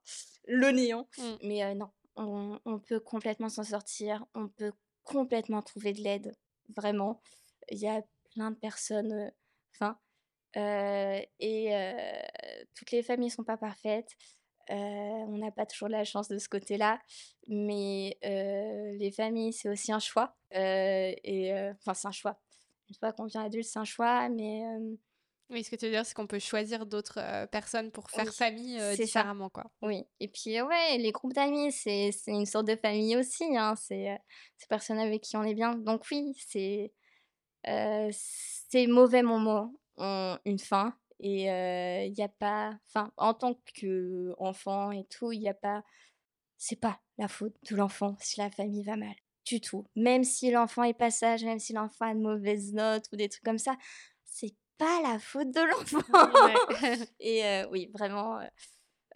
[0.46, 1.08] le néant.
[1.18, 1.24] Mmh.
[1.44, 4.26] Mais euh, non, on, peut complètement s'en sortir.
[4.36, 4.74] On peut
[5.04, 6.36] complètement trouver de l'aide,
[6.76, 7.22] vraiment.
[7.70, 8.04] Il y a
[8.34, 9.32] plein de personnes,
[9.74, 9.98] enfin,
[10.56, 11.72] et
[12.76, 14.18] toutes les familles sont pas parfaites
[14.70, 17.00] on n'a pas toujours la chance de ce côté-là,
[17.48, 20.36] mais les familles, c'est aussi un choix.
[20.52, 22.40] et enfin, c'est un choix.
[22.90, 24.64] Une fois qu'on devient adulte, c'est un choix, mais
[25.52, 28.80] oui, ce que tu veux dire, c'est qu'on peut choisir d'autres personnes pour faire famille
[28.96, 29.66] différemment, quoi.
[29.82, 33.58] Oui, et puis ouais, les groupes d'amis, c'est une sorte de famille aussi.
[33.58, 33.74] Hein.
[33.76, 34.20] C'est
[34.58, 35.74] ces personnes avec qui on est bien.
[35.74, 36.94] Donc oui, c'est
[38.12, 41.46] ces mauvais moments ont une fin et
[42.06, 45.84] il n'y a pas, enfin, en tant qu'enfant et tout, il n'y a pas,
[46.58, 49.16] c'est pas la faute de l'enfant si la famille va mal,
[49.46, 49.86] du tout.
[49.96, 53.30] Même si l'enfant est pas sage, même si l'enfant a de mauvaises notes ou des
[53.30, 53.78] trucs comme ça,
[54.24, 57.06] c'est pas la faute de l'enfant.
[57.20, 58.40] et oui, vraiment,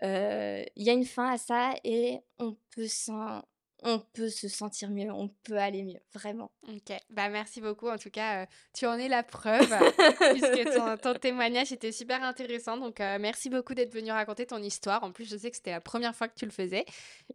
[0.02, 3.42] il y a une fin à ça et on peut s'en
[3.86, 6.52] on peut se sentir mieux, on peut aller mieux, vraiment.
[6.70, 7.90] Ok, bah merci beaucoup.
[7.90, 9.68] En tout cas, euh, tu en es la preuve,
[10.34, 12.78] puisque ton, témoignage était super intéressant.
[12.78, 15.04] Donc, euh, merci beaucoup d'être venu raconter ton histoire.
[15.04, 16.86] En plus, je sais que c'était la première fois que tu le faisais,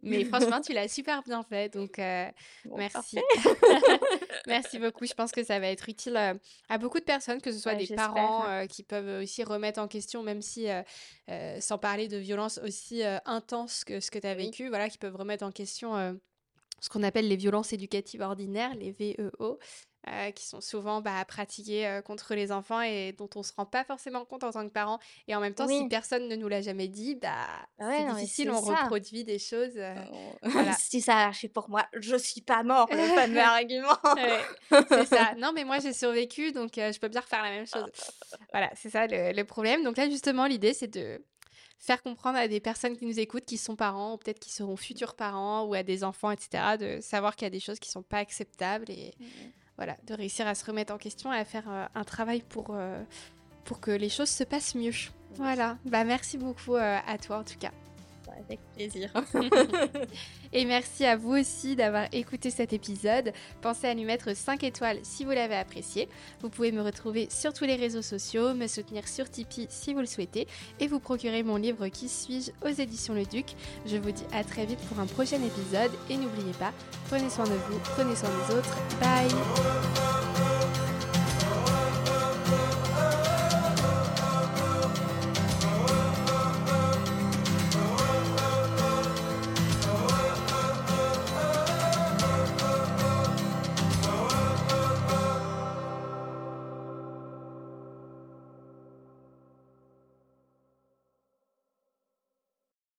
[0.01, 1.71] mais franchement, tu l'as super bien fait.
[1.71, 2.27] Donc, euh,
[2.65, 3.19] merci.
[4.47, 5.05] merci beaucoup.
[5.05, 6.17] Je pense que ça va être utile
[6.67, 10.23] à beaucoup de personnes, que ce soit des parents qui peuvent aussi remettre en question,
[10.23, 10.67] même si,
[11.59, 15.15] sans parler de violence aussi intense que ce que tu as vécu, voilà, qui peuvent
[15.15, 16.19] remettre en question
[16.81, 19.59] ce qu'on appelle les violences éducatives ordinaires, les VEO,
[20.07, 23.51] euh, qui sont souvent bah, pratiquées euh, contre les enfants et dont on ne se
[23.55, 24.97] rend pas forcément compte en tant que parent.
[25.27, 27.45] Et en même temps, si personne ne nous l'a jamais dit, bah,
[27.77, 29.73] c'est difficile, on reproduit des choses.
[29.75, 29.93] Euh,
[30.79, 33.97] si ça a marché pour moi, je suis pas mort, le fameux argument.
[34.69, 35.33] c'est ça.
[35.37, 37.91] Non, mais moi, j'ai survécu, donc je peux bien refaire la même chose.
[38.51, 39.83] Voilà, c'est ça le problème.
[39.83, 41.21] Donc là, justement, l'idée, c'est de
[41.79, 44.75] faire comprendre à des personnes qui nous écoutent, qui sont parents, ou peut-être qui seront
[44.75, 47.89] futurs parents, ou à des enfants, etc., de savoir qu'il y a des choses qui
[47.89, 49.25] ne sont pas acceptables et mmh
[49.79, 52.71] voilà, de réussir à se remettre en question et à faire euh, un travail pour,
[52.71, 53.01] euh,
[53.63, 54.91] pour que les choses se passent mieux.
[55.35, 57.71] Voilà, bah merci beaucoup euh, à toi en tout cas
[58.37, 59.11] avec plaisir.
[60.53, 63.31] et merci à vous aussi d'avoir écouté cet épisode.
[63.61, 66.09] Pensez à lui mettre 5 étoiles si vous l'avez apprécié.
[66.41, 69.99] Vous pouvez me retrouver sur tous les réseaux sociaux, me soutenir sur Tipeee si vous
[69.99, 70.47] le souhaitez
[70.79, 73.47] et vous procurer mon livre Qui suis-je aux éditions Le Duc.
[73.85, 76.73] Je vous dis à très vite pour un prochain épisode et n'oubliez pas,
[77.07, 78.77] prenez soin de vous, prenez soin des autres.
[78.99, 80.58] Bye